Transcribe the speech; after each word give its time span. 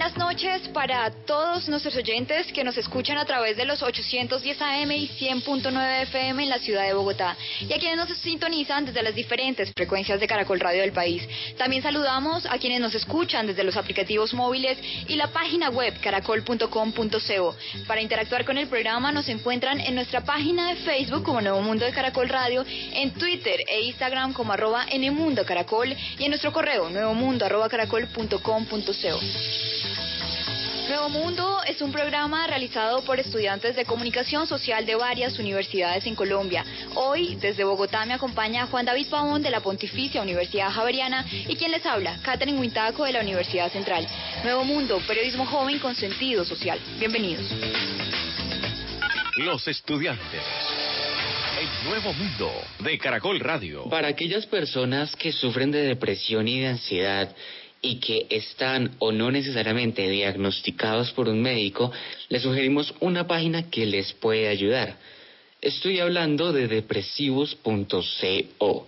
Buenas 0.00 0.16
noches 0.16 0.68
para 0.68 1.10
todos 1.26 1.68
nuestros 1.68 1.94
oyentes 1.94 2.50
que 2.54 2.64
nos 2.64 2.78
escuchan 2.78 3.18
a 3.18 3.26
través 3.26 3.58
de 3.58 3.66
los 3.66 3.82
810 3.82 4.62
AM 4.62 4.92
y 4.92 5.08
100.9 5.08 6.02
FM 6.04 6.42
en 6.42 6.48
la 6.48 6.58
ciudad 6.58 6.86
de 6.86 6.94
Bogotá 6.94 7.36
y 7.60 7.70
a 7.70 7.78
quienes 7.78 7.98
nos 7.98 8.08
sintonizan 8.16 8.86
desde 8.86 9.02
las 9.02 9.14
diferentes 9.14 9.70
frecuencias 9.76 10.18
de 10.18 10.26
Caracol 10.26 10.58
Radio 10.58 10.80
del 10.80 10.92
país. 10.92 11.22
También 11.58 11.82
saludamos 11.82 12.46
a 12.46 12.56
quienes 12.56 12.80
nos 12.80 12.94
escuchan 12.94 13.46
desde 13.46 13.62
los 13.62 13.76
aplicativos 13.76 14.32
móviles 14.32 14.78
y 15.06 15.16
la 15.16 15.26
página 15.26 15.68
web 15.68 15.92
caracol.com.co. 16.00 17.56
Para 17.86 18.00
interactuar 18.00 18.46
con 18.46 18.56
el 18.56 18.68
programa 18.68 19.12
nos 19.12 19.28
encuentran 19.28 19.80
en 19.80 19.96
nuestra 19.96 20.24
página 20.24 20.70
de 20.70 20.76
Facebook 20.76 21.24
como 21.24 21.42
Nuevo 21.42 21.60
Mundo 21.60 21.84
de 21.84 21.92
Caracol 21.92 22.30
Radio, 22.30 22.64
en 22.66 23.12
Twitter 23.12 23.60
e 23.68 23.82
Instagram 23.82 24.32
como 24.32 24.54
arroba 24.54 24.86
Nmundo 24.86 25.44
Caracol 25.44 25.94
y 26.18 26.24
en 26.24 26.30
nuestro 26.30 26.54
correo 26.54 26.88
nuevomundo 26.88 27.44
arroba 27.44 27.68
caracol.com.co. 27.68 29.89
Nuevo 30.90 31.08
Mundo 31.08 31.62
es 31.68 31.80
un 31.82 31.92
programa 31.92 32.48
realizado 32.48 33.02
por 33.02 33.20
estudiantes 33.20 33.76
de 33.76 33.84
comunicación 33.84 34.48
social 34.48 34.84
de 34.84 34.96
varias 34.96 35.38
universidades 35.38 36.04
en 36.04 36.16
Colombia. 36.16 36.64
Hoy, 36.96 37.36
desde 37.36 37.62
Bogotá, 37.62 38.04
me 38.06 38.14
acompaña 38.14 38.66
Juan 38.66 38.86
David 38.86 39.06
Pavón 39.08 39.40
de 39.40 39.52
la 39.52 39.60
Pontificia 39.60 40.20
Universidad 40.20 40.68
Javeriana 40.72 41.24
y 41.30 41.54
quien 41.54 41.70
les 41.70 41.86
habla, 41.86 42.18
Catherine 42.24 42.58
Huintaco 42.58 43.04
de 43.04 43.12
la 43.12 43.20
Universidad 43.20 43.70
Central. 43.70 44.04
Nuevo 44.42 44.64
Mundo, 44.64 45.00
periodismo 45.06 45.46
joven 45.46 45.78
con 45.78 45.94
sentido 45.94 46.44
social. 46.44 46.80
Bienvenidos. 46.98 47.46
Los 49.36 49.68
estudiantes. 49.68 50.42
El 51.60 51.88
Nuevo 51.88 52.12
Mundo 52.14 52.50
de 52.80 52.98
Caracol 52.98 53.38
Radio. 53.38 53.88
Para 53.88 54.08
aquellas 54.08 54.44
personas 54.44 55.14
que 55.14 55.30
sufren 55.30 55.70
de 55.70 55.82
depresión 55.82 56.48
y 56.48 56.58
de 56.58 56.66
ansiedad, 56.66 57.32
y 57.82 57.96
que 57.96 58.26
están 58.30 58.92
o 58.98 59.12
no 59.12 59.30
necesariamente 59.30 60.08
diagnosticados 60.08 61.12
por 61.12 61.28
un 61.28 61.40
médico, 61.40 61.92
les 62.28 62.42
sugerimos 62.42 62.92
una 63.00 63.26
página 63.26 63.70
que 63.70 63.86
les 63.86 64.12
puede 64.12 64.48
ayudar. 64.48 64.96
Estoy 65.60 66.00
hablando 66.00 66.52
de 66.52 66.68
depresivos.co. 66.68 68.86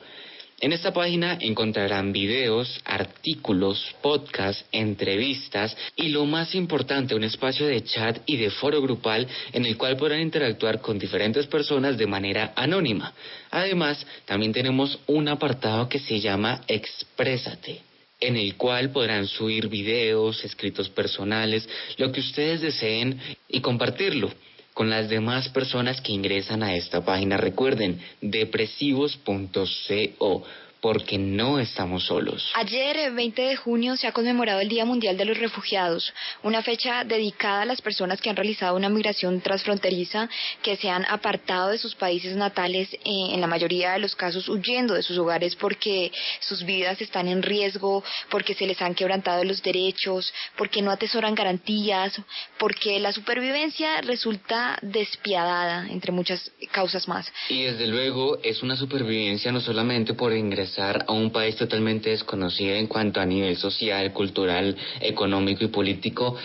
En 0.61 0.73
esta 0.73 0.93
página 0.93 1.39
encontrarán 1.41 2.13
videos, 2.13 2.81
artículos, 2.85 3.97
podcasts, 4.01 4.65
entrevistas 4.71 5.77
y 5.97 6.11
lo 6.11 6.25
más 6.25 6.55
importante, 6.55 7.17
un 7.17 7.25
espacio 7.25 7.67
de 7.67 7.83
chat 7.83 8.21
y 8.27 8.37
de 8.37 8.51
foro 8.51 8.81
grupal 8.81 9.27
en 9.53 9.67
el 9.67 9.77
cual 9.77 9.97
podrán 9.97 10.21
interactuar 10.21 10.81
con 10.81 11.01
diferentes 11.01 11.49
personas 11.49 11.99
de 11.99 12.07
manera 12.07 12.53
anónima. 12.55 13.13
Además, 13.51 14.07
también 14.25 14.53
tenemos 14.53 15.01
un 15.09 15.27
apartado 15.29 15.89
que 15.89 15.99
se 15.99 16.21
llama 16.21 16.61
Exprésate 16.69 17.92
en 18.23 18.37
el 18.37 18.57
cual 18.57 18.91
podrán 18.91 19.27
subir 19.27 19.69
videos, 19.69 20.45
escritos 20.45 20.89
personales, 20.89 21.69
lo 21.97 22.13
que 22.13 22.21
ustedes 22.21 22.61
deseen 22.61 23.19
y 23.49 23.61
compartirlo 23.61 24.31
con 24.75 24.89
las 24.89 25.09
demás 25.09 25.49
personas 25.49 26.01
que 26.01 26.13
ingresan 26.13 26.63
a 26.63 26.77
esta 26.77 27.05
página. 27.05 27.37
Recuerden, 27.37 28.01
depresivos.co 28.21 30.45
porque 30.83 31.17
no 31.17 31.61
estamos 31.61 32.07
solos. 32.07 32.53
Ayer, 32.57 33.13
20 33.13 33.41
de 33.41 33.57
junio, 33.57 33.97
se 33.97 34.09
ha 34.09 34.13
conmemorado 34.13 34.59
el 34.59 34.69
Día 34.69 34.85
Mundial 34.85 35.17
de 35.17 35.25
los 35.25 35.39
Refugiados, 35.39 36.13
una 36.43 36.61
fecha 36.61 37.05
dedicada 37.05 37.63
a 37.63 37.65
las 37.65 37.81
personas 37.81 38.21
que 38.21 38.29
han 38.29 38.35
realizado 38.35 38.75
una 38.75 38.89
migración 38.89 39.41
transfronteriza, 39.41 40.29
que 40.61 40.77
se 40.77 40.91
han 40.91 41.05
apartado 41.05 41.69
de 41.69 41.79
sus 41.79 41.95
países 41.95 42.35
natales, 42.35 42.93
eh, 42.93 42.99
en 43.05 43.41
la 43.41 43.47
mayoría 43.47 43.93
de 43.93 44.01
los 44.01 44.17
casos 44.17 44.49
huyendo 44.49 44.95
de 44.95 45.05
sus 45.05 45.17
hogares 45.19 45.55
porque 45.55 46.11
sus 46.41 46.65
vidas 46.65 47.01
están 47.01 47.29
en 47.29 47.45
riesgo, 47.45 48.03
porque 48.29 48.55
se 48.55 48.67
les 48.67 48.83
han 48.83 48.97
quebrantado 48.97 49.45
los 49.45 49.63
derechos, 49.63 50.35
porque 50.57 50.83
no 50.83 50.91
atesoran 50.91 51.37
garantías, 51.37 52.21
porque 52.59 52.99
la 52.99 53.13
supervivencia 53.13 54.01
resulta 54.01 54.77
despiadada, 54.83 55.87
entre 55.89 56.11
muchas 56.11 56.51
causas 56.73 57.07
más. 57.07 57.33
Y 57.49 57.63
desde 57.63 57.87
luego 57.87 58.39
es 58.43 58.65
una 58.65 58.75
supervivencia 58.75 59.53
no 59.53 59.61
solamente 59.61 60.15
por 60.15 60.33
ingresar 60.33 60.72
a 60.79 61.13
un 61.13 61.31
país 61.31 61.57
totalmente 61.57 62.11
desconocido 62.11 62.75
en 62.75 62.87
cuanto 62.87 63.21
a 63.21 63.27
nivel 63.27 63.57
social, 63.57 64.13
cultural, 64.13 64.77
económico 65.01 65.65
y 65.65 65.69
político, 65.69 66.37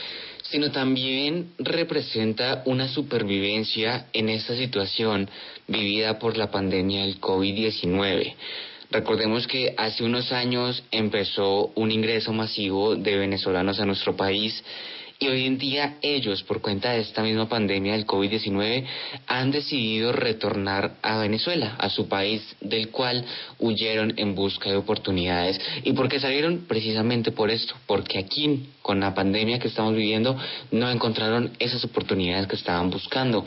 sino 0.43 0.71
también 0.71 1.51
representa 1.57 2.63
una 2.65 2.87
supervivencia 2.87 4.07
en 4.13 4.29
esta 4.29 4.55
situación 4.55 5.29
vivida 5.67 6.19
por 6.19 6.37
la 6.37 6.51
pandemia 6.51 7.01
del 7.01 7.19
COVID-19. 7.19 8.35
Recordemos 8.89 9.47
que 9.47 9.73
hace 9.77 10.03
unos 10.05 10.31
años 10.31 10.83
empezó 10.91 11.71
un 11.75 11.91
ingreso 11.91 12.31
masivo 12.31 12.95
de 12.95 13.17
venezolanos 13.17 13.79
a 13.79 13.85
nuestro 13.85 14.15
país 14.15 14.63
y 15.19 15.27
hoy 15.27 15.45
en 15.45 15.57
día 15.57 15.97
ellos, 16.01 16.43
por 16.43 16.61
cuenta 16.61 16.91
de 16.91 16.99
esta 16.99 17.23
misma 17.23 17.49
pandemia 17.49 17.93
del 17.93 18.05
COVID-19, 18.05 18.85
han 19.25 19.51
decidido 19.51 20.11
retornar 20.11 20.97
a 21.01 21.17
Venezuela, 21.17 21.75
a 21.79 21.89
su 21.89 22.07
país 22.07 22.55
del 22.61 22.89
cual 22.89 23.25
huyeron 23.57 24.13
en 24.17 24.35
busca 24.35 24.69
de 24.69 24.75
oportunidades. 24.75 25.59
¿Y 25.83 25.93
porque 25.93 26.19
salieron? 26.19 26.65
Precisamente 26.67 27.31
por 27.31 27.49
esto, 27.49 27.73
porque 27.87 28.19
aquí, 28.19 28.69
con 28.83 28.99
la 28.99 29.15
pandemia 29.15 29.57
que 29.57 29.69
estamos 29.69 29.95
viviendo, 29.95 30.37
no 30.71 30.89
encontraron 30.91 31.51
esas 31.57 31.83
oportunidades 31.83 32.47
que 32.47 32.55
estaban 32.55 32.91
buscando. 32.91 33.43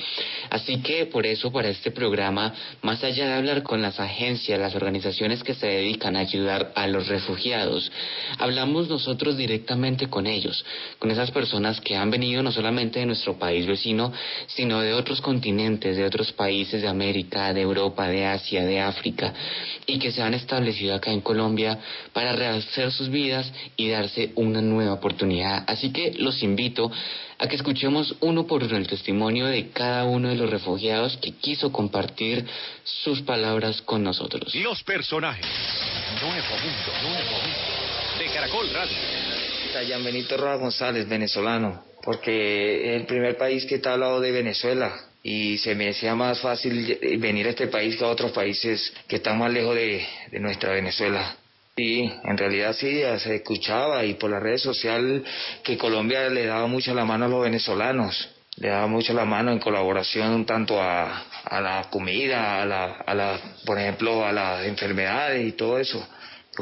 Así 0.50 0.82
que 0.82 1.06
por 1.06 1.25
eso, 1.25 1.53
para 1.53 1.69
este 1.69 1.92
programa, 1.92 2.53
más 2.82 3.04
allá 3.04 3.28
de 3.28 3.34
hablar 3.34 3.62
con 3.62 3.80
las 3.80 4.00
agencias, 4.00 4.59
las 4.59 4.75
organizaciones 4.75 5.44
que 5.44 5.54
se 5.54 5.69
dedican 5.69 6.16
a 6.16 6.20
ayudar 6.20 6.72
a 6.75 6.88
los 6.88 7.06
refugiados, 7.06 7.92
hablamos 8.38 8.88
nosotros 8.88 9.36
directamente 9.36 10.09
con 10.09 10.26
ellos, 10.26 10.64
con 10.98 11.12
esas 11.12 11.30
personas 11.30 11.59
que 11.81 11.97
han 11.97 12.10
venido 12.10 12.43
no 12.43 12.53
solamente 12.53 13.00
de 13.00 13.06
nuestro 13.06 13.38
país 13.38 13.66
vecino, 13.66 14.12
sino 14.47 14.81
de 14.81 14.94
otros 14.94 15.21
continentes, 15.21 15.97
de 15.97 16.04
otros 16.04 16.32
países 16.32 16.82
de 16.82 16.88
América, 16.88 17.53
de 17.53 17.60
Europa, 17.60 18.09
de 18.09 18.26
Asia, 18.26 18.65
de 18.65 18.81
África, 18.81 19.32
y 19.87 19.98
que 19.98 20.12
se 20.12 20.22
han 20.22 20.34
establecido 20.34 20.94
acá 20.94 21.10
en 21.10 21.21
Colombia 21.21 21.78
para 22.12 22.32
rehacer 22.32 22.91
sus 22.93 23.10
vidas 23.10 23.53
y 23.76 23.88
darse 23.88 24.32
una 24.37 24.62
nueva 24.62 24.94
oportunidad. 24.94 25.65
Así 25.66 25.93
que 25.93 26.12
los 26.15 26.43
invito 26.43 26.91
a 27.41 27.48
que 27.48 27.56
escuchemos 27.56 28.15
uno 28.21 28.47
por 28.47 28.62
uno 28.62 28.77
el 28.77 28.87
testimonio 28.87 29.47
de 29.47 29.71
cada 29.71 30.04
uno 30.04 30.28
de 30.28 30.37
los 30.37 30.50
refugiados 30.50 31.16
que 31.16 31.32
quiso 31.32 31.72
compartir 31.72 32.47
sus 32.84 33.22
palabras 33.22 33.81
con 33.82 34.03
nosotros. 34.03 34.54
Los 34.54 34.82
personajes. 34.82 35.47
Nuevo 36.21 36.34
Mundo, 36.34 36.92
Nuevo 37.03 37.31
Mundo. 37.41 38.19
De 38.19 38.27
Caracol 38.27 38.69
Radio. 38.75 39.29
Dayan 39.72 40.03
Benito 40.03 40.36
Roa 40.36 40.56
González, 40.56 41.08
venezolano, 41.08 41.84
porque 42.03 42.91
es 42.91 43.00
el 43.00 43.06
primer 43.06 43.36
país 43.36 43.64
que 43.66 43.76
está 43.76 43.92
hablado 43.92 44.20
de 44.20 44.32
Venezuela 44.32 44.92
y 45.22 45.58
se 45.58 45.75
me 45.75 45.86
decía 45.86 46.14
más 46.14 46.41
fácil 46.41 46.98
venir 47.19 47.47
a 47.47 47.50
este 47.50 47.69
país 47.69 47.97
que 47.97 48.04
a 48.04 48.09
otros 48.09 48.32
países 48.32 48.92
que 49.06 49.16
están 49.16 49.38
más 49.38 49.53
lejos 49.53 49.75
de, 49.75 50.04
nuestra 50.41 50.72
Venezuela. 50.72 51.36
Sí, 51.76 52.10
en 52.25 52.36
realidad 52.36 52.75
sí, 52.75 53.00
se 53.19 53.36
escuchaba 53.36 54.04
y 54.04 54.14
por 54.14 54.30
las 54.30 54.42
redes 54.42 54.62
sociales 54.62 55.22
que 55.62 55.78
Colombia 55.78 56.28
le 56.28 56.47
daba 56.47 56.66
mucho 56.66 56.92
la 56.94 57.04
mano 57.04 57.27
a 57.27 57.28
los 57.28 57.42
venezolanos, 57.42 58.28
le 58.56 58.68
daba 58.68 58.86
mucho 58.86 59.15
la 59.15 59.24
mano 59.24 59.53
en 59.53 59.60
colaboración 59.60 60.44
tanto 60.47 60.80
a, 60.80 61.27
a 61.44 61.60
la 61.60 61.84
comida, 61.91 62.60
a 62.62 62.66
la, 62.66 62.84
a 63.06 63.15
la, 63.15 63.41
por 63.65 63.78
ejemplo, 63.78 64.27
a 64.27 64.33
las 64.33 64.66
enfermedades 64.66 65.47
y 65.47 65.53
todo 65.53 65.78
eso 65.78 66.06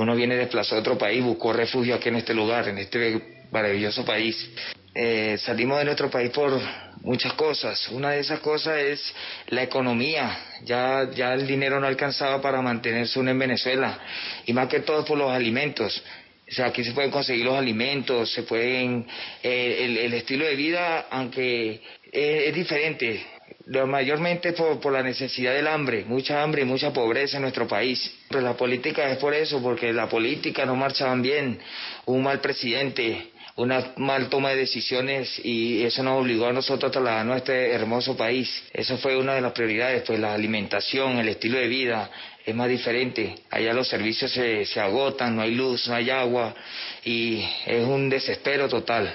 uno 0.01 0.15
viene 0.15 0.37
desplazado 0.37 0.77
a 0.77 0.81
otro 0.81 0.99
país, 0.99 1.23
buscó 1.23 1.53
refugio 1.53 1.95
aquí 1.95 2.09
en 2.09 2.17
este 2.17 2.35
lugar, 2.35 2.69
en 2.69 2.79
este 2.79 3.21
maravilloso 3.51 4.05
país. 4.05 4.51
Eh, 4.95 5.37
salimos 5.39 5.79
de 5.79 5.85
nuestro 5.85 6.11
país 6.11 6.31
por 6.31 6.61
muchas 7.03 7.33
cosas. 7.35 7.89
Una 7.91 8.11
de 8.11 8.21
esas 8.21 8.41
cosas 8.41 8.79
es 8.79 9.15
la 9.49 9.63
economía. 9.63 10.39
Ya, 10.65 11.09
ya 11.15 11.35
el 11.35 11.47
dinero 11.47 11.81
no 11.81 11.87
alcanzaba 11.87 12.41
para 12.41 12.61
mantenerse 12.63 13.19
uno 13.19 13.31
en 13.31 13.39
Venezuela. 13.39 13.99
Y 14.47 14.53
más 14.53 14.69
que 14.69 14.81
todo 14.81 15.05
por 15.05 15.19
los 15.19 15.31
alimentos. 15.31 16.03
O 16.49 16.53
sea, 16.53 16.67
aquí 16.67 16.83
se 16.83 16.93
pueden 16.93 17.11
conseguir 17.11 17.45
los 17.45 17.57
alimentos, 17.57 18.33
se 18.33 18.43
pueden... 18.43 19.07
Eh, 19.43 20.01
el, 20.05 20.15
estilo 20.15 20.47
de 20.47 20.57
vida, 20.57 21.07
aunque 21.11 21.83
es 22.11 22.55
diferente, 22.55 23.23
mayormente 23.87 24.53
por, 24.53 24.81
por, 24.81 24.93
la 24.93 25.03
necesidad 25.03 25.53
del 25.53 25.67
hambre, 25.67 26.05
mucha 26.07 26.43
hambre 26.43 26.63
y 26.63 26.65
mucha 26.65 26.93
pobreza 26.93 27.37
en 27.37 27.43
nuestro 27.43 27.67
país. 27.67 28.11
la 28.31 28.55
política 28.55 29.11
es 29.11 29.19
por 29.19 29.35
eso, 29.35 29.63
porque 29.63 29.93
la 29.93 30.09
política 30.09 30.65
no 30.65 30.75
marchaban 30.75 31.21
bien, 31.21 31.59
un 32.07 32.23
mal 32.23 32.41
presidente, 32.41 33.31
una 33.57 33.93
mal 33.97 34.29
toma 34.29 34.51
de 34.51 34.57
decisiones 34.57 35.41
y 35.45 35.83
eso 35.83 36.03
nos 36.03 36.21
obligó 36.21 36.47
a 36.47 36.53
nosotros 36.53 36.89
a 36.89 36.93
trasladarnos 36.93 37.35
a 37.35 37.39
este 37.39 37.73
hermoso 37.73 38.17
país. 38.17 38.49
Eso 38.73 38.97
fue 38.99 39.17
una 39.17 39.35
de 39.35 39.41
las 39.41 39.53
prioridades, 39.53 40.03
pues 40.07 40.19
la 40.19 40.33
alimentación, 40.33 41.19
el 41.19 41.29
estilo 41.29 41.59
de 41.59 41.67
vida 41.67 42.11
es 42.47 42.55
más 42.55 42.69
diferente. 42.69 43.35
Allá 43.51 43.75
los 43.75 43.89
servicios 43.89 44.31
se, 44.31 44.65
se 44.65 44.81
agotan, 44.81 45.37
no 45.37 45.43
hay 45.43 45.55
luz, 45.55 45.89
no 45.89 45.95
hay 45.95 46.09
agua 46.09 46.55
y 47.05 47.45
es 47.67 47.85
un 47.85 48.09
desespero 48.09 48.69
total. 48.69 49.13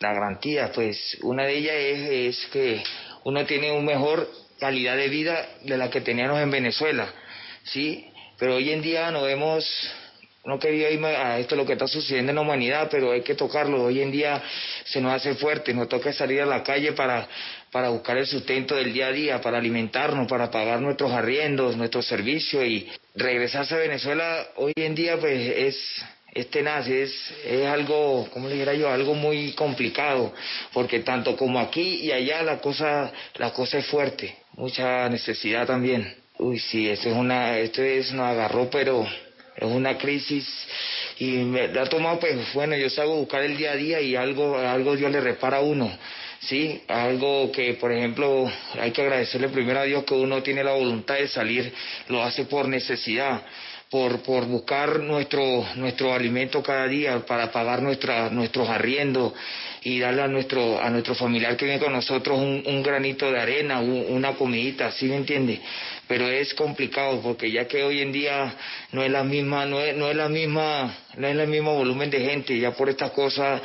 La 0.00 0.12
garantía, 0.12 0.72
pues 0.72 1.16
una 1.22 1.44
de 1.44 1.56
ellas 1.56 1.76
es 1.76 2.46
que 2.52 2.82
uno 3.24 3.44
tiene 3.46 3.72
una 3.72 3.86
mejor 3.86 4.30
calidad 4.60 4.96
de 4.96 5.08
vida 5.08 5.48
de 5.62 5.76
la 5.76 5.90
que 5.90 6.00
teníamos 6.00 6.40
en 6.40 6.50
Venezuela, 6.50 7.12
¿sí? 7.64 8.06
Pero 8.38 8.56
hoy 8.56 8.70
en 8.70 8.82
día 8.82 9.10
no 9.10 9.22
vemos 9.22 9.66
no 10.44 10.58
quería 10.58 10.90
irme 10.90 11.08
a 11.08 11.38
esto 11.38 11.56
lo 11.56 11.64
que 11.64 11.72
está 11.72 11.86
sucediendo 11.86 12.30
en 12.30 12.36
la 12.36 12.42
humanidad, 12.42 12.88
pero 12.90 13.12
hay 13.12 13.22
que 13.22 13.34
tocarlo. 13.34 13.84
Hoy 13.84 14.02
en 14.02 14.10
día 14.10 14.42
se 14.84 15.00
nos 15.00 15.14
hace 15.14 15.34
fuerte, 15.36 15.72
nos 15.72 15.88
toca 15.88 16.12
salir 16.12 16.42
a 16.42 16.46
la 16.46 16.62
calle 16.62 16.92
para, 16.92 17.26
para 17.72 17.88
buscar 17.88 18.18
el 18.18 18.26
sustento 18.26 18.74
del 18.74 18.92
día 18.92 19.06
a 19.06 19.12
día, 19.12 19.40
para 19.40 19.56
alimentarnos, 19.56 20.28
para 20.28 20.50
pagar 20.50 20.80
nuestros 20.80 21.12
arriendos, 21.12 21.76
nuestros 21.76 22.06
servicios 22.06 22.62
y 22.64 22.90
regresarse 23.14 23.74
a 23.74 23.78
Venezuela 23.78 24.46
hoy 24.56 24.72
en 24.76 24.94
día 24.94 25.16
pues 25.18 25.40
es 25.40 26.04
es 26.34 26.50
tenaz, 26.50 26.88
es, 26.88 27.12
es 27.46 27.66
algo, 27.66 28.28
¿cómo 28.32 28.48
le 28.48 28.56
diría 28.56 28.74
yo? 28.74 28.90
Algo 28.90 29.14
muy 29.14 29.52
complicado, 29.52 30.34
porque 30.72 31.00
tanto 31.00 31.36
como 31.36 31.60
aquí 31.60 32.00
y 32.02 32.12
allá 32.12 32.42
la 32.42 32.58
cosa, 32.58 33.12
la 33.36 33.52
cosa 33.52 33.78
es 33.78 33.86
fuerte, 33.86 34.36
mucha 34.56 35.08
necesidad 35.08 35.66
también. 35.66 36.14
Uy, 36.38 36.58
sí, 36.58 36.88
esto 36.88 37.08
es 37.08 37.16
una, 37.16 37.58
esto 37.58 37.82
es, 37.82 38.12
nos 38.12 38.26
agarró, 38.26 38.68
pero 38.68 39.06
es 39.56 39.64
una 39.64 39.96
crisis 39.96 40.46
y 41.18 41.26
me 41.26 41.62
ha 41.62 41.84
tomado 41.86 42.18
pues 42.18 42.52
bueno 42.54 42.76
yo 42.76 42.90
salgo 42.90 43.12
a 43.12 43.18
buscar 43.18 43.42
el 43.42 43.56
día 43.56 43.72
a 43.72 43.76
día 43.76 44.00
y 44.00 44.16
algo 44.16 44.58
algo 44.58 44.96
Dios 44.96 45.12
le 45.12 45.20
repara 45.20 45.58
a 45.58 45.60
uno 45.60 45.96
sí 46.40 46.82
algo 46.88 47.52
que 47.52 47.74
por 47.74 47.92
ejemplo 47.92 48.50
hay 48.80 48.90
que 48.90 49.02
agradecerle 49.02 49.48
primero 49.48 49.80
a 49.80 49.84
Dios 49.84 50.04
que 50.04 50.14
uno 50.14 50.42
tiene 50.42 50.64
la 50.64 50.72
voluntad 50.72 51.14
de 51.14 51.28
salir 51.28 51.72
lo 52.08 52.22
hace 52.24 52.46
por 52.46 52.66
necesidad 52.66 53.42
por, 53.94 54.22
por 54.22 54.46
buscar 54.46 54.98
nuestro, 54.98 55.64
nuestro 55.76 56.12
alimento 56.12 56.60
cada 56.64 56.88
día, 56.88 57.24
para 57.24 57.52
pagar 57.52 57.80
nuestra, 57.80 58.28
nuestros 58.28 58.68
arriendos 58.68 59.32
y 59.84 60.00
darle 60.00 60.22
a 60.22 60.26
nuestro, 60.26 60.82
a 60.82 60.90
nuestro 60.90 61.14
familiar 61.14 61.56
que 61.56 61.64
viene 61.64 61.78
con 61.78 61.92
nosotros 61.92 62.36
un, 62.36 62.82
granito 62.82 63.30
de 63.30 63.38
arena, 63.38 63.78
una 63.78 64.32
comidita, 64.32 64.90
¿sí 64.90 65.06
me 65.06 65.14
entiende? 65.14 65.60
Pero 66.08 66.26
es 66.26 66.54
complicado 66.54 67.20
porque 67.22 67.52
ya 67.52 67.68
que 67.68 67.84
hoy 67.84 68.00
en 68.00 68.10
día 68.10 68.52
no 68.90 69.04
es 69.04 69.12
la 69.12 69.22
misma, 69.22 69.64
no 69.64 69.78
es, 69.78 69.94
no 69.96 70.10
es 70.10 70.16
la 70.16 70.28
misma, 70.28 70.92
no 71.16 71.28
es 71.28 71.38
el 71.38 71.46
mismo 71.46 71.76
volumen 71.76 72.10
de 72.10 72.18
gente, 72.18 72.58
ya 72.58 72.72
por 72.72 72.88
estas 72.88 73.12
cosas 73.12 73.62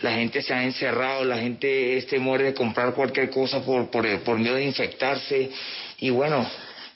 la 0.00 0.12
gente 0.12 0.42
se 0.42 0.54
ha 0.54 0.62
encerrado, 0.62 1.24
la 1.24 1.38
gente 1.38 1.96
este 1.96 2.20
muere 2.20 2.44
de 2.44 2.54
comprar 2.54 2.94
cualquier 2.94 3.30
cosa 3.30 3.64
por, 3.64 3.90
por, 3.90 4.06
por 4.20 4.38
miedo 4.38 4.54
de 4.54 4.64
infectarse 4.64 5.50
y 5.98 6.10
bueno, 6.10 6.48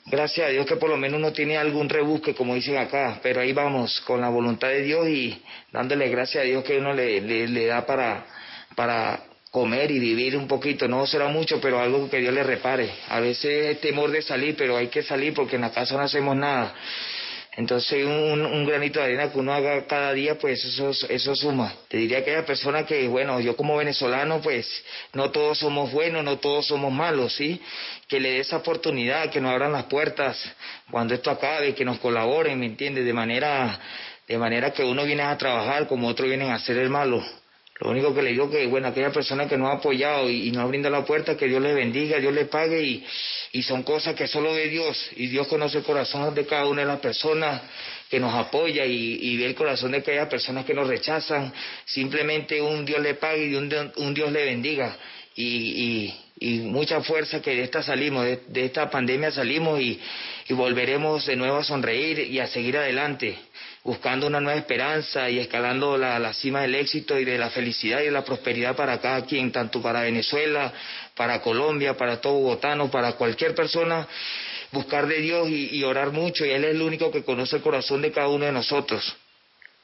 gracias 0.09 0.47
a 0.47 0.49
Dios 0.49 0.65
que 0.65 0.77
por 0.77 0.89
lo 0.89 0.97
menos 0.97 1.19
uno 1.19 1.33
tiene 1.33 1.57
algún 1.57 1.89
rebusque, 1.89 2.33
como 2.33 2.55
dicen 2.55 2.77
acá, 2.77 3.19
pero 3.21 3.41
ahí 3.41 3.53
vamos, 3.53 4.01
con 4.01 4.21
la 4.21 4.29
voluntad 4.29 4.69
de 4.69 4.81
Dios 4.81 5.07
y 5.07 5.41
dándole 5.71 6.09
gracias 6.09 6.43
a 6.43 6.45
Dios 6.45 6.63
que 6.63 6.77
uno 6.77 6.93
le, 6.93 7.21
le, 7.21 7.65
da 7.65 7.85
para, 7.85 8.25
para 8.75 9.19
comer 9.51 9.91
y 9.91 9.99
vivir 9.99 10.37
un 10.37 10.47
poquito, 10.47 10.87
no 10.87 11.05
será 11.05 11.27
mucho, 11.27 11.59
pero 11.59 11.79
algo 11.79 12.09
que 12.09 12.19
Dios 12.19 12.33
le 12.33 12.43
repare. 12.43 12.89
A 13.09 13.19
veces 13.19 13.67
es 13.67 13.81
temor 13.81 14.11
de 14.11 14.21
salir, 14.21 14.55
pero 14.57 14.77
hay 14.77 14.87
que 14.87 15.03
salir 15.03 15.33
porque 15.33 15.55
en 15.55 15.63
la 15.63 15.71
casa 15.71 15.95
no 15.95 16.01
hacemos 16.01 16.35
nada. 16.35 16.73
Entonces 17.57 18.05
un, 18.05 18.45
un, 18.45 18.65
granito 18.67 18.99
de 18.99 19.05
arena 19.05 19.31
que 19.31 19.39
uno 19.39 19.51
haga 19.51 19.87
cada 19.87 20.13
día, 20.13 20.37
pues 20.37 20.63
eso, 20.63 20.91
eso 21.09 21.35
suma. 21.35 21.73
Te 21.87 21.97
diría 21.97 22.23
que 22.23 22.35
hay 22.35 22.43
persona 22.43 22.85
que, 22.85 23.07
bueno, 23.07 23.39
yo 23.39 23.57
como 23.57 23.75
venezolano, 23.75 24.39
pues 24.41 24.69
no 25.13 25.31
todos 25.31 25.57
somos 25.57 25.91
buenos, 25.91 26.23
no 26.23 26.37
todos 26.37 26.67
somos 26.67 26.93
malos, 26.93 27.33
¿sí? 27.33 27.59
Que 28.07 28.19
le 28.19 28.33
dé 28.33 28.39
esa 28.41 28.57
oportunidad, 28.57 29.31
que 29.31 29.41
nos 29.41 29.51
abran 29.51 29.71
las 29.71 29.85
puertas 29.85 30.39
cuando 30.91 31.15
esto 31.15 31.31
acabe, 31.31 31.73
que 31.73 31.83
nos 31.83 31.97
colaboren, 31.97 32.59
¿me 32.59 32.67
entiendes? 32.67 33.03
De 33.05 33.13
manera, 33.13 33.79
de 34.27 34.37
manera 34.37 34.71
que 34.71 34.83
uno 34.83 35.03
viene 35.03 35.23
a 35.23 35.35
trabajar 35.35 35.87
como 35.87 36.09
otros 36.09 36.29
vienen 36.29 36.51
a 36.51 36.55
hacer 36.55 36.77
el 36.77 36.91
malo. 36.91 37.25
Lo 37.79 37.91
único 37.91 38.13
que 38.13 38.23
le 38.23 38.31
digo 38.31 38.49
que, 38.49 38.65
bueno, 38.65 38.87
aquella 38.87 39.11
persona 39.11 39.47
que 39.47 39.57
no 39.57 39.67
ha 39.67 39.73
apoyado 39.73 40.29
y, 40.29 40.51
no 40.51 40.61
ha 40.61 40.65
brindado 40.65 40.95
la 40.95 41.05
puerta, 41.05 41.37
que 41.37 41.47
Dios 41.47 41.61
le 41.61 41.73
bendiga, 41.75 42.17
Dios 42.17 42.33
le 42.33 42.45
pague 42.45 42.81
y, 42.81 43.05
y 43.51 43.61
son 43.61 43.83
cosas 43.83 44.15
que 44.15 44.27
solo 44.27 44.53
ve 44.53 44.67
Dios. 44.67 45.11
Y 45.15 45.27
Dios 45.27 45.47
conoce 45.47 45.79
el 45.79 45.83
corazón 45.83 46.33
de 46.33 46.45
cada 46.47 46.65
una 46.65 46.81
de 46.81 46.87
las 46.87 46.99
personas 46.99 47.61
que 48.09 48.19
nos 48.19 48.33
apoya 48.33 48.85
y, 48.85 49.37
ve 49.37 49.45
el 49.45 49.55
corazón 49.55 49.91
de 49.91 49.99
aquellas 49.99 50.27
personas 50.27 50.65
que 50.65 50.73
nos 50.73 50.87
rechazan. 50.87 51.53
Simplemente 51.85 52.59
un 52.61 52.83
Dios 52.83 52.99
le 52.99 53.13
pague 53.13 53.45
y 53.45 53.55
un, 53.55 53.71
un 53.97 54.13
Dios 54.13 54.31
le 54.31 54.45
bendiga. 54.45 54.97
Y, 55.35 56.13
y, 56.39 56.59
mucha 56.61 57.01
fuerza 57.01 57.41
que 57.41 57.55
de 57.55 57.63
esta 57.63 57.83
salimos, 57.83 58.25
de, 58.25 58.65
esta 58.65 58.89
pandemia 58.89 59.31
salimos 59.31 59.79
y, 59.79 59.99
y 60.47 60.53
volveremos 60.53 61.27
de 61.27 61.35
nuevo 61.35 61.57
a 61.57 61.63
sonreír 61.63 62.19
y 62.19 62.39
a 62.39 62.47
seguir 62.47 62.77
adelante 62.77 63.37
buscando 63.87 64.27
una 64.27 64.41
nueva 64.41 64.59
esperanza 64.59 65.29
y 65.29 65.39
escalando 65.39 65.97
la, 65.97 66.33
cima 66.33 66.63
del 66.63 66.75
éxito 66.75 67.17
y 67.17 67.23
de 67.23 67.37
la 67.37 67.49
felicidad 67.49 68.01
y 68.01 68.05
de 68.05 68.11
la 68.11 68.25
prosperidad 68.25 68.75
para 68.75 68.99
cada 68.99 69.25
quien, 69.25 69.49
tanto 69.49 69.81
para 69.81 70.01
Venezuela, 70.01 70.73
para 71.15 71.41
Colombia, 71.41 71.95
para 71.95 72.19
todo 72.19 72.33
bogotano, 72.33 72.91
para 72.91 73.13
cualquier 73.13 73.55
persona, 73.55 74.05
buscar 74.73 75.07
de 75.07 75.21
Dios 75.21 75.47
y, 75.49 75.81
orar 75.85 76.11
mucho, 76.11 76.45
y 76.45 76.49
Él 76.49 76.65
es 76.65 76.71
el 76.71 76.81
único 76.81 77.09
que 77.11 77.23
conoce 77.23 77.55
el 77.55 77.61
corazón 77.61 78.01
de 78.01 78.11
cada 78.11 78.27
uno 78.27 78.43
de 78.43 78.51
nosotros. 78.51 79.15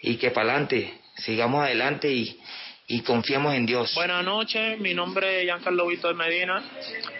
Y 0.01 0.17
que 0.17 0.31
para 0.31 0.49
adelante, 0.49 0.99
sigamos 1.19 1.63
adelante 1.63 2.11
y, 2.11 2.37
y 2.87 2.99
confiemos 3.03 3.55
en 3.55 3.65
Dios. 3.65 3.95
Buenas 3.95 4.25
noches, 4.25 4.81
mi 4.81 4.93
nombre 4.93 5.39
es 5.39 5.43
Giancarlo 5.45 5.87
Víctor 5.87 6.13
Medina, 6.13 6.61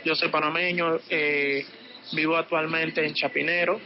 yo 0.04 0.16
soy 0.16 0.28
panameño, 0.28 1.00
eh, 1.10 1.66
Vivo 2.14 2.38
actualmente 2.38 3.06
en 3.06 3.14
Chapinero. 3.14 3.80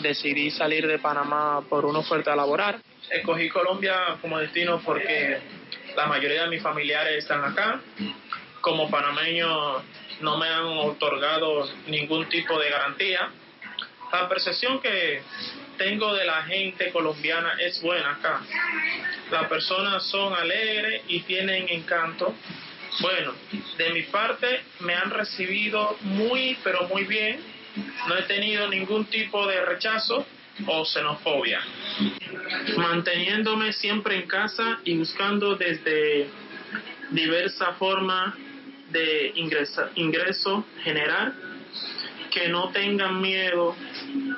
Decidí 0.00 0.50
salir 0.50 0.86
de 0.86 0.98
Panamá 0.98 1.62
por 1.68 1.84
una 1.84 2.00
oferta 2.00 2.34
laboral. 2.36 2.80
Escogí 3.10 3.48
Colombia 3.48 4.16
como 4.20 4.38
destino 4.38 4.80
porque 4.84 5.38
la 5.96 6.06
mayoría 6.06 6.42
de 6.42 6.48
mis 6.48 6.62
familiares 6.62 7.18
están 7.18 7.44
acá. 7.44 7.80
Como 8.60 8.90
panameño 8.90 9.82
no 10.20 10.38
me 10.38 10.46
han 10.46 10.64
otorgado 10.64 11.68
ningún 11.86 12.28
tipo 12.28 12.58
de 12.58 12.70
garantía. 12.70 13.30
La 14.12 14.28
percepción 14.28 14.80
que 14.80 15.22
tengo 15.76 16.14
de 16.14 16.24
la 16.24 16.42
gente 16.44 16.90
colombiana 16.92 17.54
es 17.60 17.80
buena 17.82 18.12
acá. 18.12 18.42
Las 19.30 19.48
personas 19.48 20.04
son 20.04 20.32
alegres 20.34 21.02
y 21.08 21.20
tienen 21.20 21.68
encanto 21.68 22.34
bueno, 23.00 23.34
de 23.76 23.90
mi 23.90 24.02
parte 24.02 24.60
me 24.80 24.94
han 24.94 25.10
recibido 25.10 25.96
muy, 26.02 26.56
pero 26.62 26.86
muy 26.88 27.04
bien. 27.04 27.53
No 28.08 28.16
he 28.16 28.22
tenido 28.22 28.68
ningún 28.68 29.06
tipo 29.06 29.46
de 29.46 29.64
rechazo 29.64 30.26
o 30.66 30.84
xenofobia. 30.84 31.60
Manteniéndome 32.76 33.72
siempre 33.72 34.16
en 34.16 34.26
casa 34.28 34.78
y 34.84 34.96
buscando 34.96 35.56
desde 35.56 36.28
diversa 37.10 37.72
forma 37.74 38.36
de 38.90 39.32
ingreso 39.34 40.64
general 40.82 41.34
que 42.30 42.48
no 42.48 42.70
tengan 42.70 43.20
miedo 43.20 43.76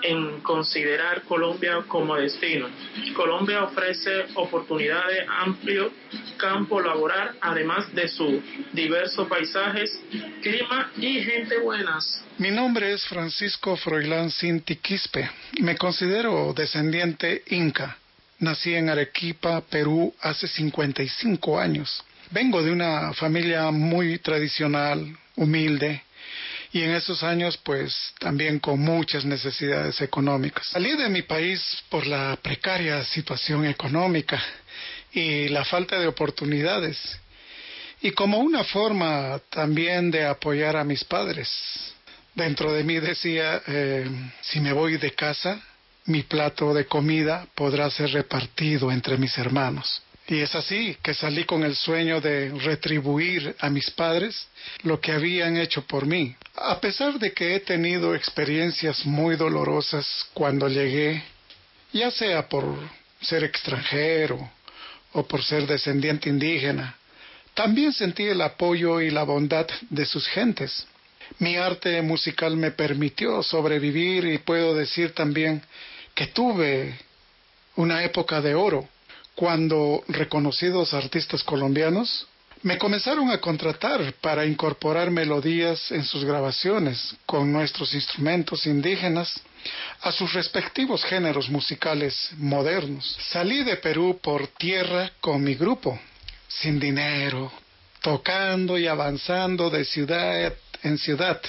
en 0.02 0.40
considerar 0.40 1.22
Colombia 1.22 1.82
como 1.88 2.16
destino. 2.16 2.68
Colombia 3.14 3.64
ofrece 3.64 4.26
oportunidades 4.34 5.26
amplio 5.28 5.90
campo 6.36 6.80
laboral, 6.80 7.36
además 7.40 7.92
de 7.94 8.08
sus 8.08 8.40
diversos 8.72 9.26
paisajes, 9.28 9.98
clima 10.42 10.90
y 10.96 11.20
gente 11.22 11.58
buenas. 11.58 12.22
Mi 12.38 12.50
nombre 12.50 12.92
es 12.92 13.04
Francisco 13.06 13.76
Froilán 13.76 14.30
Cinti 14.30 14.76
Quispe. 14.76 15.30
Me 15.60 15.76
considero 15.76 16.52
descendiente 16.54 17.42
inca. 17.48 17.96
Nací 18.38 18.74
en 18.74 18.90
Arequipa, 18.90 19.62
Perú, 19.62 20.14
hace 20.20 20.46
55 20.46 21.58
años. 21.58 22.04
Vengo 22.30 22.62
de 22.62 22.70
una 22.70 23.14
familia 23.14 23.70
muy 23.70 24.18
tradicional, 24.18 25.16
humilde, 25.36 26.02
y 26.72 26.82
en 26.82 26.90
esos 26.90 27.22
años 27.22 27.56
pues 27.56 28.12
también 28.18 28.58
con 28.58 28.80
muchas 28.80 29.24
necesidades 29.24 30.00
económicas. 30.02 30.66
Salí 30.66 30.94
de 30.96 31.08
mi 31.08 31.22
país 31.22 31.62
por 31.88 32.06
la 32.06 32.38
precaria 32.42 33.02
situación 33.04 33.64
económica 33.64 34.42
y 35.12 35.48
la 35.48 35.64
falta 35.64 35.98
de 35.98 36.06
oportunidades 36.06 37.18
y 38.00 38.10
como 38.12 38.38
una 38.38 38.64
forma 38.64 39.40
también 39.50 40.10
de 40.10 40.26
apoyar 40.26 40.76
a 40.76 40.84
mis 40.84 41.04
padres. 41.04 41.48
Dentro 42.34 42.72
de 42.72 42.84
mí 42.84 43.00
decía, 43.00 43.62
eh, 43.66 44.08
si 44.42 44.60
me 44.60 44.72
voy 44.72 44.98
de 44.98 45.12
casa, 45.12 45.60
mi 46.04 46.22
plato 46.22 46.74
de 46.74 46.86
comida 46.86 47.46
podrá 47.54 47.90
ser 47.90 48.10
repartido 48.10 48.92
entre 48.92 49.16
mis 49.16 49.36
hermanos. 49.38 50.02
Y 50.28 50.40
es 50.40 50.54
así 50.54 50.96
que 51.02 51.14
salí 51.14 51.44
con 51.44 51.62
el 51.62 51.76
sueño 51.76 52.20
de 52.20 52.50
retribuir 52.50 53.54
a 53.60 53.70
mis 53.70 53.90
padres 53.90 54.48
lo 54.82 55.00
que 55.00 55.12
habían 55.12 55.56
hecho 55.56 55.82
por 55.86 56.04
mí. 56.04 56.34
A 56.56 56.80
pesar 56.80 57.18
de 57.18 57.32
que 57.32 57.54
he 57.54 57.60
tenido 57.60 58.14
experiencias 58.14 59.06
muy 59.06 59.36
dolorosas 59.36 60.06
cuando 60.34 60.68
llegué, 60.68 61.22
ya 61.92 62.10
sea 62.10 62.48
por 62.48 62.64
ser 63.20 63.44
extranjero 63.44 64.50
o 65.16 65.26
por 65.26 65.42
ser 65.42 65.66
descendiente 65.66 66.28
indígena. 66.28 66.94
También 67.54 67.92
sentí 67.94 68.24
el 68.24 68.42
apoyo 68.42 69.00
y 69.00 69.10
la 69.10 69.22
bondad 69.22 69.66
de 69.88 70.04
sus 70.04 70.28
gentes. 70.28 70.86
Mi 71.38 71.56
arte 71.56 72.02
musical 72.02 72.54
me 72.54 72.70
permitió 72.70 73.42
sobrevivir 73.42 74.26
y 74.26 74.36
puedo 74.36 74.74
decir 74.74 75.14
también 75.14 75.62
que 76.14 76.26
tuve 76.26 76.98
una 77.76 78.04
época 78.04 78.42
de 78.42 78.54
oro 78.54 78.86
cuando 79.34 80.04
reconocidos 80.08 80.92
artistas 80.92 81.42
colombianos 81.42 82.28
me 82.66 82.78
comenzaron 82.78 83.30
a 83.30 83.38
contratar 83.38 84.14
para 84.14 84.44
incorporar 84.44 85.08
melodías 85.12 85.92
en 85.92 86.02
sus 86.02 86.24
grabaciones 86.24 87.14
con 87.24 87.52
nuestros 87.52 87.94
instrumentos 87.94 88.66
indígenas 88.66 89.40
a 90.00 90.10
sus 90.10 90.32
respectivos 90.32 91.04
géneros 91.04 91.48
musicales 91.48 92.30
modernos. 92.38 93.16
Salí 93.30 93.62
de 93.62 93.76
Perú 93.76 94.18
por 94.20 94.48
tierra 94.48 95.12
con 95.20 95.44
mi 95.44 95.54
grupo, 95.54 95.96
sin 96.48 96.80
dinero, 96.80 97.52
tocando 98.02 98.76
y 98.76 98.88
avanzando 98.88 99.70
de 99.70 99.84
ciudad 99.84 100.52
en 100.82 100.98
ciudad, 100.98 101.40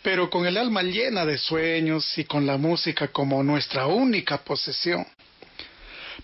pero 0.00 0.30
con 0.30 0.46
el 0.46 0.56
alma 0.56 0.82
llena 0.82 1.26
de 1.26 1.36
sueños 1.36 2.16
y 2.16 2.24
con 2.24 2.46
la 2.46 2.56
música 2.56 3.08
como 3.08 3.42
nuestra 3.42 3.84
única 3.86 4.38
posesión. 4.38 5.06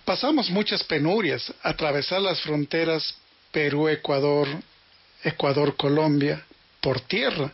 Pasamos 0.06 0.48
muchas 0.48 0.82
penurias, 0.82 1.52
atravesar 1.62 2.22
las 2.22 2.40
fronteras 2.40 3.14
Perú-Ecuador, 3.56 4.48
Ecuador-Colombia, 5.24 6.44
por 6.78 7.00
tierra. 7.00 7.50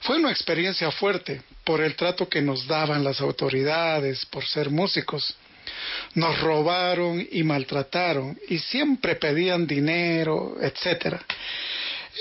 Fue 0.00 0.16
una 0.16 0.32
experiencia 0.32 0.90
fuerte 0.90 1.42
por 1.62 1.80
el 1.80 1.94
trato 1.94 2.28
que 2.28 2.42
nos 2.42 2.66
daban 2.66 3.04
las 3.04 3.20
autoridades, 3.20 4.26
por 4.26 4.44
ser 4.44 4.68
músicos. 4.68 5.36
Nos 6.16 6.40
robaron 6.40 7.24
y 7.30 7.44
maltrataron 7.44 8.36
y 8.48 8.58
siempre 8.58 9.14
pedían 9.14 9.64
dinero, 9.64 10.56
etcétera. 10.60 11.24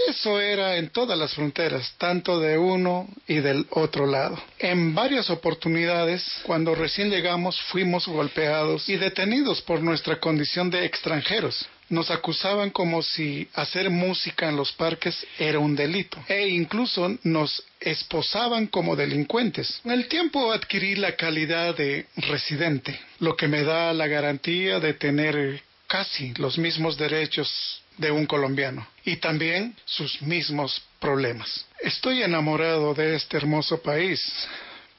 Eso 0.08 0.40
era 0.40 0.78
en 0.78 0.90
todas 0.90 1.18
las 1.18 1.34
fronteras, 1.34 1.96
tanto 1.98 2.40
de 2.40 2.56
uno 2.56 3.10
y 3.28 3.40
del 3.40 3.66
otro 3.72 4.06
lado. 4.06 4.40
En 4.60 4.94
varias 4.94 5.32
oportunidades, 5.32 6.24
cuando 6.44 6.76
recién 6.76 7.10
llegamos, 7.10 7.60
fuimos 7.72 8.08
golpeados 8.08 8.88
y 8.90 8.96
detenidos 8.96 9.60
por 9.64 9.82
nuestra 9.82 10.20
condición 10.20 10.70
de 10.70 10.86
extranjeros. 10.86 11.68
Nos 11.90 12.12
acusaban 12.12 12.70
como 12.70 13.02
si 13.02 13.48
hacer 13.54 13.90
música 13.90 14.48
en 14.48 14.56
los 14.56 14.72
parques 14.74 15.26
era 15.38 15.60
un 15.60 15.76
delito 15.76 16.24
e 16.28 16.48
incluso 16.48 17.18
nos 17.24 17.64
esposaban 17.80 18.68
como 18.68 18.96
delincuentes. 18.96 19.82
En 19.84 19.92
el 19.92 20.08
tiempo 20.08 20.52
adquirí 20.52 20.96
la 20.96 21.16
calidad 21.16 21.76
de 21.76 22.06
residente, 22.18 23.00
lo 23.20 23.36
que 23.36 23.48
me 23.48 23.64
da 23.64 23.92
la 23.94 24.08
garantía 24.08 24.80
de 24.80 24.94
tener 24.94 25.64
casi 25.88 26.34
los 26.36 26.58
mismos 26.58 26.98
derechos 26.98 27.82
de 27.98 28.12
un 28.12 28.26
colombiano 28.26 28.88
y 29.04 29.18
también 29.18 29.76
sus 29.86 30.22
mismos 30.22 30.82
problemas. 31.00 31.66
Estoy 31.82 32.24
enamorado 32.24 32.94
de 32.94 33.16
este 33.16 33.38
hermoso 33.38 33.82
país 33.82 34.22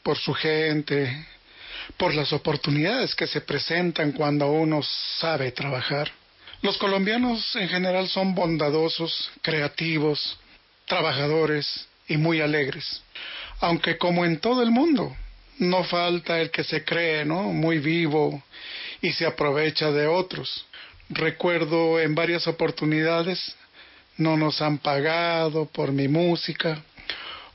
por 0.03 0.19
su 0.19 0.35
gente, 0.35 1.27
por 1.97 2.15
las 2.15 2.33
oportunidades 2.33 3.15
que 3.15 3.27
se 3.27 3.41
presentan 3.41 4.13
cuando 4.13 4.51
uno 4.51 4.83
sabe 4.83 5.53
trabajar. 5.53 6.11
Los 6.63 6.77
colombianos 6.77 7.57
en 7.57 7.69
general 7.69 8.07
son 8.09 8.35
bondadosos, 8.35 9.31
creativos, 9.41 10.39
trabajadores 10.87 11.89
y 12.07 12.19
muy 12.19 12.43
alegres. 12.43 13.03
Aunque 13.61 13.97
como 13.97 14.27
en 14.27 14.41
todo 14.41 14.63
el 14.63 14.71
mundo, 14.71 15.17
no 15.59 15.85
falta 15.85 16.39
el 16.39 16.51
que 16.51 16.63
se 16.63 16.85
cree, 16.85 17.25
¿no? 17.25 17.45
Muy 17.45 17.79
vivo 17.79 18.43
y 19.01 19.11
se 19.13 19.25
aprovecha 19.25 19.91
de 19.91 20.07
otros. 20.07 20.67
Recuerdo 21.09 21.99
en 21.99 22.15
varias 22.15 22.47
oportunidades 22.47 23.57
no 24.19 24.37
nos 24.37 24.61
han 24.61 24.79
pagado 24.79 25.65
por 25.65 25.93
mi 25.93 26.09
música 26.09 26.83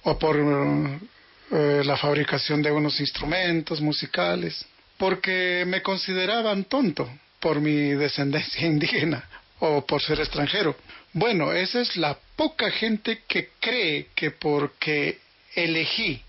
o 0.02 0.18
por 0.18 0.36
eh, 0.36 1.82
la 1.86 1.96
fabricación 1.96 2.64
de 2.64 2.72
unos 2.72 3.00
instrumentos 3.00 3.82
musicales, 3.82 4.66
porque 4.98 5.64
me 5.68 5.84
consideraban 5.84 6.64
tonto 6.64 7.08
por 7.46 7.62
mi 7.62 7.94
descendencia 7.94 8.66
indígena 8.74 9.24
o 9.60 9.86
por 9.86 10.02
ser 10.02 10.20
extranjero. 10.20 10.76
Bueno, 11.14 11.54
esa 11.54 11.80
es 11.80 11.96
la 11.96 12.18
poca 12.36 12.72
gente 12.72 13.22
que 13.28 13.50
cree 13.60 14.08
que 14.16 14.32
porque 14.32 15.20
elegí 15.54 16.24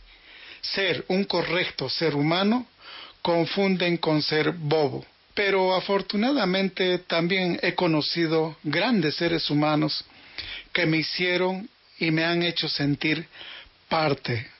ser 0.60 1.06
un 1.08 1.24
correcto 1.24 1.88
ser 1.88 2.14
humano, 2.14 2.66
confunden 3.22 3.96
con 3.96 4.20
ser 4.20 4.52
bobo 4.52 5.06
pero 5.32 5.74
afortunadamente 5.74 6.98
también 7.00 7.58
he 7.62 7.74
conocido 7.74 8.56
grandes 8.62 9.16
seres 9.16 9.50
humanos 9.50 10.02
que 10.72 10.86
me 10.86 10.96
hicieron 10.96 11.68
y 11.98 12.10
me 12.10 12.24
han 12.24 12.42
hecho 12.42 12.70
sentir 12.70 13.28
parte 13.86 14.50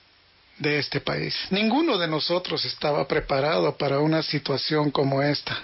de 0.59 0.77
este 0.77 1.01
país. 1.01 1.35
Ninguno 1.49 1.97
de 1.97 2.07
nosotros 2.07 2.63
estaba 2.63 3.07
preparado 3.07 3.75
para 3.75 3.99
una 3.99 4.21
situación 4.21 4.91
como 4.91 5.23
esta. 5.23 5.63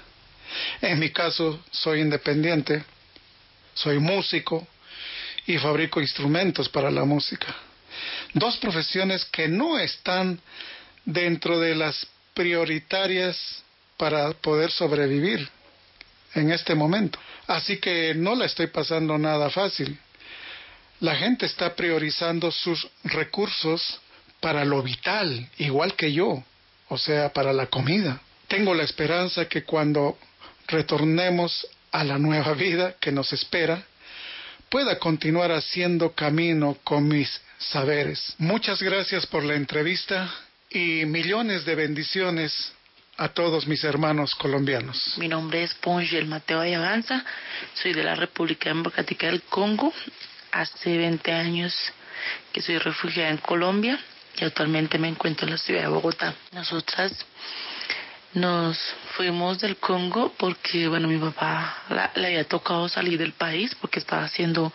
En 0.82 1.00
mi 1.00 1.10
caso, 1.10 1.64
soy 1.72 2.02
independiente, 2.02 2.84
soy 3.74 4.00
músico 4.00 4.68
y 5.46 5.58
fabrico 5.58 6.02
instrumentos 6.02 6.70
para 6.70 6.92
la 6.92 7.04
música. 7.04 7.56
Dos 8.34 8.58
profesiones 8.58 9.26
que 9.26 9.48
no 9.48 9.78
están 9.80 10.40
dentro 11.06 11.60
de 11.60 11.76
las 11.76 12.08
prioritarias 12.34 13.64
para 13.98 14.32
poder 14.32 14.72
sobrevivir 14.72 15.48
en 16.34 16.52
este 16.52 16.76
momento. 16.76 17.20
Así 17.48 17.78
que 17.78 18.14
no 18.16 18.36
la 18.36 18.46
estoy 18.46 18.68
pasando 18.68 19.18
nada 19.18 19.50
fácil. 19.50 19.98
La 21.00 21.16
gente 21.16 21.46
está 21.46 21.76
priorizando 21.76 22.52
sus 22.52 22.88
recursos 23.04 24.00
para 24.40 24.66
lo 24.66 24.82
vital, 24.82 25.50
igual 25.58 25.96
que 25.96 26.12
yo, 26.12 26.44
o 26.90 26.98
sea, 26.98 27.32
para 27.34 27.54
la 27.54 27.68
comida. 27.68 28.22
Tengo 28.48 28.74
la 28.74 28.84
esperanza 28.84 29.48
que 29.48 29.64
cuando 29.64 30.18
retornemos 30.68 31.68
a 31.92 32.04
la 32.04 32.18
nueva 32.18 32.54
vida 32.54 32.96
que 33.00 33.12
nos 33.12 33.32
espera, 33.34 33.84
pueda 34.70 34.98
continuar 34.98 35.52
haciendo 35.52 36.14
camino 36.14 36.78
con 36.84 37.08
mis 37.08 37.42
saberes. 37.60 38.36
Muchas 38.40 38.82
gracias 38.82 39.28
por 39.28 39.44
la 39.44 39.56
entrevista 39.56 40.34
y 40.70 41.06
millones 41.06 41.66
de 41.66 41.76
bendiciones 41.76 42.74
a 43.18 43.30
todos 43.30 43.68
mis 43.68 43.84
hermanos 43.84 44.34
colombianos. 44.36 45.14
Mi 45.18 45.28
nombre 45.28 45.64
es 45.64 45.74
Pongel 45.76 46.26
Mateo 46.26 46.60
Ayaganza, 46.60 47.24
soy 47.76 47.94
de 47.94 48.04
la 48.04 48.16
República 48.16 48.70
Democrática 48.70 49.28
del 49.28 49.44
Congo. 49.44 49.94
Hace 50.52 50.98
20 50.98 51.32
años 51.32 51.76
que 52.52 52.62
soy 52.62 52.78
refugiada 52.78 53.30
en 53.30 53.38
Colombia 53.38 54.00
y 54.38 54.46
actualmente 54.46 54.98
me 54.98 55.08
encuentro 55.08 55.46
en 55.46 55.52
la 55.52 55.58
ciudad 55.58 55.82
de 55.82 55.88
Bogotá. 55.88 56.34
Nosotras 56.52 57.14
nos 58.34 58.78
fuimos 59.16 59.60
del 59.60 59.78
Congo 59.78 60.34
porque, 60.38 60.88
bueno, 60.88 61.08
mi 61.08 61.18
papá 61.18 62.12
le 62.16 62.28
había 62.28 62.44
tocado 62.46 62.90
salir 62.90 63.20
del 63.20 63.34
país 63.34 63.76
porque 63.80 64.00
estaba 64.00 64.28
siendo 64.28 64.74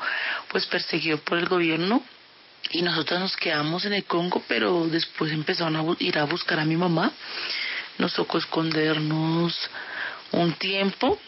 pues 0.48 0.66
perseguido 0.66 1.18
por 1.18 1.38
el 1.38 1.48
gobierno. 1.48 2.02
Y 2.70 2.82
nosotras 2.82 3.20
nos 3.20 3.36
quedamos 3.36 3.84
en 3.84 3.94
el 3.94 4.04
Congo, 4.04 4.42
pero 4.46 4.86
después 4.88 5.32
empezaron 5.32 5.76
a 5.76 5.84
ir 5.98 6.18
a 6.18 6.24
buscar 6.24 6.60
a 6.60 6.64
mi 6.64 6.76
mamá. 6.76 7.12
Nos 7.98 8.14
tocó 8.14 8.38
escondernos 8.38 9.70
un 10.32 10.52
tiempo 10.52 11.18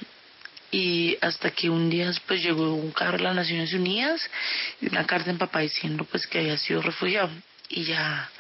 y 0.71 1.17
hasta 1.21 1.51
que 1.51 1.71
un 1.71 1.91
día 1.91 2.13
pues 2.27 2.43
llegó 2.43 2.75
un 2.75 2.93
carro 2.93 3.19
de 3.19 3.25
las 3.25 3.35
Naciones 3.35 3.73
Unidas 3.73 4.21
y 4.81 4.89
una 4.89 5.07
carta 5.07 5.31
en 5.31 5.39
papá 5.39 5.61
diciendo 5.61 6.05
pues 6.05 6.27
que 6.27 6.39
había 6.39 6.59
sido 6.59 6.83
refugiado. 6.83 7.31
Y 7.69 7.85
ya 7.85 8.31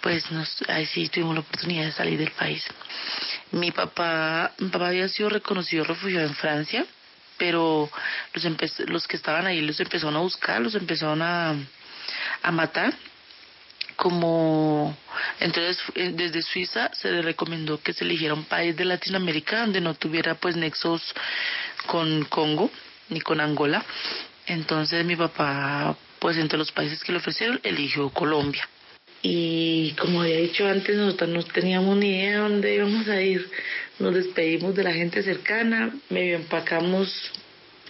pues 0.00 0.30
nos, 0.30 0.62
ahí 0.68 0.86
sí 0.86 1.08
tuvimos 1.08 1.34
la 1.34 1.40
oportunidad 1.40 1.84
de 1.84 1.92
salir 1.92 2.18
del 2.18 2.30
país. 2.30 2.64
Mi 3.52 3.70
papá, 3.70 4.52
mi 4.58 4.68
papá 4.68 4.88
había 4.88 5.08
sido 5.08 5.28
reconocido 5.30 5.84
refugiado 5.84 6.26
en 6.26 6.34
Francia, 6.34 6.86
pero 7.36 7.90
los, 8.34 8.80
los 8.88 9.06
que 9.06 9.16
estaban 9.16 9.46
ahí 9.46 9.60
los 9.60 9.80
empezaron 9.80 10.16
a 10.16 10.20
buscar, 10.20 10.60
los 10.60 10.74
empezaron 10.74 11.22
a, 11.22 11.54
a 12.42 12.52
matar 12.52 12.94
como 13.98 14.96
entonces 15.40 15.76
eh, 15.96 16.12
desde 16.14 16.42
Suiza 16.42 16.88
se 16.94 17.10
le 17.10 17.20
recomendó 17.20 17.82
que 17.82 17.92
se 17.92 18.04
eligiera 18.04 18.32
un 18.32 18.44
país 18.44 18.76
de 18.76 18.84
Latinoamérica 18.84 19.62
donde 19.62 19.80
no 19.80 19.94
tuviera 19.94 20.36
pues 20.36 20.54
nexos 20.54 21.02
con 21.86 22.24
Congo 22.26 22.70
ni 23.08 23.20
con 23.20 23.40
Angola. 23.40 23.84
Entonces 24.46 25.04
mi 25.04 25.16
papá 25.16 25.96
pues 26.20 26.36
entre 26.36 26.58
los 26.58 26.70
países 26.70 27.02
que 27.02 27.10
le 27.10 27.18
ofrecieron 27.18 27.60
eligió 27.64 28.08
Colombia. 28.10 28.68
Y 29.22 29.92
como 29.98 30.22
había 30.22 30.36
dicho 30.36 30.66
antes, 30.66 30.96
nosotros 30.96 31.30
no 31.30 31.42
teníamos 31.42 31.96
ni 31.96 32.10
idea 32.10 32.30
de 32.30 32.38
dónde 32.38 32.74
íbamos 32.74 33.08
a 33.08 33.20
ir. 33.20 33.48
Nos 33.98 34.14
despedimos 34.14 34.74
de 34.74 34.84
la 34.84 34.92
gente 34.92 35.22
cercana, 35.22 35.94
medio 36.08 36.36
empacamos 36.36 37.32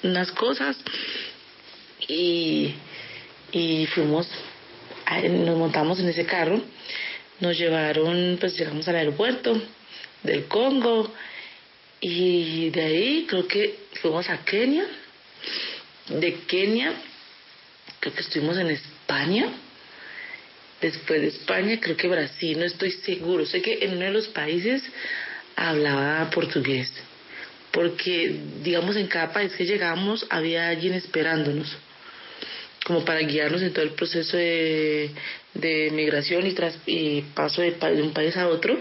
unas 0.02 0.30
cosas 0.32 0.76
y, 2.06 2.74
y 3.52 3.86
fuimos 3.86 4.28
nos 5.30 5.56
montamos 5.56 5.98
en 6.00 6.08
ese 6.08 6.26
carro, 6.26 6.60
nos 7.40 7.56
llevaron, 7.58 8.36
pues 8.38 8.58
llegamos 8.58 8.86
al 8.88 8.96
aeropuerto 8.96 9.60
del 10.22 10.46
Congo 10.46 11.12
Y 12.00 12.70
de 12.70 12.82
ahí 12.82 13.26
creo 13.28 13.46
que 13.48 13.78
fuimos 14.00 14.28
a 14.28 14.44
Kenia. 14.44 14.84
De 16.08 16.34
Kenia 16.46 16.92
creo 18.00 18.14
que 18.14 18.20
estuvimos 18.20 18.56
en 18.58 18.68
España. 18.68 19.50
Después 20.80 21.20
de 21.20 21.28
España 21.28 21.78
creo 21.80 21.96
que 21.96 22.08
Brasil, 22.08 22.58
no 22.58 22.64
estoy 22.64 22.92
seguro. 22.92 23.44
Sé 23.46 23.60
que 23.60 23.84
en 23.84 23.96
uno 23.96 24.04
de 24.04 24.12
los 24.12 24.28
países 24.28 24.82
hablaba 25.56 26.30
portugués. 26.30 26.92
Porque, 27.72 28.34
digamos, 28.62 28.96
en 28.96 29.08
cada 29.08 29.32
país 29.32 29.52
que 29.52 29.66
llegamos 29.66 30.26
había 30.30 30.68
alguien 30.68 30.94
esperándonos 30.94 31.76
como 32.88 33.04
para 33.04 33.20
guiarnos 33.20 33.60
en 33.60 33.72
todo 33.72 33.84
el 33.84 33.90
proceso 33.90 34.36
de, 34.38 35.10
de 35.52 35.90
migración 35.92 36.46
y, 36.46 36.52
tras, 36.52 36.78
y 36.86 37.20
paso 37.34 37.60
de, 37.60 37.72
de, 37.72 38.02
un 38.02 38.12
país 38.14 38.34
a 38.36 38.48
otro. 38.48 38.78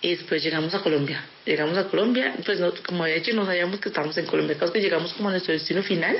Y 0.00 0.10
después 0.14 0.42
llegamos 0.42 0.74
a 0.74 0.80
Colombia. 0.80 1.24
Llegamos 1.44 1.76
a 1.76 1.88
Colombia, 1.88 2.34
pues 2.46 2.60
no, 2.60 2.72
como 2.86 3.02
había 3.02 3.16
dicho, 3.16 3.34
no 3.34 3.44
sabíamos 3.44 3.80
que 3.80 3.88
estábamos 3.88 4.16
en 4.16 4.26
Colombia. 4.26 4.56
Claro 4.56 4.72
que 4.72 4.80
llegamos 4.80 5.12
como 5.12 5.28
a 5.28 5.32
nuestro 5.32 5.52
destino 5.52 5.82
final. 5.82 6.16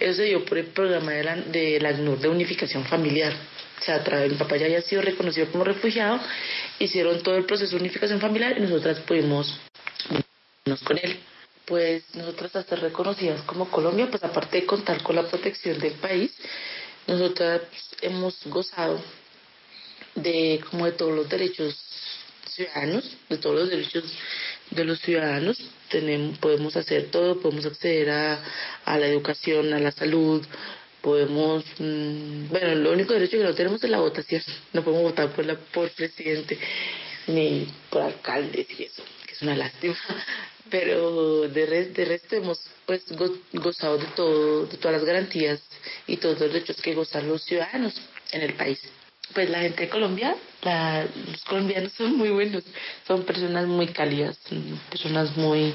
Eso 0.00 0.14
se 0.14 0.24
dio 0.24 0.44
por 0.44 0.56
el 0.56 0.66
programa 0.66 1.12
de 1.12 1.24
la, 1.24 1.36
de 1.36 1.80
la 1.80 1.92
de 1.92 2.28
unificación 2.28 2.84
familiar. 2.84 3.34
O 3.78 3.84
sea, 3.84 3.96
a 3.96 4.04
través, 4.04 4.32
mi 4.32 4.38
papá 4.38 4.56
ya 4.56 4.66
había 4.66 4.82
sido 4.82 5.02
reconocido 5.02 5.50
como 5.50 5.64
refugiado, 5.64 6.20
hicieron 6.78 7.22
todo 7.22 7.36
el 7.36 7.44
proceso 7.44 7.76
de 7.76 7.82
unificación 7.82 8.20
familiar 8.20 8.56
y 8.56 8.62
nosotras 8.62 9.00
pudimos 9.00 9.58
unirnos 10.08 10.82
con 10.82 10.98
él. 10.98 11.18
Pues 11.66 12.04
nosotras 12.14 12.54
hasta 12.56 12.76
reconocidas 12.76 13.42
como 13.42 13.70
Colombia, 13.70 14.08
pues 14.08 14.22
aparte 14.22 14.60
de 14.60 14.66
contar 14.66 15.02
con 15.02 15.16
la 15.16 15.28
protección 15.28 15.78
del 15.78 15.94
país, 15.94 16.32
nosotras 17.06 17.62
hemos 18.02 18.38
gozado 18.46 19.00
de 20.14 20.60
como 20.70 20.86
de 20.86 20.92
todos 20.92 21.14
los 21.14 21.28
derechos 21.28 21.76
ciudadanos, 22.48 23.16
de 23.28 23.38
todos 23.38 23.56
los 23.56 23.70
derechos 23.70 24.04
de 24.70 24.84
los 24.84 25.00
ciudadanos, 25.00 25.58
tenemos, 25.90 26.38
podemos 26.38 26.76
hacer 26.76 27.10
todo, 27.10 27.40
podemos 27.40 27.66
acceder 27.66 28.10
a, 28.10 28.42
a 28.84 28.98
la 28.98 29.06
educación, 29.06 29.72
a 29.72 29.78
la 29.78 29.92
salud, 29.92 30.44
podemos, 31.06 31.64
mmm, 31.78 32.48
bueno, 32.48 32.74
lo 32.74 32.90
único 32.90 33.12
derecho 33.12 33.38
que 33.38 33.44
no 33.44 33.54
tenemos 33.54 33.80
es 33.84 33.88
la 33.88 34.00
votación, 34.00 34.42
no 34.72 34.82
podemos 34.82 35.04
votar 35.04 35.30
por 35.30 35.46
la 35.46 35.54
por 35.54 35.88
presidente 35.90 36.58
ni 37.28 37.68
por 37.90 38.02
alcaldes 38.02 38.66
y 38.76 38.82
eso, 38.82 39.04
que 39.24 39.34
es 39.34 39.40
una 39.40 39.54
lástima, 39.54 39.94
pero 40.68 41.42
de, 41.42 41.64
res, 41.64 41.94
de 41.94 42.06
resto 42.06 42.34
hemos 42.34 42.60
pues 42.86 43.04
go, 43.12 43.28
gozado 43.52 43.98
de 43.98 44.06
todo, 44.16 44.66
de 44.66 44.78
todas 44.78 44.96
las 44.96 45.04
garantías 45.04 45.60
y 46.08 46.16
todos 46.16 46.40
los 46.40 46.52
derechos 46.52 46.82
que 46.82 46.94
gozan 46.94 47.28
los 47.28 47.44
ciudadanos 47.44 47.94
en 48.32 48.42
el 48.42 48.54
país. 48.54 48.80
Pues 49.32 49.48
la 49.48 49.60
gente 49.60 49.82
de 49.82 49.88
Colombia, 49.88 50.34
la, 50.62 51.06
los 51.30 51.44
colombianos 51.44 51.92
son 51.92 52.16
muy 52.16 52.30
buenos, 52.30 52.64
son 53.06 53.22
personas 53.22 53.68
muy 53.68 53.86
cálidas, 53.88 54.36
personas 54.90 55.36
muy, 55.36 55.72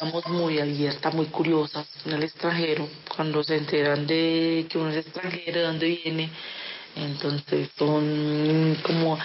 digamos, 0.00 0.26
muy 0.28 0.60
abiertas, 0.60 1.12
muy 1.12 1.26
curiosas 1.26 1.86
en 2.04 2.12
el 2.12 2.22
extranjero, 2.22 2.88
cuando 3.16 3.42
se 3.42 3.56
enteran 3.56 4.06
de 4.06 4.66
que 4.68 4.78
uno 4.78 4.90
es 4.90 4.98
extranjero, 4.98 5.60
de 5.60 5.66
dónde 5.66 5.88
viene, 5.88 6.30
entonces 6.94 7.68
son 7.76 8.76
como, 8.82 9.18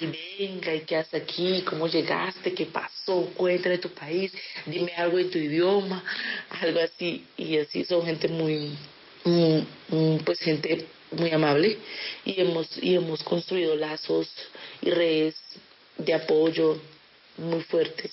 venga, 0.00 0.74
¿y 0.74 0.80
qué 0.80 0.96
haces 0.96 1.22
aquí? 1.22 1.62
¿Cómo 1.62 1.86
llegaste? 1.86 2.54
¿Qué 2.54 2.66
pasó? 2.66 3.30
Cuéntame 3.36 3.78
tu 3.78 3.90
país, 3.90 4.32
dime 4.66 4.92
algo 4.96 5.18
en 5.18 5.30
tu 5.30 5.38
idioma, 5.38 6.02
algo 6.60 6.80
así. 6.80 7.24
Y 7.36 7.58
así 7.58 7.84
son 7.84 8.04
gente 8.04 8.28
muy 8.28 8.76
pues 10.24 10.38
gente 10.40 10.86
muy 11.12 11.30
amable 11.30 11.78
y 12.26 12.40
hemos, 12.40 12.68
y 12.82 12.94
hemos 12.94 13.22
construido 13.22 13.74
lazos 13.74 14.28
y 14.82 14.90
redes 14.90 15.34
de 15.96 16.12
apoyo 16.12 16.78
muy 17.38 17.62
fuertes 17.62 18.12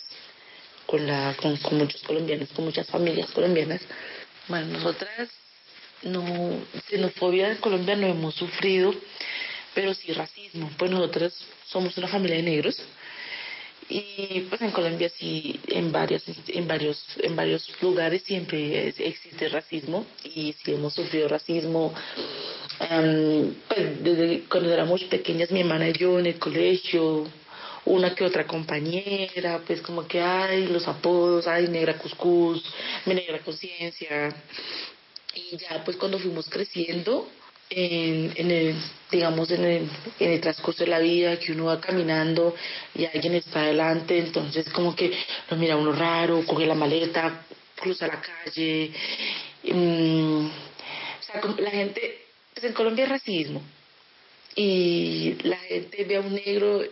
con, 0.91 1.07
la, 1.07 1.33
con, 1.41 1.55
con 1.57 1.77
muchos 1.77 2.01
colombianos, 2.01 2.50
con 2.50 2.65
muchas 2.65 2.86
familias 2.88 3.31
colombianas. 3.31 3.81
Bueno, 4.50 4.67
nosotras 4.67 5.29
no, 6.03 6.21
xenofobia 6.89 7.51
en 7.51 7.57
Colombia 7.57 7.96
no 7.96 8.07
hemos 8.07 8.35
sufrido, 8.35 8.94
pero 9.74 9.94
sí 9.94 10.11
racismo. 10.11 10.70
Pues 10.77 10.92
nosotros 10.92 11.33
somos 11.65 11.98
una 11.98 12.09
familia 12.09 12.35
de 12.35 12.44
negros 12.44 12.83
y 13.87 14.42
pues 14.50 14.61
en 14.61 14.72
Colombia 14.72 15.09
sí 15.09 15.59
en 15.68 15.92
varias 15.92 16.24
en 16.48 16.68
varios 16.68 17.03
en 17.22 17.35
varios 17.35 17.70
lugares 17.81 18.22
siempre 18.24 18.87
existe 18.87 19.50
racismo 19.50 20.05
y 20.24 20.53
sí 20.53 20.72
hemos 20.72 20.94
sufrido 20.94 21.27
racismo 21.27 21.94
um, 22.79 23.53
pues 23.68 24.01
desde 24.01 24.44
cuando 24.48 24.72
éramos 24.72 25.03
pequeñas 25.05 25.51
mi 25.51 25.59
hermana 25.61 25.89
y 25.89 25.94
yo 25.94 26.20
en 26.20 26.27
el 26.27 26.39
colegio 26.39 27.27
una 27.85 28.13
que 28.13 28.24
otra 28.24 28.46
compañera 28.46 29.61
pues 29.65 29.81
como 29.81 30.07
que 30.07 30.22
ay 30.22 30.67
los 30.67 30.87
apodos 30.87 31.48
ay 31.48 31.67
negra 31.67 31.98
cuscús 31.98 32.63
mi 33.05 33.15
negra 33.15 33.39
conciencia 33.39 34.33
y 35.33 35.57
ya 35.57 35.83
pues 35.83 35.98
cuando 35.98 36.20
fuimos 36.20 36.50
creciendo 36.50 37.27
en, 37.70 38.33
en 38.35 38.51
el 38.51 38.75
digamos 39.09 39.50
en 39.51 39.63
el, 39.63 39.89
en 40.20 40.31
el 40.31 40.41
transcurso 40.41 40.83
de 40.83 40.89
la 40.89 41.00
vida 41.00 41.39
que 41.39 41.53
uno 41.53 41.65
va 41.65 41.81
caminando 41.81 42.55
y 42.94 43.05
alguien 43.05 43.35
está 43.35 43.61
adelante 43.61 44.17
entonces 44.17 44.70
como 44.70 44.96
que 44.96 45.11
lo 45.50 45.57
mira 45.57 45.75
uno 45.75 45.91
raro 45.91 46.46
coge 46.46 46.65
la 46.65 46.75
maleta 46.75 47.46
cruza 47.75 48.07
la 48.07 48.22
calle 48.22 48.91
um, 49.72 50.48
o 50.48 51.24
sea 51.24 51.41
la 51.57 51.72
gente 51.72 52.25
pues 52.53 52.65
en 52.65 52.74
Colombia 52.74 53.05
hay 53.05 53.11
racismo 53.11 53.61
y 54.55 55.35
la 55.44 55.57
gente 55.57 56.03
ve 56.03 56.17
a 56.17 56.22
un 56.22 56.35
negro 56.35 56.83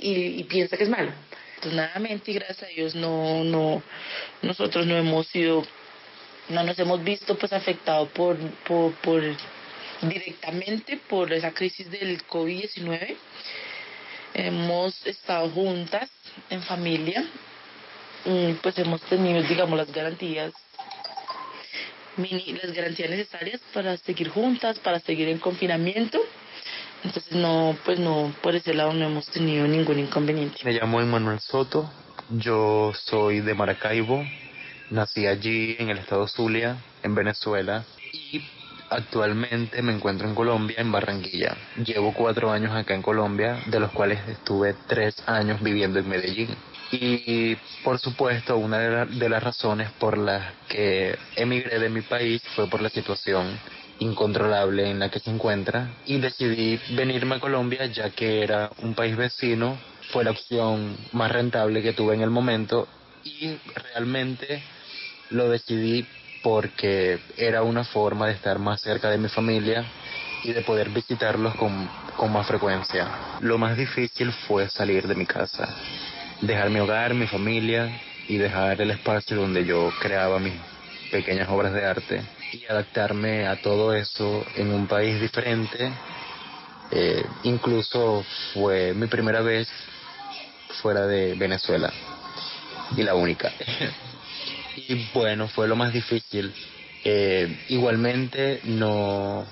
y, 0.00 0.40
y 0.40 0.44
piensa 0.44 0.76
que 0.76 0.84
es 0.84 0.90
malo 0.90 1.12
afortunadamente 1.52 2.30
y 2.30 2.34
gracias 2.34 2.62
a 2.62 2.66
Dios 2.66 2.94
no 2.94 3.42
no 3.44 3.82
nosotros 4.42 4.86
no 4.86 4.96
hemos 4.96 5.26
sido 5.28 5.64
no 6.48 6.62
nos 6.62 6.78
hemos 6.78 7.02
visto 7.02 7.36
pues 7.36 7.52
afectados 7.52 8.08
por, 8.10 8.36
por, 8.66 8.92
por 8.94 9.22
directamente 10.02 10.98
por 11.08 11.32
esa 11.32 11.52
crisis 11.52 11.90
del 11.90 12.24
COVID-19. 12.26 13.16
Hemos 14.34 15.06
estado 15.06 15.48
juntas 15.50 16.10
en 16.50 16.62
familia, 16.62 17.24
pues 18.62 18.78
hemos 18.78 19.00
tenido, 19.02 19.42
digamos, 19.42 19.78
las 19.78 19.90
garantías 19.92 20.52
las 22.16 22.72
garantías 22.72 23.10
necesarias 23.10 23.60
para 23.74 23.94
seguir 23.98 24.30
juntas, 24.30 24.78
para 24.78 25.00
seguir 25.00 25.28
en 25.28 25.38
confinamiento. 25.38 26.18
Entonces 27.06 27.32
no, 27.36 27.76
pues 27.84 28.00
no, 28.00 28.34
por 28.42 28.56
ese 28.56 28.74
lado 28.74 28.92
no 28.92 29.06
hemos 29.06 29.26
tenido 29.28 29.66
ningún 29.68 30.00
inconveniente. 30.00 30.58
Me 30.64 30.72
llamo 30.72 31.00
Emanuel 31.00 31.38
Soto, 31.38 31.88
yo 32.30 32.92
soy 32.94 33.40
de 33.40 33.54
Maracaibo, 33.54 34.24
Nací 34.90 35.26
allí 35.26 35.76
en 35.78 35.90
el 35.90 35.98
estado 35.98 36.26
Zulia, 36.26 36.76
en 37.04 37.14
Venezuela, 37.14 37.84
y 38.12 38.42
actualmente 38.90 39.82
me 39.82 39.92
encuentro 39.92 40.28
en 40.28 40.34
Colombia, 40.34 40.76
en 40.78 40.90
Barranquilla. 40.90 41.56
Llevo 41.84 42.12
cuatro 42.12 42.50
años 42.50 42.72
acá 42.74 42.94
en 42.94 43.02
Colombia, 43.02 43.62
de 43.66 43.78
los 43.78 43.92
cuales 43.92 44.18
estuve 44.28 44.74
tres 44.88 45.22
años 45.28 45.62
viviendo 45.62 46.00
en 46.00 46.08
Medellín. 46.08 46.48
Y 46.90 47.54
por 47.84 48.00
supuesto, 48.00 48.56
una 48.56 48.78
de, 48.78 48.90
la, 48.90 49.06
de 49.06 49.28
las 49.28 49.42
razones 49.42 49.90
por 49.92 50.18
las 50.18 50.52
que 50.68 51.16
emigré 51.36 51.78
de 51.78 51.88
mi 51.88 52.02
país 52.02 52.42
fue 52.56 52.68
por 52.68 52.82
la 52.82 52.88
situación 52.90 53.58
incontrolable 53.98 54.90
en 54.90 54.98
la 54.98 55.10
que 55.10 55.20
se 55.20 55.30
encuentra 55.30 55.90
y 56.04 56.18
decidí 56.18 56.78
venirme 56.94 57.36
a 57.36 57.40
Colombia 57.40 57.86
ya 57.86 58.10
que 58.10 58.42
era 58.42 58.70
un 58.82 58.94
país 58.94 59.16
vecino, 59.16 59.78
fue 60.12 60.24
la 60.24 60.32
opción 60.32 60.96
más 61.12 61.30
rentable 61.32 61.82
que 61.82 61.92
tuve 61.92 62.14
en 62.14 62.22
el 62.22 62.30
momento 62.30 62.86
y 63.24 63.56
realmente 63.74 64.62
lo 65.30 65.48
decidí 65.48 66.06
porque 66.42 67.18
era 67.36 67.62
una 67.62 67.84
forma 67.84 68.26
de 68.26 68.34
estar 68.34 68.58
más 68.58 68.80
cerca 68.80 69.10
de 69.10 69.18
mi 69.18 69.28
familia 69.28 69.84
y 70.44 70.52
de 70.52 70.62
poder 70.62 70.90
visitarlos 70.90 71.56
con, 71.56 71.88
con 72.16 72.32
más 72.32 72.46
frecuencia. 72.46 73.08
Lo 73.40 73.58
más 73.58 73.76
difícil 73.76 74.30
fue 74.46 74.68
salir 74.68 75.08
de 75.08 75.16
mi 75.16 75.26
casa, 75.26 75.68
dejar 76.42 76.70
mi 76.70 76.78
hogar, 76.78 77.14
mi 77.14 77.26
familia 77.26 78.00
y 78.28 78.36
dejar 78.36 78.80
el 78.80 78.92
espacio 78.92 79.36
donde 79.36 79.64
yo 79.64 79.90
creaba 80.00 80.38
mis 80.38 80.54
pequeñas 81.10 81.48
obras 81.48 81.72
de 81.72 81.84
arte 81.84 82.35
y 82.56 82.66
adaptarme 82.66 83.46
a 83.46 83.56
todo 83.56 83.92
eso 83.92 84.44
en 84.56 84.72
un 84.72 84.86
país 84.86 85.20
diferente. 85.20 85.92
Eh, 86.90 87.24
incluso 87.42 88.24
fue 88.54 88.94
mi 88.94 89.06
primera 89.08 89.42
vez 89.42 89.68
fuera 90.80 91.06
de 91.06 91.34
Venezuela 91.34 91.92
y 92.96 93.02
la 93.02 93.14
única. 93.14 93.52
y 94.76 95.08
bueno, 95.12 95.48
fue 95.48 95.68
lo 95.68 95.76
más 95.76 95.92
difícil. 95.92 96.52
Eh, 97.04 97.64
igualmente 97.68 98.60
no, 98.64 99.46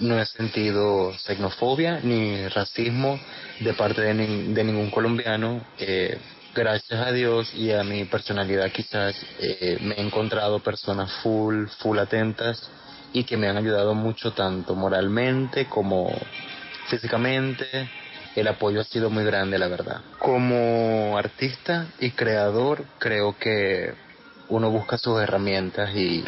no 0.00 0.20
he 0.20 0.26
sentido 0.26 1.16
xenofobia 1.18 2.00
ni 2.02 2.48
racismo 2.48 3.18
de 3.60 3.72
parte 3.74 4.02
de, 4.02 4.14
ni, 4.14 4.54
de 4.54 4.64
ningún 4.64 4.90
colombiano. 4.90 5.64
Eh, 5.78 6.18
gracias 6.56 7.06
a 7.06 7.12
Dios 7.12 7.52
y 7.54 7.70
a 7.70 7.84
mi 7.84 8.04
personalidad 8.06 8.72
quizás 8.72 9.14
eh, 9.38 9.78
me 9.82 9.94
he 9.94 10.00
encontrado 10.00 10.60
personas 10.60 11.12
full, 11.22 11.66
full 11.78 11.98
atentas 11.98 12.70
y 13.12 13.24
que 13.24 13.36
me 13.36 13.48
han 13.48 13.58
ayudado 13.58 13.94
mucho 13.94 14.32
tanto 14.32 14.74
moralmente 14.74 15.66
como 15.66 16.10
físicamente 16.88 17.90
el 18.34 18.48
apoyo 18.48 18.80
ha 18.80 18.84
sido 18.84 19.10
muy 19.10 19.24
grande, 19.24 19.58
la 19.58 19.68
verdad. 19.68 20.02
Como 20.18 21.16
artista 21.16 21.86
y 21.98 22.10
creador, 22.10 22.84
creo 22.98 23.36
que 23.38 23.94
uno 24.48 24.70
busca 24.70 24.98
sus 24.98 25.20
herramientas 25.20 25.94
y, 25.94 26.22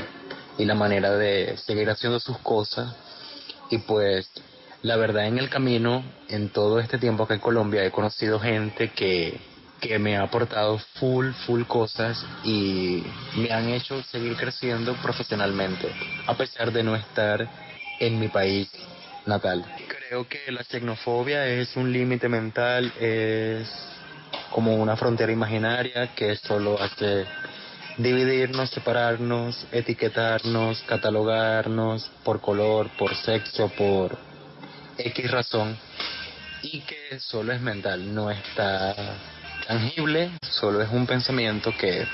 y 0.56 0.64
la 0.64 0.74
manera 0.74 1.10
de 1.12 1.56
seguir 1.58 1.90
haciendo 1.90 2.18
sus 2.18 2.38
cosas. 2.38 2.94
Y 3.70 3.78
pues, 3.78 4.30
la 4.80 4.96
verdad, 4.96 5.26
en 5.26 5.38
el 5.38 5.50
camino, 5.50 6.02
en 6.28 6.48
todo 6.48 6.80
este 6.80 6.96
tiempo 6.98 7.26
que 7.26 7.34
en 7.34 7.40
Colombia, 7.40 7.84
he 7.84 7.90
conocido 7.90 8.40
gente 8.40 8.90
que, 8.92 9.38
que 9.80 9.98
me 9.98 10.16
ha 10.16 10.22
aportado 10.22 10.78
full, 10.94 11.30
full 11.46 11.62
cosas 11.64 12.24
y 12.44 13.02
me 13.36 13.50
han 13.50 13.68
hecho 13.68 14.02
seguir 14.04 14.36
creciendo 14.36 14.94
profesionalmente, 15.02 15.88
a 16.26 16.36
pesar 16.36 16.72
de 16.72 16.82
no 16.82 16.96
estar 16.96 17.48
en 18.00 18.18
mi 18.18 18.28
país 18.28 18.68
natal. 19.26 19.64
Creo 19.86 20.26
que 20.26 20.50
la 20.50 20.64
xenofobia 20.64 21.46
es 21.46 21.76
un 21.76 21.92
límite 21.92 22.28
mental, 22.28 22.92
es 22.98 23.68
como 24.50 24.74
una 24.76 24.96
frontera 24.96 25.32
imaginaria 25.32 26.14
que 26.14 26.36
solo 26.36 26.80
hace 26.80 27.24
dividirnos, 27.98 28.70
separarnos, 28.70 29.66
etiquetarnos, 29.72 30.82
catalogarnos 30.82 32.10
por 32.24 32.40
color, 32.40 32.90
por 32.96 33.14
sexo, 33.14 33.68
por 33.70 34.16
X 34.96 35.30
razón 35.30 35.76
y 36.62 36.80
que 36.80 37.20
solo 37.20 37.52
es 37.52 37.60
mental, 37.60 38.14
no 38.14 38.30
está 38.30 38.94
tangible, 39.68 40.30
solo 40.40 40.80
es 40.80 40.88
un 40.90 41.06
pensamiento 41.06 41.74
que 41.78 42.06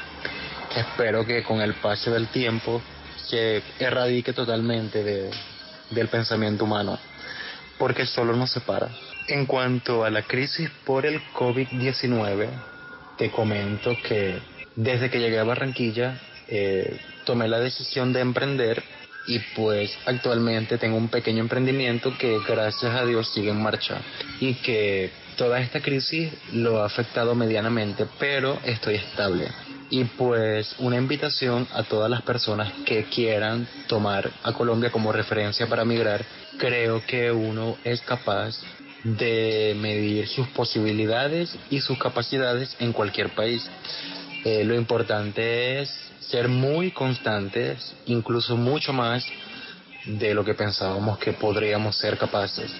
espero 0.77 1.25
que 1.25 1.45
con 1.45 1.61
el 1.61 1.75
paso 1.75 2.11
del 2.11 2.27
tiempo 2.27 2.83
se 3.29 3.63
erradique 3.79 4.33
totalmente 4.33 5.05
de, 5.05 5.31
del 5.91 6.09
pensamiento 6.09 6.65
humano, 6.65 6.99
porque 7.79 8.07
solo 8.07 8.35
nos 8.35 8.51
separa. 8.51 8.89
En 9.29 9.47
cuanto 9.47 10.05
a 10.05 10.11
la 10.11 10.23
crisis 10.23 10.69
por 10.85 11.07
el 11.07 11.23
COVID-19, 11.33 12.49
te 13.19 13.31
comento 13.31 13.97
que 14.03 14.41
desde 14.75 15.09
que 15.09 15.21
llegué 15.21 15.39
a 15.39 15.45
Barranquilla 15.45 16.21
eh, 16.49 16.99
tomé 17.25 17.47
la 17.47 17.61
decisión 17.61 18.13
de 18.13 18.21
emprender 18.21 18.83
y 19.29 19.39
pues 19.55 19.97
actualmente 20.07 20.77
tengo 20.77 20.97
un 20.97 21.09
pequeño 21.09 21.41
emprendimiento 21.45 22.19
que 22.19 22.41
gracias 22.47 22.95
a 22.97 23.07
Dios 23.07 23.33
sigue 23.33 23.51
en 23.51 23.63
marcha 23.63 24.03
y 24.41 24.55
que 24.55 25.13
toda 25.37 25.61
esta 25.61 25.81
crisis 25.81 26.33
lo 26.53 26.83
ha 26.83 26.87
afectado 26.87 27.35
medianamente, 27.35 28.07
pero 28.19 28.59
estoy 28.65 28.97
estable. 28.97 29.49
Y 29.91 30.05
pues 30.05 30.75
una 30.79 30.97
invitación 30.97 31.69
a 31.73 31.83
todas 31.83 32.11
las 32.11 32.23
personas 32.23 32.73
que 32.85 33.05
quieran 33.05 33.69
tomar 33.87 34.31
a 34.43 34.53
Colombia 34.53 34.91
como 34.91 35.13
referencia 35.13 35.67
para 35.67 35.85
migrar, 35.85 36.25
creo 36.59 37.05
que 37.07 37.31
uno 37.31 37.77
es 37.85 38.01
capaz 38.01 38.57
de 39.05 39.77
medir 39.79 40.27
sus 40.29 40.49
posibilidades 40.49 41.57
y 41.71 41.81
sus 41.81 41.99
capacidades 41.99 42.75
en 42.81 42.93
cualquier 42.93 43.35
país. 43.35 43.69
Eh, 44.45 44.65
lo 44.65 44.75
importante 44.75 45.81
es 45.81 45.91
ser 46.21 46.49
muy 46.49 46.91
constantes, 46.91 47.95
incluso 48.07 48.57
mucho 48.57 48.93
más 48.93 49.27
de 50.07 50.35
lo 50.35 50.45
que 50.45 50.55
pensábamos 50.55 51.19
que 51.19 51.33
podríamos 51.33 51.97
ser 51.97 52.19
capaces. 52.19 52.75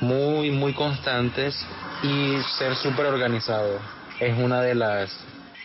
Muy, 0.00 0.50
muy 0.50 0.74
constantes 0.74 1.56
y 2.02 2.38
ser 2.58 2.76
súper 2.76 3.06
organizado. 3.06 3.78
Es 4.20 4.36
una 4.38 4.60
de 4.60 4.74
las, 4.74 5.10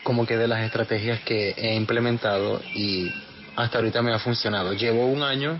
como 0.03 0.25
que 0.25 0.37
de 0.37 0.47
las 0.47 0.61
estrategias 0.61 1.21
que 1.21 1.51
he 1.57 1.75
implementado 1.75 2.61
y 2.73 3.11
hasta 3.55 3.77
ahorita 3.77 4.01
me 4.01 4.13
ha 4.13 4.19
funcionado. 4.19 4.73
Llevo 4.73 5.05
un 5.07 5.23
año 5.23 5.59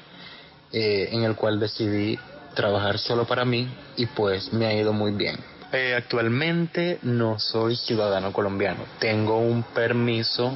eh, 0.72 1.10
en 1.12 1.24
el 1.24 1.36
cual 1.36 1.60
decidí 1.60 2.18
trabajar 2.56 2.98
solo 2.98 3.26
para 3.26 3.46
mí 3.46 3.68
y 3.98 4.06
pues 4.08 4.54
me 4.54 4.66
ha 4.66 4.74
ido 4.74 4.94
muy 4.94 5.12
bien. 5.12 5.38
Eh, 5.72 5.96
actualmente 5.96 7.00
no 7.02 7.40
soy 7.40 7.76
ciudadano 7.76 8.32
colombiano. 8.32 8.84
Tengo 9.00 9.40
un 9.40 9.64
permiso 9.64 10.56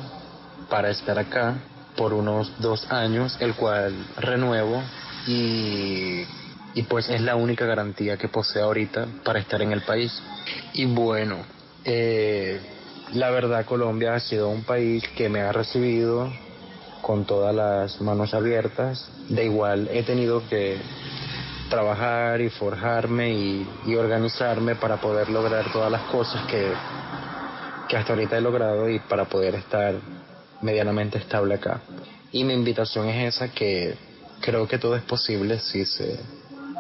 para 0.70 0.90
estar 0.92 1.18
acá 1.18 1.56
por 1.96 2.14
unos 2.14 2.52
dos 2.60 2.92
años, 2.92 3.36
el 3.40 3.56
cual 3.56 3.94
renuevo 4.18 4.84
y, 5.26 6.24
y 6.78 6.84
pues 6.84 7.10
es 7.10 7.22
la 7.22 7.36
única 7.36 7.66
garantía 7.66 8.18
que 8.18 8.28
posee 8.28 8.62
ahorita 8.62 9.08
para 9.24 9.40
estar 9.40 9.60
en 9.64 9.72
el 9.72 9.82
país. 9.82 10.14
Y 10.74 10.86
bueno, 10.86 11.38
eh, 11.84 12.60
la 13.14 13.32
verdad 13.32 13.66
Colombia 13.66 14.14
ha 14.14 14.20
sido 14.20 14.50
un 14.50 14.62
país 14.64 15.04
que 15.16 15.28
me 15.28 15.42
ha 15.42 15.52
recibido 15.52 16.32
con 17.02 17.26
todas 17.26 17.56
las 17.56 18.00
manos 18.00 18.36
abiertas. 18.36 19.10
De 19.28 19.46
igual 19.46 19.90
he 19.92 20.04
tenido 20.04 20.48
que 20.50 20.78
trabajar 21.68 22.42
y 22.42 22.50
forjarme 22.52 23.34
y, 23.34 23.68
y, 23.88 23.96
organizarme 23.96 24.76
para 24.76 24.98
poder 24.98 25.30
lograr 25.30 25.74
todas 25.74 25.92
las 25.92 26.04
cosas 26.12 26.46
que, 26.46 26.74
que 27.90 27.98
hasta 27.98 28.14
ahorita 28.14 28.38
he 28.38 28.42
logrado 28.42 28.88
y 28.88 29.00
para 29.00 29.26
poder 29.26 29.56
estar 29.56 29.96
medianamente 30.62 31.18
estable 31.18 31.56
acá. 31.56 31.82
Y 32.32 32.44
mi 32.44 32.54
invitación 32.54 33.10
es 33.10 33.34
esa, 33.34 33.52
que 33.52 33.96
creo 34.42 34.68
que 34.68 34.78
todo 34.78 34.96
es 34.96 35.02
posible 35.02 35.60
si 35.60 35.84
se, 35.84 36.20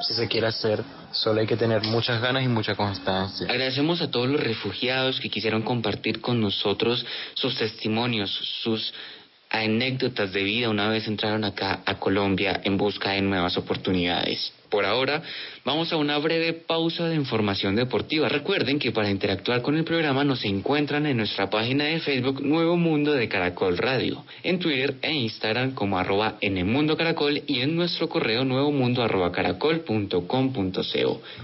si 0.01 0.13
se 0.13 0.27
quiere 0.27 0.47
hacer, 0.47 0.83
solo 1.11 1.41
hay 1.41 1.47
que 1.47 1.57
tener 1.57 1.83
muchas 1.83 2.21
ganas 2.21 2.43
y 2.43 2.47
mucha 2.47 2.75
constancia. 2.75 3.47
Agradecemos 3.49 4.01
a 4.01 4.11
todos 4.11 4.27
los 4.27 4.41
refugiados 4.41 5.19
que 5.19 5.29
quisieron 5.29 5.63
compartir 5.63 6.21
con 6.21 6.39
nosotros 6.39 7.05
sus 7.33 7.57
testimonios, 7.57 8.31
sus 8.63 8.93
anécdotas 9.49 10.33
de 10.33 10.43
vida 10.43 10.69
una 10.69 10.89
vez 10.89 11.07
entraron 11.07 11.45
acá 11.45 11.81
a 11.85 11.95
Colombia 11.95 12.59
en 12.63 12.77
busca 12.77 13.11
de 13.11 13.21
nuevas 13.21 13.57
oportunidades. 13.57 14.51
Por 14.69 14.85
ahora, 14.85 15.21
vamos 15.63 15.91
a 15.93 15.97
una 15.97 16.17
breve 16.17 16.53
pausa 16.53 17.07
de 17.07 17.15
información 17.15 17.75
deportiva. 17.75 18.27
Recuerden 18.27 18.79
que 18.79 18.91
para 18.91 19.09
interactuar 19.09 19.61
con 19.61 19.77
el 19.77 19.83
programa 19.83 20.23
nos 20.23 20.43
encuentran 20.43 21.05
en 21.05 21.17
nuestra 21.17 21.49
página 21.49 21.85
de 21.85 21.99
Facebook 21.99 22.41
Nuevo 22.41 22.75
Mundo 22.75 23.13
de 23.13 23.29
Caracol 23.29 23.77
Radio, 23.77 24.25
en 24.43 24.59
Twitter 24.59 24.95
e 25.01 25.13
Instagram 25.13 25.73
como 25.73 25.97
arroba 25.97 26.37
en 26.41 26.57
el 26.57 26.65
mundo 26.65 26.97
caracol 26.97 27.41
y 27.47 27.61
en 27.61 27.75
nuestro 27.75 28.09
correo 28.09 28.43
nuevo 28.43 28.71
mundo 28.71 29.03
arroba. 29.03 29.31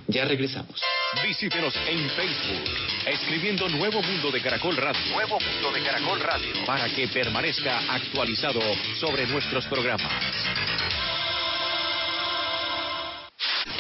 Ya 0.08 0.26
regresamos. 0.26 0.82
Visítenos 1.26 1.74
en 1.88 2.10
Facebook, 2.10 2.64
escribiendo 3.06 3.70
Nuevo 3.70 4.02
Mundo 4.02 4.32
de 4.32 4.42
Caracol 4.42 4.76
Radio. 4.76 5.00
Nuevo 5.14 5.40
Mundo 5.40 5.72
de 5.72 5.84
Caracol 5.84 6.20
Radio. 6.20 6.66
Para 6.66 6.90
que 6.90 7.08
permanezca 7.08 7.80
actualizado 7.94 8.62
sobre 9.00 9.28
nuestros 9.28 9.66
programas. 9.68 10.73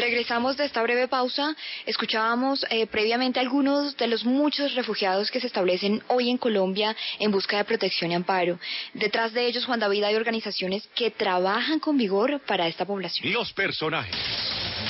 Regresamos 0.03 0.57
de 0.57 0.65
esta 0.65 0.83
breve 0.83 1.07
pausa. 1.07 1.55
Escuchábamos 1.85 2.65
eh, 2.69 2.87
previamente 2.87 3.39
algunos 3.39 3.95
de 3.95 4.07
los 4.07 4.25
muchos 4.25 4.75
refugiados 4.75 5.31
que 5.31 5.39
se 5.39 5.47
establecen 5.47 6.03
hoy 6.09 6.29
en 6.29 6.37
Colombia 6.37 6.93
en 7.19 7.31
busca 7.31 7.55
de 7.55 7.63
protección 7.63 8.11
y 8.11 8.15
amparo. 8.15 8.59
Detrás 8.93 9.31
de 9.31 9.45
ellos, 9.45 9.63
Juan 9.63 9.79
David, 9.79 10.03
hay 10.03 10.15
organizaciones 10.15 10.85
que 10.93 11.11
trabajan 11.11 11.79
con 11.79 11.97
vigor 11.97 12.41
para 12.45 12.67
esta 12.67 12.83
población. 12.83 13.31
Los 13.31 13.53
personajes. 13.53 14.13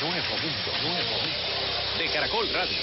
Nuevo 0.01 0.15
Mundo, 0.15 0.71
Nuevo 0.81 1.11
Mundo. 1.11 1.99
De 1.99 2.05
Caracol 2.11 2.49
Radio. 2.51 2.77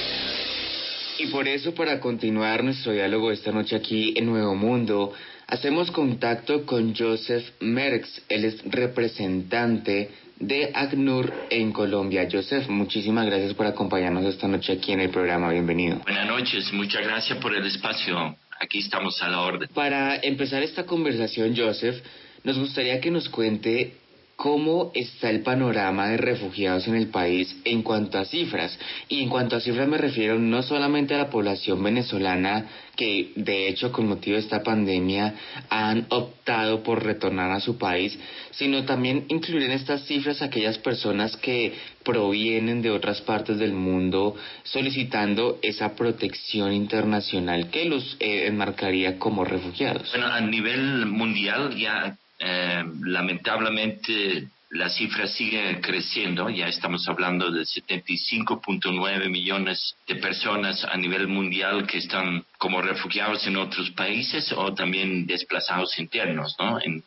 Y 1.18 1.26
por 1.32 1.48
eso, 1.48 1.74
para 1.74 1.98
continuar 1.98 2.62
nuestro 2.62 2.92
diálogo 2.92 3.32
esta 3.32 3.50
noche 3.50 3.74
aquí 3.74 4.14
en 4.16 4.26
Nuevo 4.26 4.54
Mundo, 4.54 5.12
hacemos 5.48 5.90
contacto 5.90 6.64
con 6.64 6.94
Joseph 6.94 7.44
Merckx. 7.58 8.22
Él 8.28 8.44
es 8.44 8.62
representante 8.70 10.10
de 10.40 10.72
ACNUR 10.74 11.32
en 11.50 11.70
Colombia. 11.70 12.26
Joseph, 12.30 12.68
muchísimas 12.68 13.26
gracias 13.26 13.54
por 13.54 13.66
acompañarnos 13.66 14.24
esta 14.24 14.48
noche 14.48 14.72
aquí 14.72 14.92
en 14.92 15.00
el 15.00 15.10
programa. 15.10 15.50
Bienvenido. 15.50 15.98
Buenas 15.98 16.26
noches, 16.26 16.72
muchas 16.72 17.02
gracias 17.02 17.38
por 17.38 17.54
el 17.54 17.64
espacio. 17.66 18.36
Aquí 18.58 18.80
estamos 18.80 19.22
a 19.22 19.28
la 19.28 19.42
orden. 19.42 19.68
Para 19.72 20.16
empezar 20.16 20.62
esta 20.62 20.84
conversación, 20.84 21.54
Joseph, 21.56 22.02
nos 22.42 22.58
gustaría 22.58 23.00
que 23.00 23.10
nos 23.10 23.28
cuente 23.28 23.99
cómo 24.40 24.90
está 24.94 25.28
el 25.28 25.42
panorama 25.42 26.08
de 26.08 26.16
refugiados 26.16 26.88
en 26.88 26.94
el 26.94 27.08
país 27.08 27.54
en 27.66 27.82
cuanto 27.82 28.16
a 28.16 28.24
cifras. 28.24 28.78
Y 29.06 29.22
en 29.22 29.28
cuanto 29.28 29.54
a 29.54 29.60
cifras 29.60 29.86
me 29.86 29.98
refiero 29.98 30.38
no 30.38 30.62
solamente 30.62 31.14
a 31.14 31.18
la 31.18 31.28
población 31.28 31.84
venezolana 31.84 32.64
que 32.96 33.32
de 33.36 33.68
hecho 33.68 33.92
con 33.92 34.08
motivo 34.08 34.36
de 34.36 34.42
esta 34.42 34.62
pandemia 34.62 35.34
han 35.68 36.06
optado 36.08 36.82
por 36.82 37.04
retornar 37.04 37.50
a 37.50 37.60
su 37.60 37.76
país, 37.76 38.18
sino 38.52 38.86
también 38.86 39.26
incluir 39.28 39.64
en 39.64 39.72
estas 39.72 40.06
cifras 40.06 40.40
aquellas 40.40 40.78
personas 40.78 41.36
que 41.36 41.74
provienen 42.02 42.80
de 42.80 42.90
otras 42.90 43.20
partes 43.20 43.58
del 43.58 43.74
mundo 43.74 44.36
solicitando 44.62 45.58
esa 45.60 45.94
protección 45.96 46.72
internacional 46.72 47.68
que 47.68 47.84
los 47.84 48.16
eh, 48.20 48.46
enmarcaría 48.46 49.18
como 49.18 49.44
refugiados. 49.44 50.10
Bueno, 50.12 50.28
a 50.28 50.40
nivel 50.40 51.04
mundial 51.04 51.76
ya 51.76 52.16
eh, 52.40 52.82
lamentablemente 53.02 54.48
la 54.70 54.88
cifra 54.88 55.26
sigue 55.26 55.80
creciendo, 55.80 56.48
ya 56.48 56.68
estamos 56.68 57.06
hablando 57.08 57.50
de 57.50 57.62
75.9 57.62 59.28
millones 59.28 59.96
de 60.06 60.14
personas 60.16 60.84
a 60.84 60.96
nivel 60.96 61.26
mundial 61.28 61.86
que 61.86 61.98
están 61.98 62.44
como 62.56 62.80
refugiados 62.80 63.46
en 63.46 63.56
otros 63.56 63.90
países 63.90 64.52
o 64.52 64.72
también 64.72 65.26
desplazados 65.26 65.98
internos, 65.98 66.56
¿no? 66.58 66.80
En, 66.80 67.02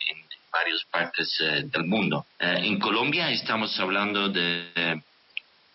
varias 0.52 0.84
partes 0.92 1.36
eh, 1.42 1.64
del 1.66 1.86
mundo. 1.86 2.28
Eh, 2.40 2.60
en 2.66 2.78
Colombia 2.78 3.32
estamos 3.32 3.80
hablando 3.80 4.30
de 4.30 5.02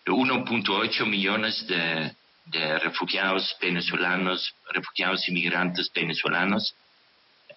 1.8 0.05 1.05
millones 1.05 1.67
de, 1.67 2.13
de, 2.45 2.79
refugiados 2.79 3.57
venezolanos, 3.59 4.55
refugiados 4.71 5.27
inmigrantes 5.27 5.91
venezolanos. 5.93 6.73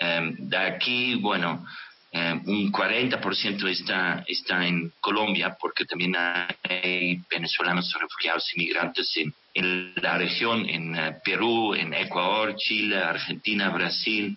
Em, 0.00 0.34
de 0.48 0.56
aquí, 0.56 1.14
bueno, 1.14 1.64
em, 2.12 2.42
un 2.46 2.70
40% 2.70 3.68
está, 3.68 4.24
está 4.28 4.66
en 4.66 4.92
Colombia, 5.00 5.56
porque 5.58 5.84
también 5.84 6.14
hay 6.16 7.20
venezolanos 7.30 7.92
refugiados 7.98 8.54
inmigrantes 8.54 9.16
en, 9.16 9.34
en 9.54 9.94
la 9.96 10.18
región, 10.18 10.68
en 10.68 10.94
eh, 10.94 11.16
Perú, 11.24 11.74
en 11.74 11.94
Ecuador, 11.94 12.54
Chile, 12.56 12.98
Argentina, 12.98 13.70
Brasil, 13.70 14.36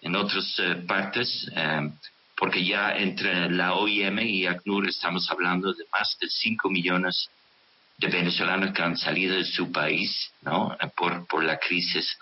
en 0.00 0.16
otras 0.16 0.58
eh, 0.58 0.76
partes. 0.86 1.50
Porque 2.36 2.64
ya 2.64 2.92
entre 2.96 3.50
la 3.50 3.74
OIM 3.74 4.20
y 4.20 4.46
ACNUR 4.46 4.88
estamos 4.88 5.28
hablando 5.28 5.72
de 5.72 5.84
más 5.92 6.16
de 6.20 6.28
5 6.28 6.70
millones 6.70 7.28
de 7.98 8.06
venezolanos 8.06 8.72
que 8.72 8.82
han 8.82 8.96
salido 8.96 9.34
de 9.34 9.44
su 9.44 9.72
país, 9.72 10.32
¿no? 10.42 10.76
Por, 10.96 11.26
por 11.26 11.42
la 11.42 11.58
crisis 11.58 12.16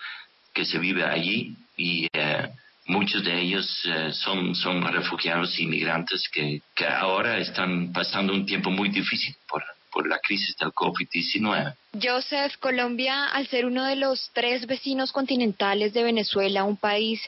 que 0.54 0.64
se 0.64 0.78
vive 0.78 1.04
allí 1.04 1.54
y 1.76 2.08
eh, 2.14 2.48
muchos 2.86 3.24
de 3.24 3.40
ellos 3.40 3.82
eh, 3.86 4.12
son, 4.12 4.54
son 4.54 4.82
refugiados 4.82 5.58
inmigrantes 5.58 6.28
que, 6.32 6.60
que 6.74 6.86
ahora 6.86 7.38
están 7.38 7.92
pasando 7.92 8.32
un 8.32 8.46
tiempo 8.46 8.70
muy 8.70 8.88
difícil 8.88 9.34
por, 9.48 9.62
por 9.96 10.06
la 10.06 10.18
crisis 10.18 10.54
del 10.58 10.72
COVID-19. 10.72 11.74
Joseph, 12.02 12.58
Colombia, 12.60 13.28
al 13.28 13.46
ser 13.46 13.64
uno 13.64 13.86
de 13.86 13.96
los 13.96 14.30
tres 14.34 14.66
vecinos 14.66 15.10
continentales 15.10 15.94
de 15.94 16.02
Venezuela, 16.02 16.64
un 16.64 16.76
país 16.76 17.18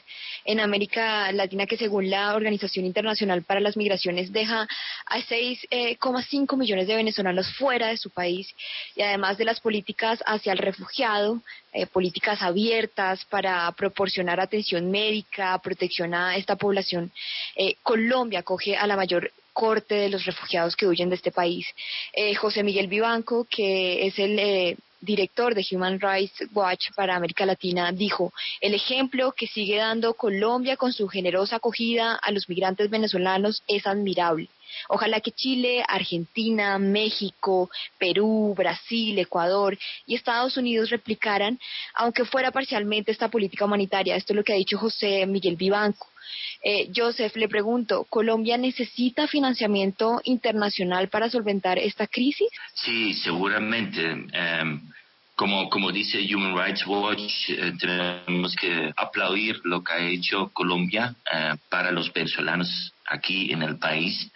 en 0.45 0.59
América 0.59 1.31
Latina 1.31 1.65
que 1.65 1.77
según 1.77 2.11
la 2.11 2.35
Organización 2.35 2.85
Internacional 2.85 3.41
para 3.41 3.59
las 3.59 3.75
Migraciones 3.75 4.31
deja 4.31 4.67
a 5.07 5.17
6,5 5.17 5.67
eh, 5.71 6.57
millones 6.57 6.85
de 6.85 6.95
venezolanos 6.95 7.51
fuera 7.55 7.87
de 7.87 7.97
su 7.97 8.11
país 8.11 8.53
y 8.95 9.01
además 9.01 9.39
de 9.39 9.45
las 9.45 9.59
políticas 9.59 10.21
hacia 10.27 10.51
el 10.51 10.59
refugiado, 10.59 11.41
eh, 11.73 11.87
políticas 11.87 12.43
abiertas 12.43 13.25
para 13.25 13.71
proporcionar 13.71 14.39
atención 14.39 14.91
médica, 14.91 15.57
protección 15.57 16.13
a 16.13 16.35
esta 16.35 16.55
población, 16.55 17.11
eh, 17.55 17.77
Colombia 17.81 18.43
coge 18.43 18.77
a 18.77 18.85
la 18.85 18.95
mayor 18.95 19.31
corte 19.59 19.95
de 19.95 20.09
los 20.09 20.23
refugiados 20.23 20.77
que 20.77 20.87
huyen 20.87 21.09
de 21.09 21.15
este 21.15 21.31
país. 21.31 21.67
Eh, 22.13 22.33
José 22.33 22.63
Miguel 22.63 22.87
Vivanco, 22.87 23.45
que 23.49 24.07
es 24.07 24.17
el 24.17 24.39
eh, 24.39 24.77
director 25.01 25.53
de 25.53 25.65
Human 25.69 25.99
Rights 25.99 26.45
Watch 26.53 26.91
para 26.95 27.17
América 27.17 27.45
Latina, 27.45 27.91
dijo, 27.91 28.31
el 28.61 28.73
ejemplo 28.73 29.33
que 29.33 29.47
sigue 29.47 29.75
dando 29.75 30.13
Colombia 30.13 30.77
con 30.77 30.93
su 30.93 31.09
generosa 31.09 31.57
acogida 31.57 32.15
a 32.15 32.31
los 32.31 32.47
migrantes 32.47 32.89
venezolanos 32.89 33.61
es 33.67 33.85
admirable. 33.85 34.47
Ojalá 34.87 35.21
que 35.21 35.31
Chile, 35.31 35.83
Argentina, 35.87 36.77
México, 36.79 37.69
Perú, 37.97 38.53
Brasil, 38.57 39.17
Ecuador 39.19 39.77
y 40.05 40.15
Estados 40.15 40.57
Unidos 40.57 40.89
replicaran, 40.89 41.59
aunque 41.93 42.25
fuera 42.25 42.51
parcialmente, 42.51 43.11
esta 43.11 43.29
política 43.29 43.65
humanitaria. 43.65 44.15
Esto 44.15 44.33
es 44.33 44.37
lo 44.37 44.43
que 44.43 44.53
ha 44.53 44.57
dicho 44.57 44.77
José 44.77 45.25
Miguel 45.25 45.55
Vivanco. 45.55 46.07
Eh, 46.63 46.89
Joseph, 46.93 47.35
le 47.37 47.47
pregunto, 47.47 48.05
¿Colombia 48.09 48.57
necesita 48.57 49.27
financiamiento 49.27 50.21
internacional 50.25 51.07
para 51.07 51.29
solventar 51.29 51.79
esta 51.79 52.07
crisis? 52.07 52.49
Sí, 52.73 53.13
seguramente. 53.13 54.01
Em, 54.01 54.81
como, 55.35 55.69
como 55.69 55.91
dice 55.91 56.19
Human 56.35 56.53
Rights 56.53 56.85
Watch, 56.85 57.49
eh, 57.49 57.71
tenemos 57.79 58.53
que 58.57 58.91
aplaudir 58.97 59.61
lo 59.63 59.81
que 59.81 59.93
ha 59.93 59.99
hecho 59.99 60.49
Colombia 60.51 61.15
eh, 61.33 61.53
para 61.69 61.91
los 61.91 62.11
venezolanos 62.11 62.93
aquí 63.05 63.51
en 63.53 63.63
el 63.63 63.77
país, 63.77 64.29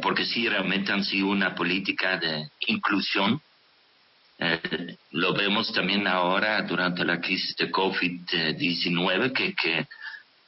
porque 0.00 0.24
sí, 0.24 0.48
realmente 0.48 0.92
han 0.92 1.04
sido 1.04 1.28
una 1.28 1.54
política 1.54 2.16
de 2.16 2.48
inclusión. 2.66 3.40
lo 5.12 5.34
vemos 5.34 5.72
también 5.72 6.06
ahora 6.06 6.62
durante 6.62 7.04
la 7.04 7.20
crisis 7.20 7.54
de 7.56 7.70
COVID-19, 7.70 9.32
que, 9.32 9.54
que 9.54 9.86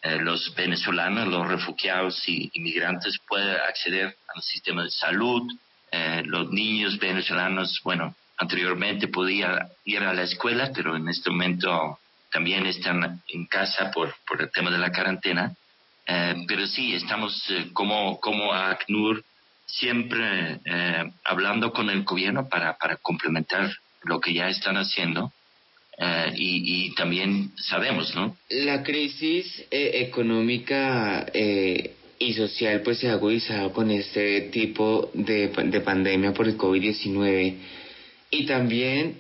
eh, 0.07 0.19
los 0.21 0.55
venezolanos, 0.55 1.27
los 1.27 1.49
refugiados 1.49 2.29
y 2.29 2.49
inmigrantes 2.55 3.19
pueden 3.27 3.57
acceder 3.69 4.17
al 4.35 4.43
sistema 4.43 4.85
de 4.85 4.91
salud. 4.91 5.43
Eh, 5.91 6.23
los 6.25 6.51
niños 6.51 6.99
venezolanos, 6.99 7.81
bueno, 7.83 8.15
anteriormente 8.37 9.09
podían 9.09 9.69
ir 9.85 10.03
a 10.05 10.15
la 10.15 10.23
escuela, 10.23 10.71
pero 10.73 10.95
en 10.95 11.09
este 11.09 11.31
momento 11.31 11.99
también 12.31 12.67
están 12.67 13.21
en 13.27 13.47
casa 13.47 13.91
por, 13.91 14.15
por 14.29 14.43
el 14.43 14.51
tema 14.53 14.71
de 14.71 14.79
la 14.79 14.93
cuarentena. 14.93 15.53
Eh, 16.07 16.35
pero 16.47 16.67
sí, 16.67 16.95
estamos 16.95 17.53
como, 17.73 18.21
como 18.21 18.53
ACNUR 18.53 19.25
siempre 19.67 20.61
hablando 21.25 21.73
con 21.73 21.91
el 21.91 22.05
gobierno 22.05 22.49
para, 22.49 22.79
para 22.79 22.97
complementar 22.97 23.73
lo 24.05 24.21
que 24.21 24.33
ya 24.33 24.49
están 24.49 24.77
haciendo 24.77 25.33
eh, 25.99 26.33
y, 26.37 26.95
también 26.95 27.53
sabemos, 27.57 28.15
¿no? 28.15 28.37
La 28.51 28.83
crisis 28.83 29.65
eh, 29.71 29.93
económica 30.07 31.27
eh, 31.33 31.95
y 32.19 32.35
social 32.35 32.83
pues 32.83 32.99
se 32.99 33.09
ha 33.09 33.13
agudizado 33.13 33.73
con 33.73 33.91
este 33.91 34.43
tipo 34.53 35.11
de, 35.15 35.49
de 35.49 35.81
pandemia 35.81 36.35
por 36.35 36.49
el 36.49 36.59
COVID-19 36.59 37.57
y 38.31 38.47
también 38.47 39.17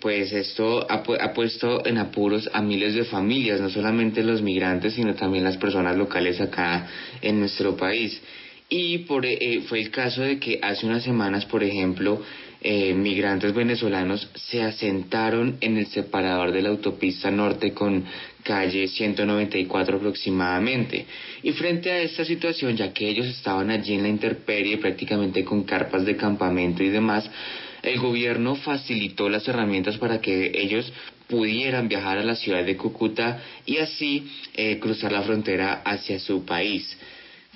pues 0.00 0.32
esto 0.32 0.86
ha, 0.90 1.02
ha, 1.20 1.32
puesto 1.32 1.84
en 1.86 1.98
apuros 1.98 2.48
a 2.52 2.62
miles 2.62 2.94
de 2.94 3.04
familias, 3.04 3.60
no 3.60 3.68
solamente 3.70 4.22
los 4.22 4.42
migrantes, 4.42 4.94
sino 4.94 5.14
también 5.14 5.44
las 5.44 5.56
personas 5.56 5.96
locales 5.96 6.40
acá 6.40 6.88
en 7.20 7.40
nuestro 7.40 7.76
país. 7.76 8.20
Y 8.68 8.98
por, 8.98 9.26
fue 9.68 9.80
el 9.80 9.90
caso 9.90 10.22
de 10.22 10.38
que 10.38 10.60
hace 10.62 10.86
unas 10.86 11.02
semanas, 11.02 11.44
por 11.44 11.64
ejemplo, 11.64 12.22
eh, 12.62 12.92
migrantes 12.92 13.54
venezolanos 13.54 14.28
se 14.34 14.62
asentaron 14.62 15.56
en 15.62 15.78
el 15.78 15.86
separador 15.86 16.52
de 16.52 16.60
la 16.60 16.68
autopista 16.68 17.30
norte 17.30 17.72
con 17.72 18.04
calle 18.44 18.86
194 18.86 19.96
aproximadamente. 19.96 21.06
Y 21.42 21.52
frente 21.52 21.90
a 21.90 22.00
esta 22.00 22.24
situación, 22.24 22.76
ya 22.76 22.92
que 22.92 23.08
ellos 23.08 23.26
estaban 23.26 23.70
allí 23.70 23.94
en 23.94 24.02
la 24.02 24.08
intemperie 24.08 24.76
prácticamente 24.76 25.42
con 25.42 25.64
carpas 25.64 26.04
de 26.04 26.16
campamento 26.16 26.82
y 26.82 26.90
demás, 26.90 27.28
el 27.82 27.98
gobierno 27.98 28.56
facilitó 28.56 29.28
las 29.28 29.46
herramientas 29.48 29.98
para 29.98 30.20
que 30.20 30.52
ellos 30.54 30.92
pudieran 31.28 31.88
viajar 31.88 32.18
a 32.18 32.24
la 32.24 32.34
ciudad 32.34 32.64
de 32.64 32.76
Cúcuta 32.76 33.40
y 33.64 33.78
así 33.78 34.30
eh, 34.54 34.78
cruzar 34.78 35.12
la 35.12 35.22
frontera 35.22 35.82
hacia 35.84 36.18
su 36.18 36.44
país. 36.44 36.98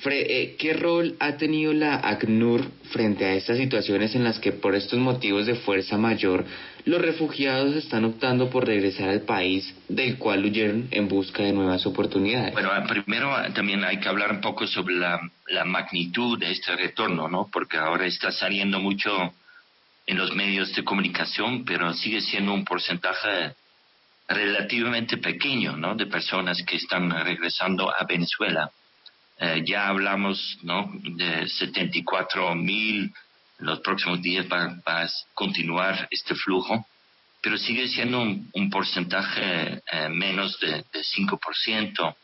Eh, 0.07 0.57
¿Qué 0.59 0.75
rol 0.75 1.17
ha 1.21 1.37
tenido 1.37 1.73
la 1.73 1.97
ACNUR 1.97 2.63
frente 2.91 3.25
a 3.25 3.35
estas 3.35 3.57
situaciones 3.57 4.15
en 4.15 4.25
las 4.25 4.39
que 4.39 4.53
por 4.53 4.75
estos 4.75 4.99
motivos 4.99 5.47
de 5.47 5.55
fuerza 5.55 5.97
mayor 5.97 6.45
los 6.85 7.01
refugiados 7.01 7.75
están 7.77 8.05
optando 8.05 8.51
por 8.51 8.67
regresar 8.67 9.09
al 9.09 9.23
país 9.23 9.75
del 9.89 10.19
cual 10.19 10.45
huyeron 10.45 10.89
en 10.91 11.09
busca 11.09 11.43
de 11.45 11.53
nuevas 11.53 11.87
oportunidades? 11.87 12.53
Bueno, 12.53 12.71
primero 12.87 13.35
también 13.55 13.83
hay 13.85 13.99
que 13.99 14.09
hablar 14.09 14.33
un 14.33 14.41
poco 14.41 14.67
sobre 14.67 14.97
la 14.97 15.65
magnitud 15.65 16.39
de 16.39 16.51
este 16.51 16.77
retorno, 16.77 17.29
¿no? 17.29 17.49
Porque 17.51 17.79
ahora 17.79 18.05
está 18.05 18.31
saliendo 18.31 18.81
mucho 18.81 19.33
en 20.07 20.19
los 20.19 20.35
medios 20.35 20.75
de 20.75 20.85
comunicación, 20.85 21.65
pero 21.65 21.93
sigue 21.95 22.21
siendo 22.21 22.53
un 22.53 22.65
porcentaje 22.65 23.55
relativamente 24.29 25.19
pequeño, 25.19 25.77
¿no? 25.77 25.95
De 25.95 26.07
personas 26.07 26.63
que 26.67 26.77
están 26.77 27.11
regresando 27.11 27.91
a 27.91 28.05
Venezuela. 28.05 28.71
Eh, 29.39 29.63
ya 29.67 29.89
hablamos 29.89 30.59
¿no? 30.63 30.93
de 30.95 31.49
74 31.49 32.55
mil, 32.55 33.13
los 33.59 33.81
próximos 33.81 34.23
días 34.23 34.47
va, 34.51 34.77
a 34.87 35.09
continuar 35.35 36.07
este 36.11 36.35
flujo, 36.35 36.87
pero 37.43 37.59
sigue 37.59 37.89
siendo 37.89 38.21
un, 38.21 38.71
porcentaje 38.71 39.83
eh, 39.91 40.09
menos 40.09 40.59
de, 40.61 40.85
de 40.93 41.01
5% 41.01 42.15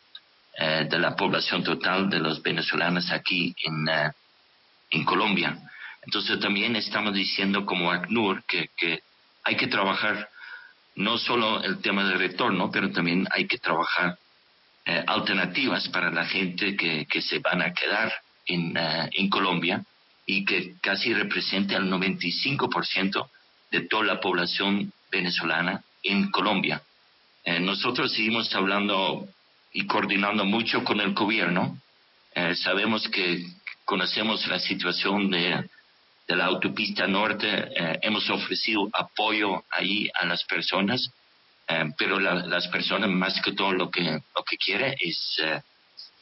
eh, 0.59 0.87
de 0.89 0.99
la 0.99 1.17
población 1.17 1.65
total 1.65 2.09
de 2.09 2.21
los 2.21 2.43
venezolanos 2.43 3.11
aquí 3.11 3.55
en, 3.65 4.13
en 4.91 5.05
Colombia. 5.05 5.59
Entonces 6.03 6.41
también 6.41 6.77
estamos 6.77 7.15
diciendo 7.15 7.67
como 7.67 7.91
ACNUR 7.91 8.43
que, 8.45 8.71
hay 9.43 9.57
que 9.57 9.69
trabajar 9.69 10.29
no 10.97 11.19
solo 11.19 11.63
el 11.63 11.81
tema 11.81 12.05
del 12.05 12.19
retorno, 12.19 12.71
pero 12.71 12.91
también 12.91 13.27
hay 13.31 13.47
que 13.47 13.59
trabajar 13.59 14.19
eh, 14.87 15.03
alternativas 15.07 15.89
para 15.89 16.11
la 16.11 16.27
gente 16.27 16.77
que, 16.77 17.23
se 17.23 17.39
van 17.39 17.63
a 17.63 17.73
quedar 17.73 18.13
en, 18.47 18.77
eh, 18.77 19.09
en 19.13 19.29
Colombia 19.29 19.85
y 20.27 20.45
que 20.45 20.75
casi 20.81 21.15
representa 21.15 21.77
el 21.77 21.91
95% 21.91 23.29
de 23.71 23.81
toda 23.83 24.05
la 24.05 24.21
población 24.21 24.93
venezolana 25.11 25.83
en 26.03 26.31
Colombia. 26.31 26.83
Eh, 27.45 27.61
nosotros 27.61 28.13
seguimos 28.13 28.55
hablando 28.55 29.27
y 29.73 29.87
coordinando 29.87 30.45
mucho 30.45 30.83
con 30.85 31.01
el 31.01 31.15
gobierno. 31.15 31.79
sabemos 32.55 33.09
que 33.09 33.45
conocemos 33.85 34.47
la 34.47 34.59
situación 34.59 35.31
de, 35.31 35.65
de 36.31 36.37
la 36.37 36.45
autopista 36.47 37.07
norte. 37.07 37.47
hemos 38.03 38.31
ofrecido 38.31 38.89
apoyo 38.93 39.65
ahí 39.71 40.09
a 40.15 40.27
las 40.27 40.45
personas 40.45 41.11
eh, 41.71 41.85
pero 41.97 42.19
las 42.19 42.67
personas 42.69 43.09
más 43.09 43.41
que 43.41 43.53
todo 43.53 43.73
lo 43.73 43.91
que, 43.91 44.03
lo 44.03 44.43
que 44.49 44.57
quieren 44.57 44.93
es, 44.99 45.41
eh, 45.41 45.63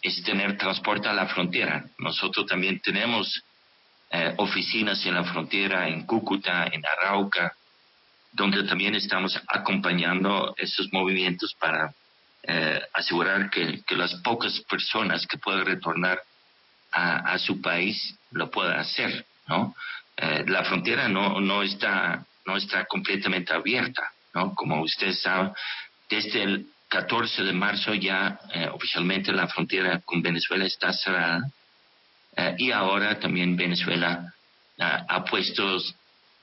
es 0.03 0.23
tener 0.23 0.59
transporte 0.59 1.09
a 1.09 1.15
la 1.15 1.27
frontera. 1.27 1.85
Nosotros 1.99 2.45
también 2.45 2.81
tenemos 2.81 3.43
eh, 4.11 4.35
oficinas 4.37 5.05
en 5.07 5.15
la 5.15 5.25
frontera, 5.25 5.89
en 5.89 6.05
Cúcuta, 6.05 6.69
en 6.71 6.83
Arauca, 6.85 7.55
donde 8.33 8.63
también 8.65 8.95
estamos 8.95 9.41
acompañando 9.49 10.55
esos 10.59 10.93
movimientos 10.93 11.55
para 11.59 11.95
eh, 12.43 12.81
asegurar 12.93 13.49
que, 13.49 13.83
las 13.97 14.15
pocas 14.17 14.61
personas 14.69 15.27
que 15.27 15.39
puedan 15.39 15.65
retornar 15.65 16.23
a, 16.91 17.39
su 17.39 17.61
país 17.61 18.19
lo 18.31 18.51
puedan 18.51 18.79
hacer, 18.79 19.25
¿no? 19.49 19.75
Eh, 20.17 20.45
la 20.47 20.65
frontera 20.65 21.09
no, 21.09 21.41
no, 21.41 21.63
está, 21.63 22.25
no 22.47 22.57
está 22.57 22.85
completamente 22.87 23.53
abierta, 23.53 24.03
¿no? 24.35 24.55
Como 24.55 24.83
ustedes 24.83 25.21
saben, 25.21 25.53
desde 26.09 26.43
el 26.43 26.67
14 26.89 27.43
de 27.45 27.53
marzo 27.53 27.95
ya 27.95 28.39
eh, 28.53 28.69
oficialmente 28.73 29.33
la 29.33 29.47
frontera 29.49 30.01
con 30.01 30.23
Venezuela 30.23 30.65
está 30.65 30.93
cerrada 30.93 31.51
y 32.57 32.71
ahora 32.71 33.19
también 33.19 33.57
Venezuela 33.57 34.33
ha 34.79 35.25
puesto 35.25 35.77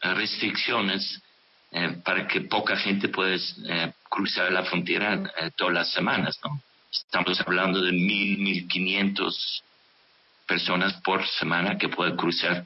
restricciones 0.01 1.21
eh, 1.77 1.97
para 2.05 2.25
que 2.25 2.39
poca 2.41 2.77
gente 2.77 3.09
pueda 3.09 3.35
eh, 3.35 3.91
cruzar 4.07 4.49
la 4.49 4.63
frontera 4.63 5.21
eh, 5.37 5.51
todas 5.57 5.73
las 5.73 5.91
semanas, 5.91 6.39
¿no? 6.41 6.61
Estamos 6.89 7.37
hablando 7.41 7.81
de 7.81 7.91
mil, 7.91 8.37
mil 8.37 8.65
quinientos 8.65 9.61
personas 10.47 10.93
por 11.01 11.27
semana 11.27 11.77
que 11.77 11.89
pueden 11.89 12.15
cruzar 12.15 12.65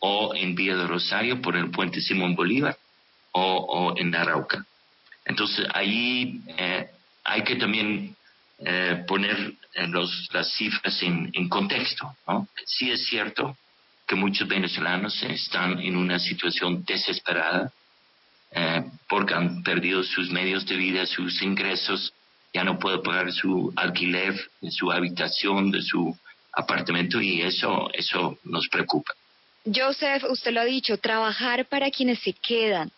o 0.00 0.34
en 0.34 0.54
Vía 0.54 0.76
de 0.76 0.86
Rosario 0.86 1.40
por 1.40 1.56
el 1.56 1.70
puente 1.70 2.00
Simón 2.00 2.34
Bolívar 2.34 2.76
o, 3.32 3.94
en 3.96 4.14
Arauca. 4.14 4.64
Entonces 5.24 5.66
ahí 5.72 6.40
hay 7.24 7.42
que 7.42 7.56
también 7.56 8.16
poner 9.06 9.54
los, 9.88 10.28
las 10.32 10.52
cifras 10.54 11.02
en, 11.02 11.30
en 11.32 11.48
contexto. 11.48 12.16
¿no? 12.26 12.48
Sí 12.64 12.90
es 12.90 13.06
cierto 13.06 13.56
que 14.08 14.16
muchos 14.16 14.48
venezolanos 14.48 15.22
están 15.22 15.78
en 15.80 15.94
una 15.94 16.18
situación 16.18 16.82
desesperada 16.84 17.70
eh, 18.50 18.82
porque 19.06 19.34
han 19.34 19.62
perdido 19.62 20.02
sus 20.02 20.30
medios 20.30 20.64
de 20.64 20.76
vida, 20.76 21.04
sus 21.04 21.42
ingresos, 21.42 22.14
ya 22.54 22.64
no 22.64 22.78
puede 22.78 22.98
pagar 23.00 23.30
su 23.32 23.70
alquiler 23.76 24.34
su 24.70 24.90
habitación, 24.90 25.70
de 25.70 25.82
su 25.82 26.16
apartamento 26.52 27.20
y 27.20 27.42
eso, 27.42 27.90
eso 27.92 28.38
nos 28.44 28.66
preocupa. 28.68 29.12
Joseph, 29.74 30.24
usted 30.24 30.52
lo 30.52 30.60
ha 30.60 30.64
dicho, 30.64 30.98
trabajar 30.98 31.66
para 31.66 31.90
quienes 31.90 32.20
se 32.20 32.32
quedan 32.32 32.90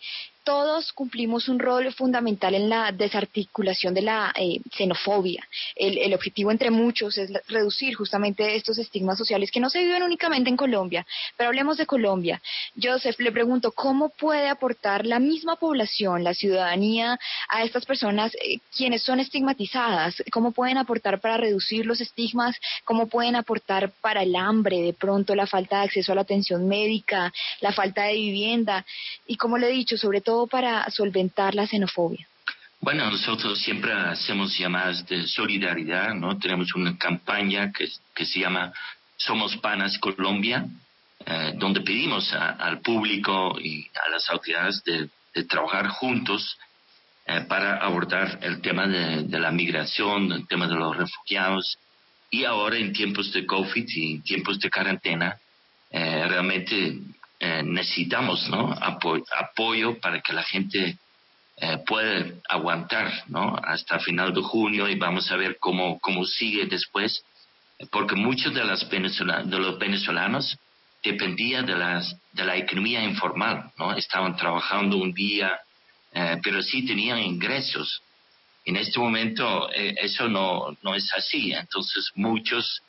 todos 0.44 0.92
cumplimos 0.92 1.48
un 1.48 1.58
rol 1.58 1.92
fundamental 1.92 2.54
en 2.54 2.68
la 2.68 2.92
desarticulación 2.92 3.94
de 3.94 4.02
la 4.02 4.32
eh, 4.36 4.60
xenofobia. 4.72 5.46
El, 5.76 6.14
objetivo 6.14 6.50
entre 6.50 6.70
muchos 6.70 7.18
es 7.18 7.30
reducir 7.48 7.94
justamente 7.94 8.56
estos 8.56 8.78
estigmas 8.78 9.18
sociales 9.18 9.50
que 9.50 9.60
no 9.60 9.70
se 9.70 9.80
viven 9.80 10.02
únicamente 10.02 10.50
en 10.50 10.56
Colombia. 10.56 11.06
Pero 11.36 11.48
hablemos 11.48 11.76
de 11.76 11.86
Colombia. 11.86 12.40
Joseph, 12.80 13.18
le 13.20 13.32
pregunto, 13.32 13.72
¿cómo 13.72 14.08
puede 14.08 14.48
aportar 14.48 15.06
la 15.06 15.18
misma 15.18 15.56
población, 15.56 16.24
la 16.24 16.34
ciudadanía, 16.34 17.18
a 17.48 17.62
estas 17.62 17.86
personas 17.86 18.34
eh, 18.34 18.58
quienes 18.76 19.02
son 19.02 19.20
estigmatizadas? 19.20 20.22
¿Cómo 20.32 20.52
pueden 20.52 20.78
aportar 20.78 21.20
para 21.20 21.36
reducir 21.36 21.86
los 21.86 22.00
estigmas? 22.00 22.56
¿Cómo 22.84 23.06
pueden 23.06 23.36
aportar 23.36 23.92
para 24.00 24.22
el 24.22 24.34
hambre, 24.36 24.80
de 24.80 24.92
pronto 24.92 25.34
la 25.34 25.46
falta 25.46 25.78
de 25.78 25.84
acceso 25.84 26.12
a 26.12 26.14
la 26.14 26.22
atención 26.22 26.66
médica, 26.66 27.32
la 27.60 27.72
falta 27.72 28.04
de 28.04 28.14
vivienda? 28.14 28.84
Y 29.26 29.36
como 29.36 29.58
le 29.58 29.68
he 29.68 29.72
dicho, 29.72 29.96
sobre 29.96 30.20
todo 30.20 30.29
para 30.46 30.88
solventar 30.90 31.54
la 31.54 31.66
xenofobia? 31.66 32.26
Bueno, 32.80 33.10
nosotros 33.10 33.60
siempre 33.60 33.92
hacemos 33.92 34.56
llamadas 34.58 35.06
de 35.06 35.26
solidaridad, 35.26 36.14
¿no? 36.14 36.38
Tenemos 36.38 36.74
una 36.74 36.96
campaña 36.96 37.70
que, 37.72 37.86
que 38.14 38.24
se 38.24 38.40
llama 38.40 38.72
Somos 39.16 39.56
Panas 39.58 39.98
Colombia, 39.98 40.66
eh, 41.26 41.52
donde 41.56 41.82
pedimos 41.82 42.32
al 42.32 42.80
público 42.80 43.58
y 43.60 43.86
a 44.06 44.08
las 44.08 44.28
autoridades 44.30 44.82
de, 44.84 45.08
trabajar 45.44 45.88
juntos 45.88 46.58
eh, 47.26 47.42
para 47.46 47.76
abordar 47.76 48.38
el 48.42 48.60
tema 48.62 48.86
de, 48.86 49.38
la 49.38 49.50
migración, 49.50 50.32
el 50.32 50.46
tema 50.48 50.66
de 50.66 50.74
los 50.74 50.96
refugiados. 50.96 51.76
Y 52.30 52.44
ahora 52.44 52.78
en 52.78 52.92
tiempos 52.92 53.32
de 53.32 53.44
COVID 53.44 53.86
y 53.86 54.14
en 54.14 54.22
tiempos 54.22 54.58
de 54.58 54.70
cuarentena, 54.70 55.38
eh, 55.90 56.24
realmente 56.26 56.98
eh, 57.42 57.62
necesitamos 57.64 58.50
¿no? 58.50 58.70
apoyo 58.78 59.98
para 59.98 60.20
que 60.20 60.34
la 60.34 60.42
gente 60.42 60.98
eh, 61.56 61.78
pueda 61.86 62.26
aguantar 62.46 63.10
¿no? 63.28 63.56
hasta 63.64 63.98
final 63.98 64.34
de 64.34 64.42
junio 64.42 64.86
y 64.86 64.96
vamos 64.96 65.32
a 65.32 65.36
ver 65.36 65.56
cómo, 65.58 65.98
cómo 66.00 66.26
sigue 66.26 66.66
después, 66.66 67.24
porque 67.90 68.14
muchos 68.14 68.52
de, 68.52 68.62
las 68.62 68.86
de 68.90 69.58
los 69.58 69.78
venezolanos 69.78 70.58
dependían 71.02 71.64
de, 71.64 71.76
las, 71.76 72.14
de 72.32 72.44
la 72.44 72.58
economía 72.58 73.02
informal, 73.02 73.72
¿no? 73.78 73.94
estaban 73.94 74.36
trabajando 74.36 74.98
un 74.98 75.14
día, 75.14 75.58
eh, 76.12 76.36
pero 76.42 76.62
sí 76.62 76.84
tenían 76.84 77.20
ingresos. 77.20 78.02
En 78.66 78.76
este 78.76 79.00
momento 79.00 79.70
eso 79.70 80.28
no, 80.28 80.76
no 80.82 80.94
es 80.94 81.10
así, 81.14 81.54
entonces 81.54 82.10
muchas 82.16 82.82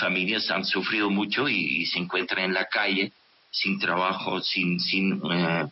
familias 0.00 0.50
han 0.50 0.64
sufrido 0.64 1.08
mucho 1.08 1.48
y 1.48 1.86
se 1.86 2.00
encuentran 2.00 2.46
en 2.46 2.54
la 2.54 2.64
calle 2.64 3.12
sin 3.58 3.78
trabajo, 3.78 4.40
sin, 4.40 4.78
sin 4.80 5.20
eh, 5.32 5.66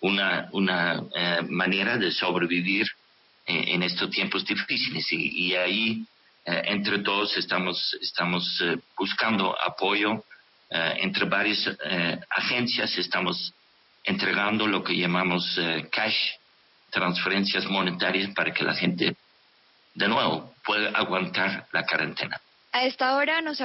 una, 0.00 0.48
una 0.52 1.02
eh, 1.14 1.42
manera 1.48 1.96
de 1.96 2.10
sobrevivir 2.10 2.86
eh, 3.46 3.64
en 3.68 3.82
estos 3.82 4.10
tiempos 4.10 4.44
difíciles. 4.44 5.06
Y, 5.10 5.54
ahí, 5.54 6.04
entre 6.44 6.98
todos, 6.98 7.36
estamos, 7.36 7.96
estamos 8.00 8.44
buscando 8.96 9.56
apoyo. 9.60 10.24
entre 10.70 11.26
varias 11.26 11.70
agencias 12.30 12.98
estamos 12.98 13.52
entregando 14.02 14.66
lo 14.66 14.82
que 14.82 14.96
llamamos 14.96 15.44
cash, 15.92 16.20
transferencias 16.90 17.66
monetarias 17.66 18.34
para 18.34 18.52
que 18.52 18.64
la 18.64 18.74
gente, 18.74 19.14
de 19.94 20.08
nuevo, 20.08 20.52
pueda 20.64 20.90
aguantar 20.98 21.68
la 21.72 21.84
cuarentena. 21.84 22.40
A 22.74 22.84
esta 22.86 23.16
hora 23.16 23.42
nos, 23.42 23.62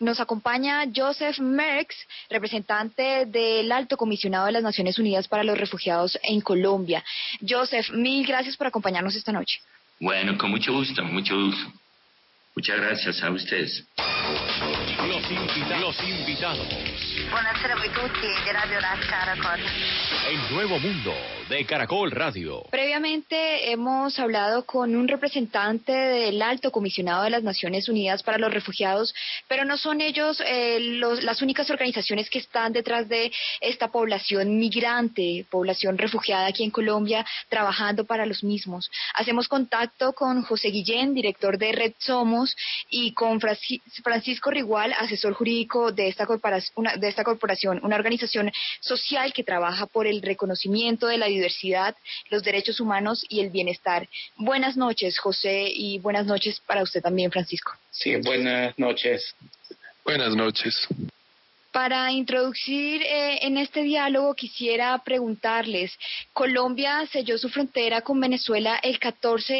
nos, 0.00 0.20
acompaña 0.20 0.84
Joseph 0.94 1.38
Merckx, 1.38 1.96
representante 2.28 3.24
del 3.24 3.72
Alto 3.72 3.96
Comisionado 3.96 4.44
de 4.46 4.52
las 4.52 4.62
Naciones 4.62 4.98
Unidas 4.98 5.28
para 5.28 5.44
los 5.44 5.56
Refugiados 5.56 6.18
en 6.22 6.42
Colombia. 6.42 7.02
Joseph, 7.46 7.88
mil 7.92 8.26
gracias 8.26 8.58
por 8.58 8.66
acompañarnos 8.66 9.16
esta 9.16 9.32
noche. 9.32 9.60
Bueno, 9.98 10.36
con 10.36 10.50
mucho 10.50 10.74
gusto, 10.74 11.02
mucho 11.04 11.34
gusto. 11.36 11.72
Muchas 12.54 12.76
gracias 12.76 13.22
a 13.22 13.30
ustedes. 13.30 13.86
Los, 15.08 15.30
invitados. 15.30 15.80
Los 15.80 16.08
invitados. 16.08 16.68
Buonasera 17.30 17.74
a 17.74 17.82
de 17.82 18.52
Radio 18.52 18.78
Caracol. 19.08 19.60
El 20.28 20.54
Nuevo 20.54 20.78
Mundo 20.78 21.39
de 21.50 21.66
Caracol 21.66 22.12
Radio. 22.12 22.62
Previamente 22.70 23.72
hemos 23.72 24.20
hablado 24.20 24.64
con 24.64 24.94
un 24.94 25.08
representante 25.08 25.90
del 25.90 26.40
Alto 26.42 26.70
Comisionado 26.70 27.24
de 27.24 27.30
las 27.30 27.42
Naciones 27.42 27.88
Unidas 27.88 28.22
para 28.22 28.38
los 28.38 28.54
Refugiados, 28.54 29.12
pero 29.48 29.64
no 29.64 29.76
son 29.76 30.00
ellos 30.00 30.40
eh, 30.46 30.78
las 30.78 31.42
únicas 31.42 31.68
organizaciones 31.68 32.30
que 32.30 32.38
están 32.38 32.72
detrás 32.72 33.08
de 33.08 33.32
esta 33.60 33.88
población 33.88 34.58
migrante, 34.58 35.44
población 35.50 35.98
refugiada 35.98 36.46
aquí 36.46 36.62
en 36.62 36.70
Colombia, 36.70 37.26
trabajando 37.48 38.04
para 38.04 38.26
los 38.26 38.44
mismos. 38.44 38.88
Hacemos 39.14 39.48
contacto 39.48 40.12
con 40.12 40.42
José 40.42 40.68
Guillén, 40.68 41.14
director 41.14 41.58
de 41.58 41.72
Red 41.72 41.94
Somos, 41.98 42.56
y 42.88 43.12
con 43.12 43.40
Francisco 43.40 44.52
Rigual, 44.52 44.94
asesor 45.00 45.32
jurídico 45.32 45.90
de 45.90 46.06
esta, 46.06 46.28
de 46.96 47.08
esta 47.08 47.24
corporación, 47.24 47.80
una 47.82 47.96
organización 47.96 48.52
social 48.78 49.32
que 49.32 49.42
trabaja 49.42 49.86
por 49.86 50.06
el 50.06 50.22
reconocimiento 50.22 51.08
de 51.08 51.18
la 51.18 51.28
diversidad, 51.40 51.96
los 52.30 52.42
derechos 52.42 52.80
humanos 52.80 53.24
y 53.28 53.40
el 53.40 53.50
bienestar. 53.50 54.08
Buenas 54.36 54.76
noches, 54.76 55.18
José, 55.18 55.70
y 55.74 55.98
buenas 55.98 56.26
noches 56.26 56.60
para 56.66 56.82
usted 56.82 57.02
también, 57.02 57.30
Francisco. 57.30 57.72
Sí, 57.90 58.16
buenas 58.16 58.78
noches. 58.78 59.34
Buenas 60.04 60.34
noches. 60.34 60.86
Para 61.72 62.10
introducir 62.10 63.00
eh, 63.00 63.46
en 63.46 63.56
este 63.56 63.82
diálogo 63.82 64.34
quisiera 64.34 64.98
preguntarles, 65.04 65.96
Colombia 66.32 67.06
selló 67.12 67.38
su 67.38 67.48
frontera 67.48 68.00
con 68.00 68.18
Venezuela 68.18 68.80
el 68.82 68.98
14 68.98 69.54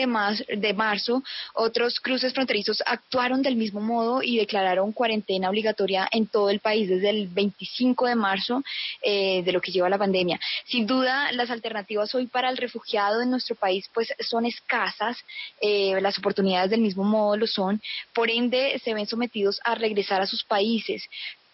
de, 0.48 0.74
marzo, 0.74 1.22
otros 1.54 2.00
cruces 2.00 2.32
fronterizos 2.32 2.82
actuaron 2.84 3.42
del 3.42 3.54
mismo 3.54 3.80
modo 3.80 4.24
y 4.24 4.38
declararon 4.38 4.90
cuarentena 4.90 5.50
obligatoria 5.50 6.08
en 6.10 6.26
todo 6.26 6.50
el 6.50 6.58
país 6.58 6.88
desde 6.88 7.10
el 7.10 7.28
25 7.28 8.06
de 8.06 8.16
marzo 8.16 8.64
eh, 9.02 9.42
de 9.44 9.52
lo 9.52 9.60
que 9.60 9.70
lleva 9.70 9.88
la 9.88 9.98
pandemia. 9.98 10.40
Sin 10.64 10.88
duda, 10.88 11.30
las 11.30 11.50
alternativas 11.50 12.12
hoy 12.16 12.26
para 12.26 12.50
el 12.50 12.56
refugiado 12.56 13.22
en 13.22 13.30
nuestro 13.30 13.54
país 13.54 13.88
pues 13.94 14.12
son 14.18 14.46
escasas, 14.46 15.16
eh, 15.60 15.96
las 16.00 16.18
oportunidades 16.18 16.70
del 16.70 16.80
mismo 16.80 17.04
modo 17.04 17.36
lo 17.36 17.46
son, 17.46 17.80
por 18.12 18.30
ende 18.30 18.80
se 18.82 18.94
ven 18.94 19.06
sometidos 19.06 19.60
a 19.62 19.76
regresar 19.76 20.20
a 20.20 20.26
sus 20.26 20.42
países. 20.42 21.04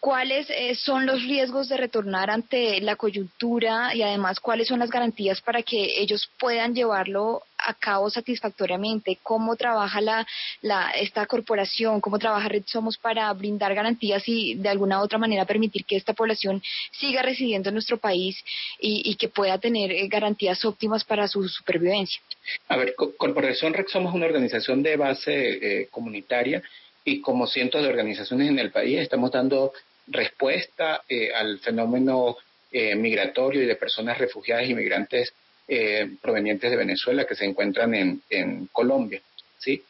¿Cuáles 0.00 0.48
eh, 0.50 0.74
son 0.74 1.06
los 1.06 1.22
riesgos 1.22 1.68
de 1.68 1.76
retornar 1.76 2.30
ante 2.30 2.80
la 2.80 2.96
coyuntura 2.96 3.94
y 3.94 4.02
además 4.02 4.38
cuáles 4.40 4.68
son 4.68 4.78
las 4.78 4.90
garantías 4.90 5.40
para 5.40 5.62
que 5.62 6.00
ellos 6.00 6.30
puedan 6.38 6.74
llevarlo 6.74 7.42
a 7.58 7.74
cabo 7.74 8.08
satisfactoriamente? 8.10 9.18
¿Cómo 9.22 9.56
trabaja 9.56 10.00
la, 10.00 10.26
la, 10.60 10.90
esta 10.90 11.26
corporación? 11.26 12.00
¿Cómo 12.00 12.18
trabaja 12.18 12.48
Red 12.48 12.64
Somos 12.66 12.98
para 12.98 13.32
brindar 13.32 13.74
garantías 13.74 14.22
y 14.26 14.54
de 14.54 14.68
alguna 14.68 15.00
u 15.00 15.04
otra 15.04 15.18
manera 15.18 15.44
permitir 15.44 15.84
que 15.84 15.96
esta 15.96 16.12
población 16.12 16.62
siga 16.92 17.22
residiendo 17.22 17.70
en 17.70 17.74
nuestro 17.74 17.96
país 17.96 18.36
y, 18.78 19.16
que 19.16 19.28
pueda 19.28 19.58
tener 19.58 19.90
eh, 19.90 20.08
garantías 20.08 20.62
óptimas 20.64 21.04
para 21.04 21.26
su 21.26 21.48
supervivencia? 21.48 22.20
A 22.68 22.76
ver, 22.76 22.94
Corporación 23.16 23.72
Red 23.72 23.86
Somos 23.88 24.10
es 24.10 24.16
una 24.16 24.26
organización 24.26 24.82
de 24.82 24.96
base 24.96 25.80
eh, 25.82 25.88
comunitaria 25.90 26.62
y 27.06 27.20
como 27.20 27.46
cientos 27.46 27.82
de 27.82 27.88
organizaciones 27.88 28.50
en 28.50 28.58
el 28.58 28.72
país 28.72 28.98
estamos 28.98 29.30
dando 29.30 29.72
respuesta 30.08 31.02
eh, 31.08 31.32
al 31.32 31.60
fenómeno 31.60 32.36
eh, 32.72 32.96
migratorio 32.96 33.62
y 33.62 33.66
de 33.66 33.76
personas 33.76 34.18
refugiadas 34.18 34.68
y 34.68 34.74
migrantes 34.74 35.32
eh, 35.68 36.10
provenientes 36.20 36.68
de 36.68 36.76
Venezuela 36.76 37.24
que 37.24 37.36
se 37.36 37.44
encuentran 37.44 37.94
en, 37.94 38.20
en 38.28 38.66
Colombia. 38.66 39.22
¿sí? 39.58 39.82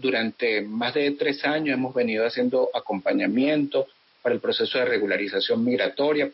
durante 0.00 0.62
más 0.62 0.94
de 0.94 1.12
tres 1.12 1.44
años 1.44 1.74
hemos 1.74 1.94
venido 1.94 2.26
haciendo 2.26 2.70
acompañamiento 2.74 3.86
para 4.20 4.34
el 4.34 4.40
proceso 4.40 4.78
de 4.78 4.84
regularización 4.84 5.64
migratoria. 5.64 6.28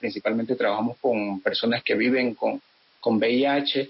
Principalmente 0.00 0.56
trabajamos 0.56 0.96
con 1.00 1.40
personas 1.42 1.84
que 1.84 1.94
viven 1.94 2.34
con, 2.34 2.60
con 2.98 3.18
VIH 3.18 3.88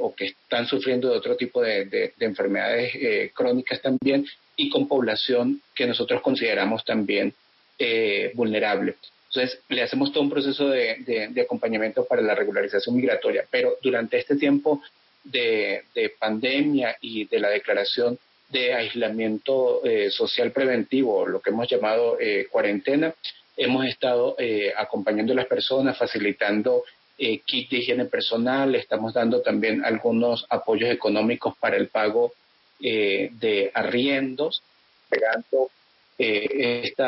o 0.00 0.14
que 0.14 0.26
están 0.26 0.66
sufriendo 0.66 1.08
de 1.08 1.18
otro 1.18 1.36
tipo 1.36 1.62
de, 1.62 1.84
de 1.84 2.12
enfermedades 2.18 3.32
crónicas 3.32 3.80
también 3.80 4.26
y 4.56 4.68
con 4.68 4.88
población 4.88 5.62
que 5.74 5.86
nosotros 5.86 6.20
consideramos 6.20 6.84
también 6.84 7.32
eh, 7.78 8.32
vulnerable. 8.34 8.96
Entonces, 9.28 9.60
le 9.68 9.82
hacemos 9.82 10.10
todo 10.12 10.24
un 10.24 10.30
proceso 10.30 10.68
de, 10.68 11.32
acompañamiento 11.40 12.04
para 12.04 12.22
la 12.22 12.34
regularización 12.34 12.96
migratoria, 12.96 13.44
pero 13.48 13.76
durante 13.80 14.18
este 14.18 14.34
tiempo 14.34 14.82
de, 15.22 15.84
pandemia 16.18 16.96
y 17.00 17.26
de 17.26 17.38
la 17.38 17.50
declaración 17.50 18.18
de 18.48 18.74
aislamiento 18.74 19.84
eh, 19.84 20.10
social 20.10 20.50
preventivo, 20.50 21.24
lo 21.24 21.40
que 21.40 21.50
hemos 21.50 21.68
llamado 21.68 22.18
eh, 22.18 22.48
cuarentena, 22.50 23.14
hemos 23.56 23.86
estado 23.86 24.36
acompañando 24.76 25.32
a 25.32 25.36
las 25.36 25.46
personas, 25.46 25.98
facilitando 25.98 26.82
kits 27.18 27.70
de 27.70 27.78
higiene 27.78 28.04
personal, 28.04 28.74
estamos 28.74 29.12
dando 29.12 29.42
también 29.42 29.84
algunos 29.84 30.46
apoyos 30.48 30.90
económicos 30.90 31.54
para 31.58 31.76
el 31.76 31.88
pago 31.88 32.32
de 32.80 33.72
arriendos, 33.74 34.62
pegando 35.08 35.70
eh, 36.18 36.82
este 36.82 37.04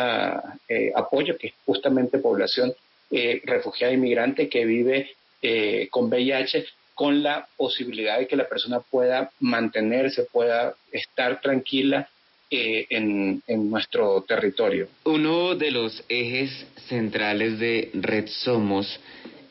apoyo 0.95 1.37
que 1.37 1.49
es 1.49 1.55
justamente 1.67 2.19
población 2.19 2.73
eh, 3.11 3.41
refugiada 3.45 3.93
inmigrante 3.93 4.49
que 4.49 4.65
vive 4.65 5.11
eh, 5.43 5.89
con 5.91 6.09
VIH 6.09 6.65
con 6.95 7.21
la 7.21 7.49
posibilidad 7.57 8.19
de 8.21 8.29
que 8.29 8.37
la 8.37 8.49
persona 8.49 8.79
pueda 8.79 9.33
mantenerse, 9.41 10.29
pueda 10.31 10.75
estar 10.93 11.41
tranquila 11.41 12.09
en, 12.51 13.43
nuestro 13.49 14.23
territorio. 14.23 14.89
Uno 15.05 15.55
de 15.55 15.71
los 15.71 16.05
ejes 16.09 16.67
centrales 16.89 17.59
de 17.59 17.91
Red 17.95 18.27
Somos 18.27 19.01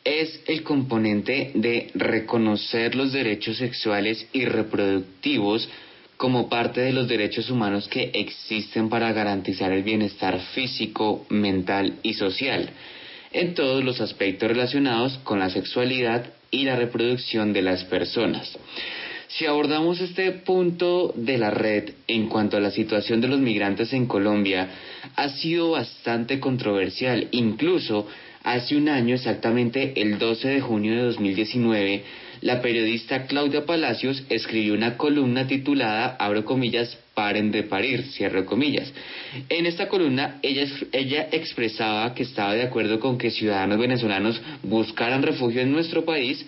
es 0.04 0.41
el 0.47 0.64
componente 0.64 1.52
de 1.56 1.89
reconocer 1.93 2.95
los 2.95 3.12
derechos 3.12 3.58
sexuales 3.58 4.28
y 4.34 4.45
reproductivos 4.45 5.70
como 6.18 6.50
parte 6.50 6.82
de 6.82 6.91
los 6.91 7.08
derechos 7.08 7.50
humanos 7.50 7.88
que 7.88 8.12
existen 8.14 8.89
para 8.89 9.14
garantizar 9.14 9.72
el 9.72 9.84
bienestar 9.84 10.39
físico, 10.54 11.26
mental 11.30 11.95
y 12.04 12.14
social 12.14 12.70
en 13.32 13.54
todos 13.54 13.84
los 13.84 14.02
aspectos 14.02 14.50
relacionados 14.50 15.20
con 15.24 15.39
la 15.39 15.50
sexualidad 15.50 16.26
y 16.52 16.64
la 16.64 16.76
reproducción 16.76 17.54
de 17.54 17.62
las 17.62 17.84
personas. 17.86 18.58
Si 19.28 19.45
abordamos 19.45 20.02
este 20.02 20.32
punto 20.32 21.14
de 21.16 21.38
la 21.38 21.52
red 21.52 21.91
en 22.08 22.28
cuanto 22.28 22.58
a 22.58 22.60
la 22.60 22.72
situación 22.72 23.22
de 23.22 23.28
los 23.28 23.39
migrantes 23.39 23.93
en 23.93 24.08
Colombia, 24.08 24.68
ha 25.16 25.30
sido 25.30 25.72
bastante 25.72 26.39
controversial. 26.39 27.28
Incluso 27.32 28.08
hace 28.44 28.76
un 28.78 28.90
año, 28.90 29.16
exactamente 29.16 29.94
el 30.02 30.18
12 30.18 30.48
de 30.48 30.62
junio 30.62 30.96
de 30.96 31.02
2019, 31.04 32.04
la 32.42 32.62
periodista 32.62 33.26
Claudia 33.26 33.66
Palacios 33.66 34.24
escribió 34.30 34.74
una 34.74 34.96
columna 34.96 35.48
titulada, 35.48 36.16
abro 36.20 36.46
comillas, 36.46 36.98
paren 37.14 37.52
de 37.52 37.64
parir, 37.64 38.04
cierro 38.04 38.46
comillas. 38.46 38.94
En 39.50 39.66
esta 39.66 39.90
columna 39.90 40.40
ella, 40.42 41.28
expresaba 41.32 42.14
que 42.14 42.24
estaba 42.24 42.54
de 42.54 42.64
acuerdo 42.64 43.00
con 43.00 43.18
que 43.18 43.32
ciudadanos 43.32 43.78
venezolanos 43.78 44.42
buscaran 44.64 45.22
refugio 45.22 45.62
en 45.62 45.74
nuestro 45.74 46.06
país, 46.06 46.46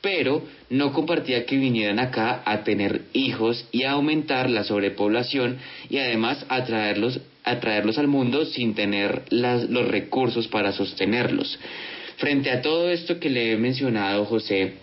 pero 0.00 0.42
no 0.70 0.92
compartía 0.92 1.44
que 1.44 1.56
vinieran 1.56 1.98
acá 1.98 2.42
a 2.46 2.64
tener 2.64 3.02
hijos 3.12 3.66
y 3.72 3.82
a 3.82 3.92
aumentar 3.92 4.48
la 4.48 4.64
sobrepoblación 4.64 5.58
y 5.90 5.98
además 5.98 6.46
a 6.48 6.64
traerlos, 7.46 7.58
a 7.58 7.60
traerlos 7.60 7.98
al 7.98 8.08
mundo 8.08 8.44
sin 8.44 8.74
tener 8.74 9.22
las, 9.30 9.70
los 9.70 9.86
recursos 9.88 10.48
para 10.48 10.72
sostenerlos. 10.72 11.58
Frente 12.16 12.50
a 12.50 12.62
todo 12.62 12.90
esto 12.90 13.20
que 13.20 13.30
le 13.30 13.52
he 13.52 13.56
mencionado, 13.56 14.24
José, 14.24 14.74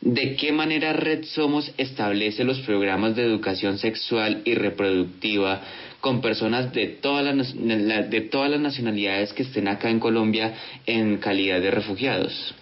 ¿De 0.00 0.36
qué 0.36 0.52
manera 0.52 0.92
Red 0.92 1.24
Somos 1.24 1.72
establece 1.76 2.44
los 2.44 2.60
programas 2.60 3.16
de 3.16 3.24
educación 3.24 3.78
sexual 3.78 4.42
y 4.44 4.54
reproductiva 4.54 5.60
con 6.00 6.20
personas 6.20 6.72
de, 6.72 6.86
todas 6.86 7.34
las, 7.34 7.52
de 7.56 8.20
todas 8.20 8.48
las 8.48 8.60
nacionalidades 8.60 9.32
que 9.32 9.42
estén 9.42 9.66
acá 9.66 9.90
en 9.90 9.98
Colombia 9.98 10.54
en 10.86 11.16
calidad 11.16 11.60
de 11.60 11.72
refugiados? 11.72 12.54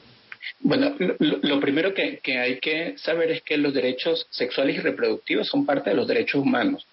Bueno, 0.60 0.94
lo, 0.98 1.60
primero 1.60 1.92
que, 1.92 2.20
hay 2.38 2.58
que 2.58 2.94
saber 2.96 3.30
es 3.30 3.42
que 3.42 3.58
los 3.58 3.74
derechos 3.74 4.26
sexuales 4.30 4.76
y 4.76 4.80
reproductivos 4.80 5.48
son 5.48 5.66
parte 5.66 5.90
de 5.90 5.96
los 5.96 6.08
derechos 6.08 6.40
humanos, 6.40 6.86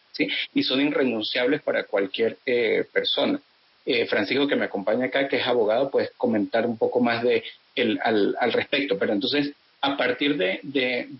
Y 0.53 0.63
son 0.63 0.81
irrenunciables 0.81 1.61
para 1.61 1.83
cualquier 1.83 2.37
eh, 2.45 2.85
persona. 2.91 3.39
Eh, 3.85 4.05
Francisco, 4.05 4.47
que 4.47 4.55
me 4.55 4.65
acompaña 4.65 5.05
acá, 5.05 5.27
que 5.27 5.37
es 5.37 5.47
abogado, 5.47 5.89
puede 5.89 6.09
comentar 6.17 6.65
un 6.65 6.77
poco 6.77 6.99
más 6.99 7.23
de 7.23 7.43
al, 8.03 8.53
respecto. 8.53 8.97
Pero 8.97 9.13
entonces, 9.13 9.51
a 9.81 9.97
partir 9.97 10.37
de, 10.37 10.59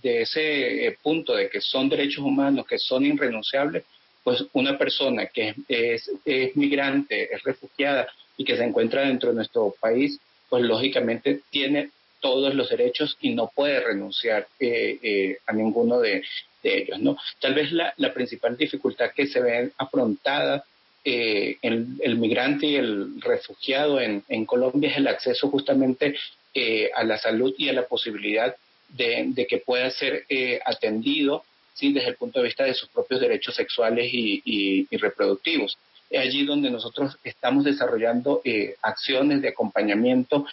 ese 0.04 0.88
eh, 0.88 0.98
punto 1.02 1.36
de 1.36 1.50
que 1.50 1.60
son 1.60 1.90
derechos 1.90 2.24
humanos, 2.24 2.66
que 2.68 2.78
son 2.78 3.06
irrenunciables, 3.06 3.84
pues 4.24 4.46
una 4.54 4.78
persona 4.78 5.26
que 5.26 5.54
es, 5.68 6.10
migrante, 6.56 7.34
es 7.34 7.44
refugiada 7.44 8.08
y 8.38 8.46
que 8.46 8.56
se 8.56 8.64
encuentra 8.64 9.02
dentro 9.02 9.30
de 9.30 9.36
nuestro 9.36 9.76
país, 9.80 10.18
pues 10.50 10.64
lógicamente 10.64 11.42
tiene 11.50 11.90
todos 12.22 12.54
los 12.54 12.70
derechos 12.70 13.18
y 13.20 13.34
no 13.34 13.52
puede 13.54 13.82
renunciar 13.82 14.48
a 15.46 15.54
ninguno 15.54 16.00
de, 16.00 16.24
ellos, 16.64 17.00
¿no? 17.00 17.18
Tal 17.40 17.54
vez 17.54 17.72
la, 17.72 17.94
principal 18.14 18.56
dificultad 18.58 19.12
que 19.16 19.28
se 19.28 19.42
ve 19.42 19.72
afrontada 19.78 20.64
en 21.06 21.98
el 22.00 22.18
migrante 22.18 22.66
y 22.66 22.76
el 22.76 23.20
refugiado 23.20 24.00
en, 24.00 24.24
en 24.30 24.46
Colombia 24.46 24.90
es 24.90 24.98
el 24.98 25.08
acceso 25.08 25.50
justamente 25.50 26.16
eh, 26.56 26.92
a 26.94 27.04
la 27.04 27.18
salud 27.18 27.52
y 27.58 27.68
a 27.70 27.74
la 27.74 27.88
posibilidad 27.88 28.56
de, 28.90 29.48
que 29.50 29.58
pueda 29.58 29.90
ser 29.90 30.24
eh, 30.30 30.60
atendido 30.64 31.44
¿sí? 31.74 31.92
desde 31.92 32.10
el 32.10 32.16
punto 32.16 32.40
de 32.40 32.46
vista 32.46 32.64
de 32.64 32.76
sus 32.76 32.90
propios 32.90 33.22
derechos 33.22 33.56
sexuales 33.56 34.12
y, 34.14 34.86
reproductivos. 34.92 35.80
Es 36.12 36.20
allí 36.20 36.46
donde 36.46 36.70
nosotros 36.70 37.18
estamos 37.24 37.64
desarrollando 37.64 38.42
eh, 38.46 38.76
acciones 38.84 39.42
de 39.42 39.50
acompañamiento 39.50 40.46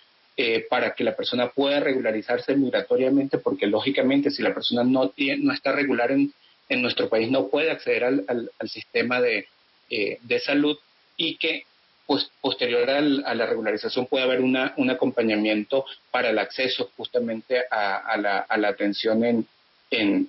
para 0.68 0.94
que 0.94 1.04
la 1.04 1.16
persona 1.16 1.48
pueda 1.48 1.80
regularizarse 1.80 2.54
migratoriamente, 2.54 3.38
porque 3.38 3.66
lógicamente 3.66 4.30
si 4.30 4.42
la 4.42 4.54
persona 4.54 4.84
no, 4.84 5.10
tiene, 5.10 5.42
no 5.42 5.52
está 5.52 5.72
regular 5.72 6.12
en, 6.12 6.32
en 6.68 6.82
nuestro 6.82 7.08
país 7.08 7.30
no 7.30 7.48
puede 7.48 7.70
acceder 7.70 8.04
al, 8.04 8.24
al, 8.28 8.68
sistema 8.68 9.20
de, 9.20 9.46
de 9.88 10.40
salud 10.40 10.78
y 11.16 11.36
que 11.36 11.64
pues 12.10 12.28
posterior 12.40 12.90
a 12.90 13.34
la 13.36 13.46
regularización 13.46 14.06
puede 14.06 14.24
haber 14.24 14.40
una, 14.40 14.74
un 14.78 14.90
acompañamiento 14.90 15.84
para 16.10 16.30
el 16.30 16.40
acceso 16.40 16.90
justamente 16.96 17.62
a, 17.70 18.16
la, 18.16 18.68
atención 18.68 19.22
en, 19.24 19.46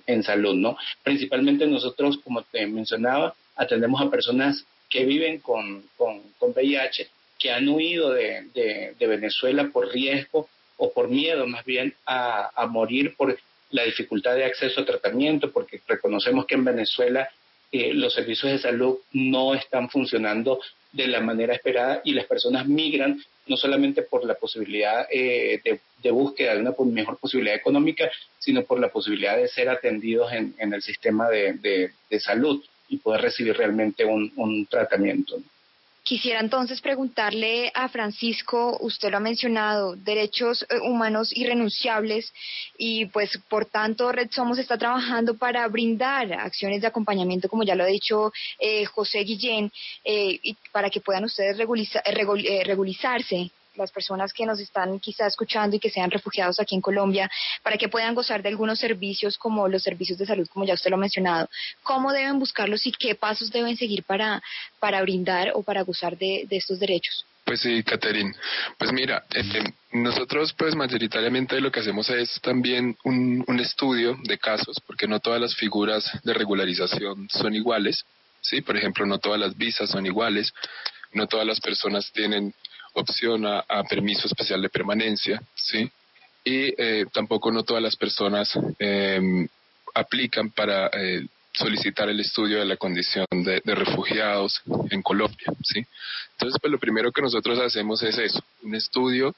en, 0.06 0.22
salud, 0.22 0.54
¿no? 0.54 0.76
Principalmente 1.02 1.66
nosotros, 1.66 2.18
como 2.22 2.42
te 2.42 2.68
mencionaba, 2.68 3.34
atendemos 3.56 4.00
a 4.00 4.10
personas 4.10 4.64
que 4.88 5.04
viven 5.04 5.40
con, 5.40 5.82
con, 5.96 6.22
VIH, 6.40 7.08
que 7.42 7.50
han 7.50 7.68
huido 7.68 8.12
de, 8.12 8.94
Venezuela 9.00 9.68
por 9.72 9.88
riesgo 9.88 10.48
o 10.76 10.92
por 10.92 11.08
miedo 11.08 11.44
más 11.48 11.64
bien 11.64 11.92
a, 12.06 12.66
morir 12.70 13.16
por 13.16 13.36
la 13.70 13.82
dificultad 13.82 14.36
de 14.36 14.44
acceso 14.44 14.80
a 14.80 14.86
tratamiento, 14.86 15.50
porque 15.50 15.80
reconocemos 15.88 16.46
que 16.46 16.54
en 16.54 16.64
Venezuela 16.64 17.28
eh, 17.72 17.92
los 17.94 18.14
servicios 18.14 18.52
de 18.52 18.58
salud 18.58 18.98
no 19.12 19.54
están 19.54 19.90
funcionando 19.90 20.60
de 20.92 21.08
la 21.08 21.20
manera 21.20 21.54
esperada 21.54 22.00
y 22.04 22.12
las 22.12 22.26
personas 22.26 22.68
migran 22.68 23.20
no 23.46 23.56
solamente 23.56 24.02
por 24.02 24.24
la 24.24 24.34
posibilidad 24.34 25.06
eh, 25.10 25.60
de, 25.64 26.10
búsqueda 26.10 26.54
de 26.54 26.60
una 26.60 26.74
mejor 26.92 27.18
posibilidad 27.18 27.56
económica, 27.56 28.08
sino 28.38 28.62
por 28.62 28.78
la 28.78 28.88
posibilidad 28.88 29.36
de 29.36 29.48
ser 29.48 29.68
atendidos 29.68 30.32
en, 30.32 30.54
el 30.58 30.82
sistema 30.82 31.28
de, 31.28 31.90
salud 32.20 32.62
y 32.88 32.98
poder 32.98 33.22
recibir 33.22 33.56
realmente 33.56 34.04
un, 34.04 34.66
tratamiento. 34.70 35.38
Quisiera 36.04 36.40
entonces 36.40 36.80
preguntarle 36.80 37.70
a 37.74 37.88
Francisco, 37.88 38.76
usted 38.80 39.10
lo 39.10 39.18
ha 39.18 39.20
mencionado, 39.20 39.94
derechos 39.94 40.64
eh, 40.64 40.78
humanos 40.80 41.30
irrenunciables 41.32 42.32
y 42.76 43.06
pues 43.06 43.38
por 43.48 43.66
tanto 43.66 44.10
Red 44.10 44.30
Somos 44.32 44.58
está 44.58 44.76
trabajando 44.76 45.36
para 45.38 45.66
brindar 45.68 46.32
acciones 46.32 46.80
de 46.80 46.88
acompañamiento, 46.88 47.48
como 47.48 47.62
ya 47.62 47.76
lo 47.76 47.84
ha 47.84 47.86
dicho 47.86 48.32
eh, 48.58 48.84
José 48.84 49.20
Guillén, 49.20 49.70
eh, 50.04 50.40
y 50.42 50.56
para 50.72 50.90
que 50.90 51.00
puedan 51.00 51.22
ustedes 51.22 51.56
regularizarse 51.56 53.52
las 53.74 53.90
personas 53.90 54.32
que 54.32 54.46
nos 54.46 54.60
están 54.60 54.98
quizá 55.00 55.26
escuchando 55.26 55.76
y 55.76 55.80
que 55.80 55.90
sean 55.90 56.10
refugiados 56.10 56.60
aquí 56.60 56.74
en 56.74 56.80
Colombia, 56.80 57.30
para 57.62 57.76
que 57.76 57.88
puedan 57.88 58.14
gozar 58.14 58.42
de 58.42 58.48
algunos 58.48 58.78
servicios 58.78 59.38
como 59.38 59.68
los 59.68 59.82
servicios 59.82 60.18
de 60.18 60.26
salud, 60.26 60.48
como 60.52 60.64
ya 60.64 60.74
usted 60.74 60.90
lo 60.90 60.96
ha 60.96 61.00
mencionado. 61.00 61.48
¿Cómo 61.82 62.12
deben 62.12 62.38
buscarlos 62.38 62.86
y 62.86 62.92
qué 62.92 63.14
pasos 63.14 63.50
deben 63.50 63.76
seguir 63.76 64.04
para, 64.04 64.42
para 64.78 65.00
brindar 65.02 65.52
o 65.54 65.62
para 65.62 65.82
gozar 65.82 66.16
de, 66.18 66.46
estos 66.50 66.78
derechos? 66.78 67.24
Pues 67.44 67.60
sí, 67.60 67.82
Caterín. 67.82 68.32
Pues 68.78 68.92
mira, 68.92 69.24
eh, 69.34 69.64
nosotros 69.92 70.54
pues 70.56 70.76
mayoritariamente 70.76 71.60
lo 71.60 71.72
que 71.72 71.80
hacemos 71.80 72.08
es 72.10 72.40
también 72.40 72.96
un 73.02 73.60
estudio 73.60 74.16
de 74.22 74.38
casos, 74.38 74.80
porque 74.86 75.08
no 75.08 75.18
todas 75.18 75.40
las 75.40 75.54
figuras 75.56 76.08
de 76.22 76.34
regularización 76.34 77.28
son 77.30 77.54
iguales. 77.54 78.04
Sí, 78.42 78.60
por 78.60 78.76
ejemplo, 78.76 79.06
no 79.06 79.18
todas 79.18 79.40
las 79.40 79.56
visas 79.56 79.90
son 79.90 80.04
iguales, 80.04 80.52
no 81.12 81.26
todas 81.26 81.46
las 81.46 81.60
personas 81.60 82.10
tienen 82.12 82.54
opción 82.94 83.46
a, 83.46 83.64
permiso 83.88 84.26
especial 84.26 84.62
de 84.62 84.68
permanencia, 84.68 85.42
¿sí? 85.54 85.90
Y 86.44 86.74
eh, 86.76 87.06
tampoco 87.12 87.52
no 87.52 87.62
todas 87.62 87.82
las 87.82 87.96
personas 87.96 88.52
em, 88.78 89.46
aplican 89.94 90.50
para 90.50 90.88
eh, 90.88 91.26
solicitar 91.52 92.08
el 92.08 92.20
estudio 92.20 92.58
de 92.58 92.64
la 92.64 92.76
condición 92.76 93.26
de, 93.30 93.60
refugiados 93.64 94.60
en 94.90 95.02
Colombia, 95.02 95.46
¿sí? 95.62 95.84
Entonces, 96.32 96.58
pues 96.60 96.70
lo 96.70 96.78
primero 96.78 97.12
que 97.12 97.22
nosotros 97.22 97.58
hacemos 97.58 98.02
es 98.02 98.18
eso, 98.18 98.42
un 98.62 98.74
estudio 98.74 99.34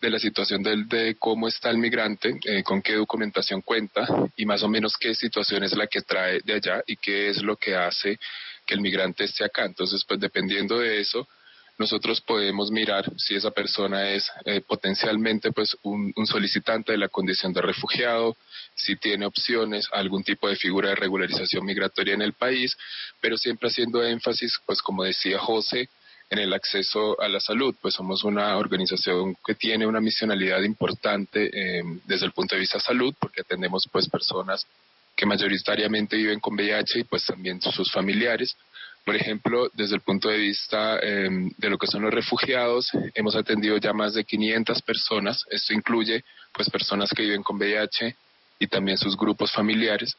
de 0.00 0.10
la 0.10 0.18
situación 0.18 0.62
del, 0.62 0.88
de 0.88 1.16
cómo 1.18 1.48
está 1.48 1.70
el 1.70 1.78
migrante, 1.78 2.38
eh, 2.44 2.62
con 2.62 2.82
qué 2.82 2.94
documentación 2.94 3.62
cuenta 3.62 4.06
y 4.36 4.44
más 4.44 4.62
o 4.62 4.68
menos 4.68 4.96
qué 4.98 5.14
situación 5.14 5.64
es 5.64 5.74
la 5.74 5.86
que 5.86 6.02
trae 6.02 6.40
de 6.44 6.54
allá 6.54 6.82
y 6.86 6.96
qué 6.96 7.30
es 7.30 7.42
lo 7.42 7.56
que 7.56 7.74
hace 7.74 8.18
que 8.66 8.74
el 8.74 8.80
migrante 8.80 9.24
esté 9.24 9.44
acá. 9.44 9.64
Entonces, 9.64 10.04
pues 10.06 10.20
dependiendo 10.20 10.78
de 10.78 11.00
eso, 11.00 11.26
nosotros 11.78 12.20
podemos 12.20 12.70
mirar 12.70 13.04
si 13.18 13.34
esa 13.34 13.50
persona 13.50 14.10
es 14.10 14.30
eh, 14.44 14.60
potencialmente 14.60 15.52
pues 15.52 15.76
un, 15.82 16.12
solicitante 16.26 16.92
de 16.92 16.98
la 16.98 17.08
condición 17.08 17.52
de 17.52 17.60
refugiado, 17.60 18.36
si 18.74 18.96
tiene 18.96 19.26
opciones, 19.26 19.86
algún 19.92 20.24
tipo 20.24 20.48
de 20.48 20.56
figura 20.56 20.90
de 20.90 20.94
regularización 20.94 21.64
migratoria 21.64 22.14
en 22.14 22.22
el 22.22 22.32
país, 22.32 22.76
pero 23.20 23.36
siempre 23.36 23.68
haciendo 23.68 24.02
énfasis, 24.04 24.58
pues 24.64 24.80
como 24.80 25.04
decía 25.04 25.38
José, 25.38 25.88
en 26.28 26.38
el 26.38 26.52
acceso 26.52 27.20
a 27.20 27.28
la 27.28 27.38
salud, 27.38 27.74
pues 27.80 27.94
somos 27.94 28.24
una 28.24 28.56
organización 28.56 29.36
que 29.46 29.54
tiene 29.54 29.86
una 29.86 30.00
misionalidad 30.00 30.62
importante 30.62 31.50
eh, 31.52 31.82
desde 32.04 32.26
el 32.26 32.32
punto 32.32 32.54
de 32.54 32.62
vista 32.62 32.80
salud, 32.80 33.14
porque 33.20 33.42
atendemos 33.42 33.88
pues 33.92 34.08
personas 34.08 34.66
que 35.14 35.24
mayoritariamente 35.24 36.16
viven 36.16 36.40
con 36.40 36.54
VIH 36.54 37.00
y 37.00 37.04
pues 37.04 37.24
también 37.24 37.60
sus 37.62 37.90
familiares, 37.92 38.56
por 39.06 39.14
ejemplo, 39.14 39.70
desde 39.72 39.94
el 39.94 40.00
punto 40.00 40.28
de 40.28 40.36
vista 40.36 40.98
em, 40.98 41.48
de 41.58 41.70
lo 41.70 41.78
que 41.78 41.86
son 41.86 42.02
los 42.02 42.12
refugiados, 42.12 42.90
hemos 43.14 43.36
atendido 43.36 43.76
ya 43.76 43.92
más 43.92 44.14
de 44.14 44.24
500 44.24 44.82
personas. 44.82 45.44
Esto 45.48 45.72
incluye 45.72 46.24
pues 46.52 46.68
personas 46.68 47.10
que 47.14 47.22
viven 47.22 47.44
con 47.44 47.56
VIH 47.56 48.16
y 48.58 48.66
también 48.66 48.98
sus 48.98 49.16
grupos 49.16 49.52
familiares. 49.52 50.16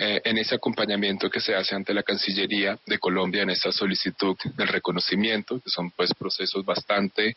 Eh, 0.00 0.20
en 0.24 0.36
ese 0.38 0.56
acompañamiento 0.56 1.30
que 1.30 1.38
se 1.38 1.54
hace 1.54 1.76
ante 1.76 1.94
la 1.94 2.02
Cancillería 2.02 2.76
de 2.84 2.98
Colombia 2.98 3.44
en 3.44 3.50
esta 3.50 3.70
solicitud 3.70 4.36
del 4.56 4.66
reconocimiento, 4.66 5.60
que 5.60 5.70
son 5.70 5.92
pues 5.92 6.12
procesos 6.12 6.64
bastante 6.64 7.36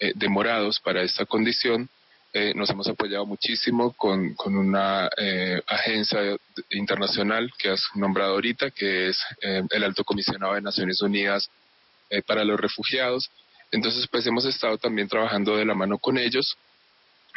eh, 0.00 0.12
demorados 0.16 0.80
para 0.80 1.02
esta 1.02 1.24
condición, 1.24 1.88
eh, 2.34 2.54
nos 2.54 2.70
hemos 2.70 2.88
apoyado 2.88 3.26
muchísimo 3.26 3.92
con, 3.92 4.32
con 4.34 4.56
una 4.56 5.10
eh, 5.18 5.60
agencia 5.66 6.18
internacional 6.70 7.52
que 7.58 7.68
has 7.68 7.82
nombrado 7.94 8.32
ahorita, 8.32 8.70
que 8.70 9.08
es 9.08 9.18
eh, 9.42 9.62
el 9.70 9.84
Alto 9.84 10.02
Comisionado 10.02 10.54
de 10.54 10.62
Naciones 10.62 11.02
Unidas 11.02 11.50
para 12.26 12.44
los 12.44 12.60
Refugiados. 12.60 13.30
Entonces, 13.70 14.06
pues 14.06 14.26
hemos 14.26 14.44
estado 14.44 14.76
también 14.76 15.08
trabajando 15.08 15.56
de 15.56 15.64
la 15.64 15.74
mano 15.74 15.96
con 15.96 16.18
ellos 16.18 16.58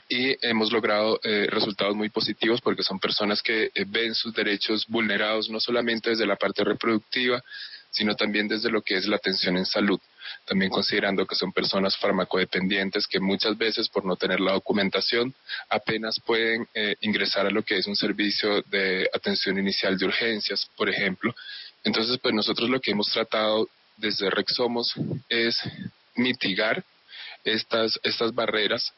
y 0.09 0.35
hemos 0.45 0.69
logrado 0.71 1.17
resultados 1.23 1.95
muy 1.95 2.09
positivos 2.09 2.59
porque 2.59 2.83
son 2.83 2.99
personas 2.99 3.41
que 3.41 3.71
ven 3.87 4.13
sus 4.13 4.33
derechos 4.33 4.85
vulnerados 4.87 5.49
no 5.49 5.61
solamente 5.61 6.09
desde 6.09 6.27
la 6.27 6.35
parte 6.35 6.65
reproductiva, 6.65 7.41
sino 7.95 8.15
también 8.15 8.47
desde 8.47 8.69
lo 8.69 8.81
que 8.81 8.95
es 8.95 9.07
la 9.07 9.15
atención 9.15 9.57
en 9.57 9.65
salud 9.65 9.99
también 10.45 10.71
considerando 10.71 11.25
que 11.25 11.35
son 11.35 11.51
personas 11.51 11.97
farmacodependientes 11.97 13.07
que 13.07 13.19
muchas 13.19 13.57
veces 13.57 13.89
por 13.89 14.05
no 14.05 14.15
tener 14.15 14.39
la 14.39 14.53
documentación 14.53 15.33
apenas 15.69 16.19
pueden 16.25 16.67
eh, 16.73 16.95
ingresar 17.01 17.45
a 17.45 17.51
lo 17.51 17.63
que 17.63 17.77
es 17.77 17.87
un 17.87 17.95
servicio 17.95 18.61
de 18.63 19.09
atención 19.13 19.57
inicial 19.57 19.97
de 19.97 20.05
urgencias, 20.05 20.69
por 20.75 20.89
ejemplo. 20.89 21.33
Entonces, 21.83 22.17
pues 22.21 22.33
nosotros 22.33 22.69
lo 22.69 22.79
que 22.79 22.91
hemos 22.91 23.09
tratado 23.11 23.69
desde 23.97 24.29
Rexomos 24.29 24.93
es 25.29 25.59
mitigar 26.15 26.83
estas, 27.43 27.99
estas 28.03 28.33
barreras 28.33 28.93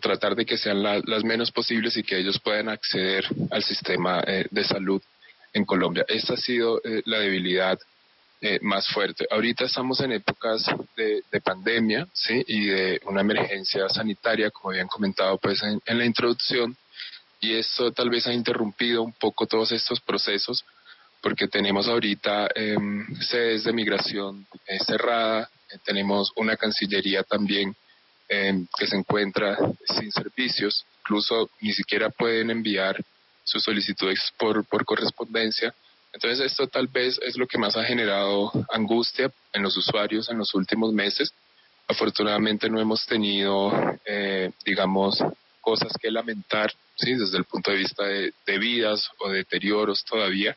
tratar 0.00 0.36
de 0.36 0.46
que 0.46 0.56
sean 0.56 0.82
las 0.82 1.24
menos 1.24 1.50
posibles 1.50 1.96
y 1.96 2.04
que 2.04 2.16
ellos 2.16 2.38
puedan 2.38 2.68
acceder 2.68 3.26
al 3.50 3.64
sistema 3.64 4.22
eh, 4.24 4.46
de 4.48 4.62
salud 4.62 5.02
en 5.52 5.64
Colombia. 5.64 6.04
Esta 6.06 6.34
ha 6.34 6.36
sido 6.36 6.80
eh, 6.84 7.02
la 7.06 7.18
debilidad 7.18 7.76
eh, 8.40 8.58
más 8.60 8.86
fuerte. 8.88 9.26
Ahorita 9.30 9.64
estamos 9.64 10.00
en 10.00 10.12
épocas 10.12 10.66
de, 10.96 11.22
pandemia, 11.40 12.06
¿sí? 12.12 12.44
Y 12.46 12.66
de 12.66 13.00
una 13.06 13.22
emergencia 13.22 13.88
sanitaria, 13.88 14.50
como 14.50 14.70
habían 14.70 14.88
comentado 14.88 15.38
pues 15.38 15.62
en, 15.62 15.80
la 15.98 16.04
introducción, 16.04 16.76
y 17.40 17.54
esto 17.54 17.92
tal 17.92 18.10
vez 18.10 18.26
ha 18.26 18.32
interrumpido 18.32 19.02
un 19.02 19.12
poco 19.12 19.46
todos 19.46 19.72
estos 19.72 20.00
procesos, 20.00 20.64
porque 21.22 21.48
tenemos 21.48 21.88
ahorita 21.88 22.48
em, 22.54 23.06
sedes 23.20 23.64
de 23.64 23.72
migración 23.72 24.46
eh, 24.66 24.78
cerrada, 24.84 25.48
eh, 25.70 25.78
tenemos 25.84 26.30
una 26.36 26.56
cancillería 26.56 27.22
también 27.22 27.74
em, 28.28 28.66
que 28.76 28.86
se 28.86 28.96
encuentra 28.96 29.56
sin 29.98 30.12
servicios, 30.12 30.84
incluso 31.00 31.48
ni 31.60 31.72
siquiera 31.72 32.10
pueden 32.10 32.50
enviar 32.50 33.02
sus 33.42 33.62
solicitudes 33.62 34.20
por 34.38 34.84
correspondencia 34.84 35.74
entonces 36.14 36.52
esto 36.52 36.68
tal 36.68 36.86
vez 36.86 37.18
es 37.22 37.36
lo 37.36 37.46
que 37.48 37.58
más 37.58 37.76
ha 37.76 37.84
generado 37.84 38.52
angustia 38.70 39.32
en 39.52 39.62
los 39.64 39.76
usuarios 39.76 40.30
en 40.30 40.38
los 40.38 40.54
últimos 40.54 40.92
meses. 40.92 41.34
Afortunadamente 41.88 42.70
no 42.70 42.80
hemos 42.80 43.04
tenido, 43.04 43.72
eh, 44.06 44.52
digamos, 44.64 45.18
cosas 45.60 45.92
que 46.00 46.12
lamentar, 46.12 46.72
sí, 46.94 47.14
desde 47.14 47.36
el 47.36 47.44
punto 47.44 47.72
de 47.72 47.78
vista 47.78 48.04
de, 48.04 48.32
vidas 48.58 49.10
o 49.18 49.28
deterioros 49.28 50.04
todavía, 50.04 50.56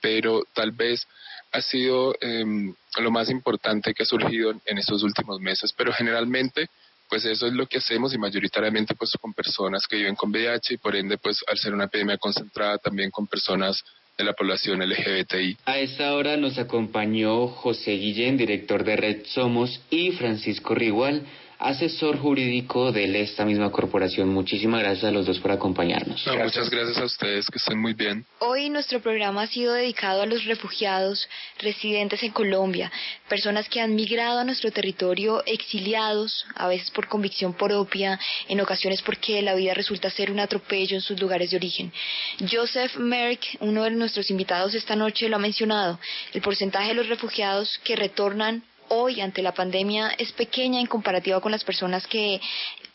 pero 0.00 0.42
tal 0.54 0.72
vez 0.72 1.06
ha 1.52 1.60
sido 1.60 2.16
em, 2.20 2.74
lo 2.98 3.10
más 3.12 3.30
importante 3.30 3.94
que 3.94 4.02
ha 4.02 4.06
surgido 4.06 4.50
en, 4.64 4.78
estos 4.78 5.04
últimos 5.04 5.38
meses. 5.40 5.72
Pero 5.76 5.92
generalmente, 5.92 6.68
pues 7.08 7.24
eso 7.24 7.46
es 7.46 7.52
lo 7.52 7.66
que 7.66 7.78
hacemos 7.78 8.12
y 8.12 8.18
mayoritariamente 8.18 8.96
pues 8.96 9.12
con 9.20 9.34
personas 9.34 9.86
que 9.86 9.96
viven 9.96 10.16
con 10.16 10.30
VIH 10.30 10.74
y 10.74 10.78
por 10.78 10.96
ende 10.96 11.16
pues 11.16 11.44
al 11.46 11.58
ser 11.58 11.74
una 11.74 11.84
epidemia 11.84 12.18
concentrada 12.18 12.78
también 12.78 13.10
con 13.10 13.28
personas 13.28 13.84
la 14.24 14.32
población 14.32 14.80
LGBTI. 14.80 15.56
A 15.64 15.78
esta 15.78 16.14
hora 16.14 16.36
nos 16.36 16.58
acompañó 16.58 17.48
José 17.48 17.92
Guillén, 17.92 18.36
director 18.36 18.84
de 18.84 18.96
Red 18.96 19.24
Somos, 19.26 19.80
y 19.90 20.12
Francisco 20.12 20.74
Rigual, 20.74 21.22
asesor 21.60 22.18
jurídico 22.18 22.90
de 22.90 23.20
esta 23.20 23.44
misma 23.44 23.70
corporación. 23.70 24.30
Muchísimas 24.30 24.80
gracias 24.80 25.04
a 25.04 25.10
los 25.10 25.26
dos 25.26 25.38
por 25.40 25.52
acompañarnos. 25.52 26.26
muchas 26.26 26.70
gracias 26.70 26.98
a 26.98 27.04
ustedes, 27.04 27.46
que 27.46 27.58
estén 27.58 27.78
muy 27.78 27.92
bien. 27.92 28.24
Hoy 28.38 28.70
nuestro 28.70 29.00
programa 29.00 29.42
ha 29.42 29.46
sido 29.46 29.74
dedicado 29.74 30.22
a 30.22 30.26
los 30.26 30.44
refugiados 30.46 31.28
residentes 31.58 32.22
en 32.22 32.32
Colombia, 32.32 32.90
personas 33.28 33.68
que 33.68 33.80
han 33.80 33.94
migrado 33.94 34.40
a 34.40 34.44
nuestro 34.44 34.70
territorio 34.70 35.44
exiliados, 35.44 36.46
a 36.54 36.66
veces 36.66 36.90
por 36.90 37.08
convicción 37.08 37.52
propia, 37.52 38.18
en 38.48 38.60
ocasiones 38.60 39.02
porque 39.02 39.42
la 39.42 39.54
vida 39.54 39.74
resulta 39.74 40.08
ser 40.10 40.30
un 40.30 40.40
atropello 40.40 40.96
en 40.96 41.02
sus 41.02 41.20
lugares 41.20 41.50
de 41.50 41.58
origen. 41.58 41.92
Joseph 42.50 42.96
Merck, 42.96 43.42
uno 43.60 43.84
de 43.84 43.90
nuestros 43.90 44.30
invitados 44.30 44.74
esta 44.74 44.96
noche, 44.96 45.28
lo 45.28 45.36
ha 45.36 45.40
mencionado. 45.40 46.00
El 46.32 46.40
porcentaje 46.40 46.88
de 46.88 46.94
los 46.94 47.08
refugiados 47.08 47.78
que 47.84 47.96
retornan 47.96 48.64
hoy 48.90 49.20
ante 49.20 49.42
la 49.42 49.52
pandemia 49.52 50.10
es 50.18 50.32
pequeña 50.32 50.80
en 50.80 50.86
comparativa 50.86 51.40
con 51.40 51.52
las 51.52 51.64
personas 51.64 52.06
que 52.06 52.40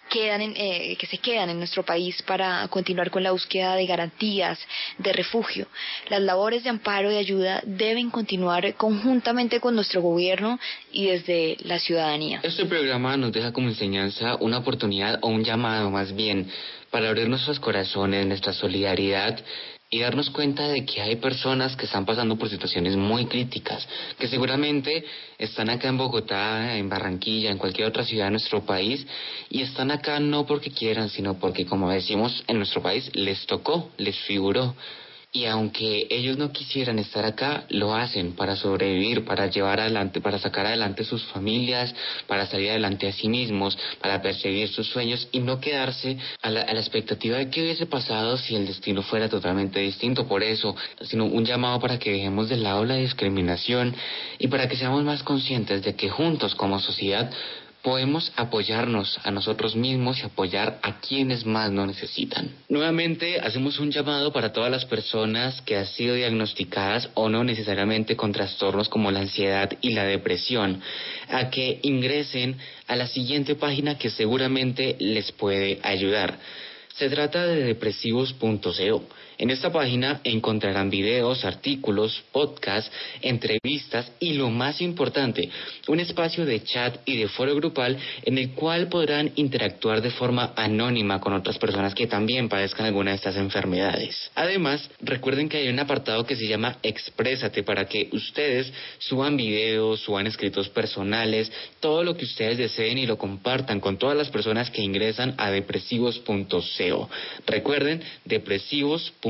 quedan 0.09 0.41
eh, 0.55 0.95
que 0.97 1.07
se 1.07 1.17
quedan 1.17 1.49
en 1.49 1.57
nuestro 1.57 1.83
país 1.83 2.21
para 2.23 2.67
continuar 2.67 3.09
con 3.09 3.23
la 3.23 3.31
búsqueda 3.31 3.75
de 3.75 3.85
garantías 3.85 4.59
de 4.97 5.13
refugio. 5.13 5.67
Las 6.09 6.21
labores 6.21 6.63
de 6.63 6.69
amparo 6.69 7.11
y 7.11 7.15
ayuda 7.15 7.61
deben 7.65 8.09
continuar 8.09 8.75
conjuntamente 8.75 9.59
con 9.59 9.75
nuestro 9.75 10.01
gobierno 10.01 10.59
y 10.91 11.07
desde 11.07 11.57
la 11.63 11.79
ciudadanía. 11.79 12.39
Este 12.43 12.65
programa 12.65 13.17
nos 13.17 13.31
deja 13.31 13.51
como 13.51 13.69
enseñanza 13.69 14.35
una 14.35 14.59
oportunidad 14.59 15.19
o 15.21 15.27
un 15.27 15.43
llamado 15.43 15.89
más 15.89 16.15
bien 16.15 16.49
para 16.91 17.09
abrir 17.09 17.27
nuestros 17.27 17.59
corazones, 17.59 18.25
nuestra 18.25 18.53
solidaridad 18.53 19.39
y 19.95 19.99
darnos 19.99 20.29
cuenta 20.29 20.67
de 20.67 20.83
que 20.83 21.01
hay 21.01 21.15
personas 21.15 21.77
que 21.77 21.85
están 21.85 22.05
pasando 22.05 22.37
por 22.37 22.49
situaciones 22.49 22.97
muy 22.97 23.27
críticas, 23.27 23.87
que 24.19 24.27
seguramente 24.27 25.05
están 25.37 25.69
acá 25.69 25.87
en 25.87 25.97
Bogotá, 25.97 26.75
en 26.75 26.89
Barranquilla, 26.89 27.49
en 27.49 27.57
cualquier 27.57 27.87
otra 27.87 28.03
ciudad 28.03 28.25
de 28.25 28.31
nuestro 28.31 28.65
país 28.65 29.07
y 29.49 29.61
están 29.61 29.91
acá 29.91 30.19
no 30.19 30.45
porque 30.45 30.69
quieran, 30.69 31.09
sino 31.09 31.39
porque, 31.39 31.65
como 31.65 31.89
decimos 31.89 32.43
en 32.47 32.57
nuestro 32.57 32.81
país, 32.81 33.09
les 33.13 33.45
tocó, 33.45 33.89
les 33.95 34.19
figuró 34.19 34.75
y 35.35 35.45
aunque 35.47 36.07
ellos 36.09 36.37
no 36.37 36.53
quisieran 36.53 36.97
estar 36.97 37.25
acá, 37.25 37.65
lo 37.67 37.93
hacen 37.93 38.37
para 38.37 38.55
sobrevivir, 38.55 39.25
para 39.25 39.47
llevar 39.47 39.81
adelante, 39.81 40.21
para 40.21 40.39
sacar 40.39 40.65
adelante 40.65 41.03
sus 41.03 41.25
familias, 41.25 41.93
para 42.25 42.45
salir 42.45 42.69
adelante 42.69 43.09
a 43.09 43.11
sí 43.11 43.27
mismos, 43.27 43.77
para 43.99 44.21
perseguir 44.21 44.69
sus 44.69 44.87
sueños 44.87 45.27
y 45.33 45.39
no 45.39 45.59
quedarse 45.59 46.17
a 46.41 46.49
la, 46.49 46.61
a 46.61 46.73
la 46.73 46.79
expectativa 46.79 47.37
de 47.37 47.49
qué 47.49 47.63
hubiese 47.63 47.85
pasado 47.85 48.37
si 48.37 48.55
el 48.55 48.65
destino 48.65 49.01
fuera 49.01 49.27
totalmente 49.27 49.81
distinto. 49.81 50.25
Por 50.25 50.41
eso, 50.41 50.73
sino 51.01 51.25
un 51.25 51.43
llamado 51.43 51.81
para 51.81 51.99
que 51.99 52.13
dejemos 52.13 52.47
de 52.47 52.55
lado 52.55 52.85
la 52.85 52.95
discriminación 52.95 53.93
y 54.39 54.47
para 54.47 54.69
que 54.69 54.77
seamos 54.77 55.03
más 55.03 55.21
conscientes 55.21 55.83
de 55.83 55.95
que 55.95 56.09
juntos 56.09 56.55
como 56.55 56.79
sociedad 56.79 57.29
podemos 57.85 58.31
apoyarnos 58.35 59.19
a 59.23 59.29
nosotros 59.29 59.75
mismos 59.75 60.17
y 60.17 60.23
apoyar 60.23 60.79
a 60.81 60.99
quienes 61.01 61.45
más 61.45 61.71
lo 61.71 61.85
necesitan. 61.85 62.49
Nuevamente 62.67 63.39
hacemos 63.39 63.77
un 63.77 63.91
llamado 63.91 64.33
para 64.33 64.51
todas 64.51 64.71
las 64.71 64.85
personas 64.85 65.61
que 65.61 65.77
han 65.77 65.85
sido 65.85 66.15
diagnosticadas 66.15 67.11
o 67.13 67.29
no 67.29 67.43
necesariamente 67.43 68.15
con 68.15 68.31
trastornos 68.31 68.89
como 68.89 69.11
la 69.11 69.19
ansiedad 69.19 69.69
y 69.81 69.91
la 69.91 70.03
depresión, 70.03 70.81
a 71.29 71.51
que 71.51 71.79
ingresen 71.83 72.57
a 72.87 72.95
la 72.95 73.05
siguiente 73.05 73.53
página 73.53 73.99
que 73.99 74.09
seguramente 74.09 74.95
les 74.97 75.31
puede 75.31 75.79
ayudar. 75.83 76.39
Se 76.95 77.07
trata 77.07 77.45
de 77.45 77.65
depresivos.co. 77.65 79.03
En 79.37 79.49
esta 79.49 79.71
página 79.71 80.21
encontrarán 80.23 80.89
videos, 80.89 81.43
artículos, 81.43 82.23
podcasts, 82.31 82.91
entrevistas 83.21 84.11
y 84.19 84.33
lo 84.33 84.49
más 84.49 84.81
importante, 84.81 85.49
un 85.87 85.99
espacio 85.99 86.45
de 86.45 86.63
chat 86.63 86.97
y 87.05 87.17
de 87.17 87.27
foro 87.27 87.53
grupal 87.55 87.97
en 88.23 88.37
el 88.37 88.51
cual 88.51 88.87
podrán 88.87 89.31
interactuar 89.35 90.01
de 90.01 90.11
forma 90.11 90.53
anónima 90.55 91.19
con 91.19 91.33
otras 91.33 91.57
personas 91.57 91.93
que 91.93 92.07
también 92.07 92.47
padezcan 92.47 92.85
alguna 92.85 93.11
de 93.11 93.17
estas 93.17 93.35
enfermedades. 93.35 94.31
Además, 94.35 94.89
recuerden 95.01 95.49
que 95.49 95.57
hay 95.57 95.67
un 95.67 95.79
apartado 95.79 96.25
que 96.25 96.35
se 96.35 96.47
llama 96.47 96.77
Exprésate 96.81 97.63
para 97.63 97.85
que 97.85 98.09
ustedes 98.13 98.71
suban 98.99 99.35
videos, 99.35 99.99
suban 99.99 100.27
escritos 100.27 100.69
personales, 100.69 101.51
todo 101.81 102.03
lo 102.03 102.15
que 102.15 102.25
ustedes 102.25 102.57
deseen 102.57 102.97
y 102.97 103.05
lo 103.05 103.17
compartan 103.17 103.79
con 103.79 103.97
todas 103.97 104.15
las 104.15 104.29
personas 104.29 104.71
que 104.71 104.81
ingresan 104.81 105.35
a 105.37 105.51
depresivos.co. 105.51 107.09
Recuerden, 107.45 108.01
depresivos.co 108.23 109.24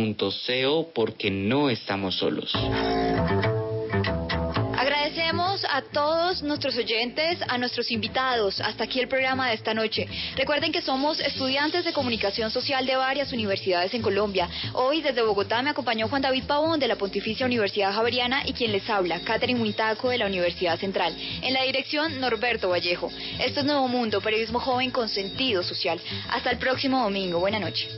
porque 0.94 1.32
no 1.32 1.70
estamos 1.70 2.16
solos. 2.18 2.54
Agradecemos 4.78 5.66
a 5.70 5.82
todos 5.84 6.44
nuestros 6.44 6.76
oyentes, 6.76 7.40
a 7.48 7.58
nuestros 7.58 7.90
invitados. 7.92 8.60
Hasta 8.60 8.84
aquí 8.84 9.00
el 9.00 9.08
programa 9.08 9.48
de 9.48 9.56
esta 9.56 9.74
noche. 9.74 10.06
Recuerden 10.36 10.74
que 10.74 10.82
somos 10.82 11.22
estudiantes 11.22 11.86
de 11.86 11.94
comunicación 11.94 12.52
social 12.52 12.86
de 12.86 12.98
varias 12.98 13.32
universidades 13.32 13.94
en 13.94 14.02
Colombia. 14.02 14.50
Hoy 14.74 15.02
desde 15.02 15.22
Bogotá 15.22 15.62
me 15.62 15.70
acompañó 15.70 16.10
Juan 16.10 16.22
David 16.22 16.44
Pavón 16.44 16.78
de 16.78 16.90
la 16.90 16.98
Pontificia 16.98 17.46
Universidad 17.46 17.94
Javeriana 17.94 18.46
y 18.46 18.52
quien 18.52 18.74
les 18.74 18.90
habla, 18.90 19.22
Catherine 19.22 19.62
Huintaco 19.62 20.10
de 20.10 20.18
la 20.18 20.26
Universidad 20.26 20.78
Central. 20.78 21.16
En 21.42 21.54
la 21.54 21.64
dirección, 21.64 22.20
Norberto 22.20 22.68
Vallejo. 22.68 23.10
Esto 23.40 23.62
es 23.62 23.66
Nuevo 23.66 23.88
Mundo, 23.88 24.20
periodismo 24.20 24.60
joven 24.60 24.92
con 24.92 25.08
sentido 25.08 25.64
social. 25.64 26.02
Hasta 26.32 26.52
el 26.52 26.58
próximo 26.58 27.02
domingo. 27.02 27.40
Buenas 27.40 27.62
noches. 27.62 27.98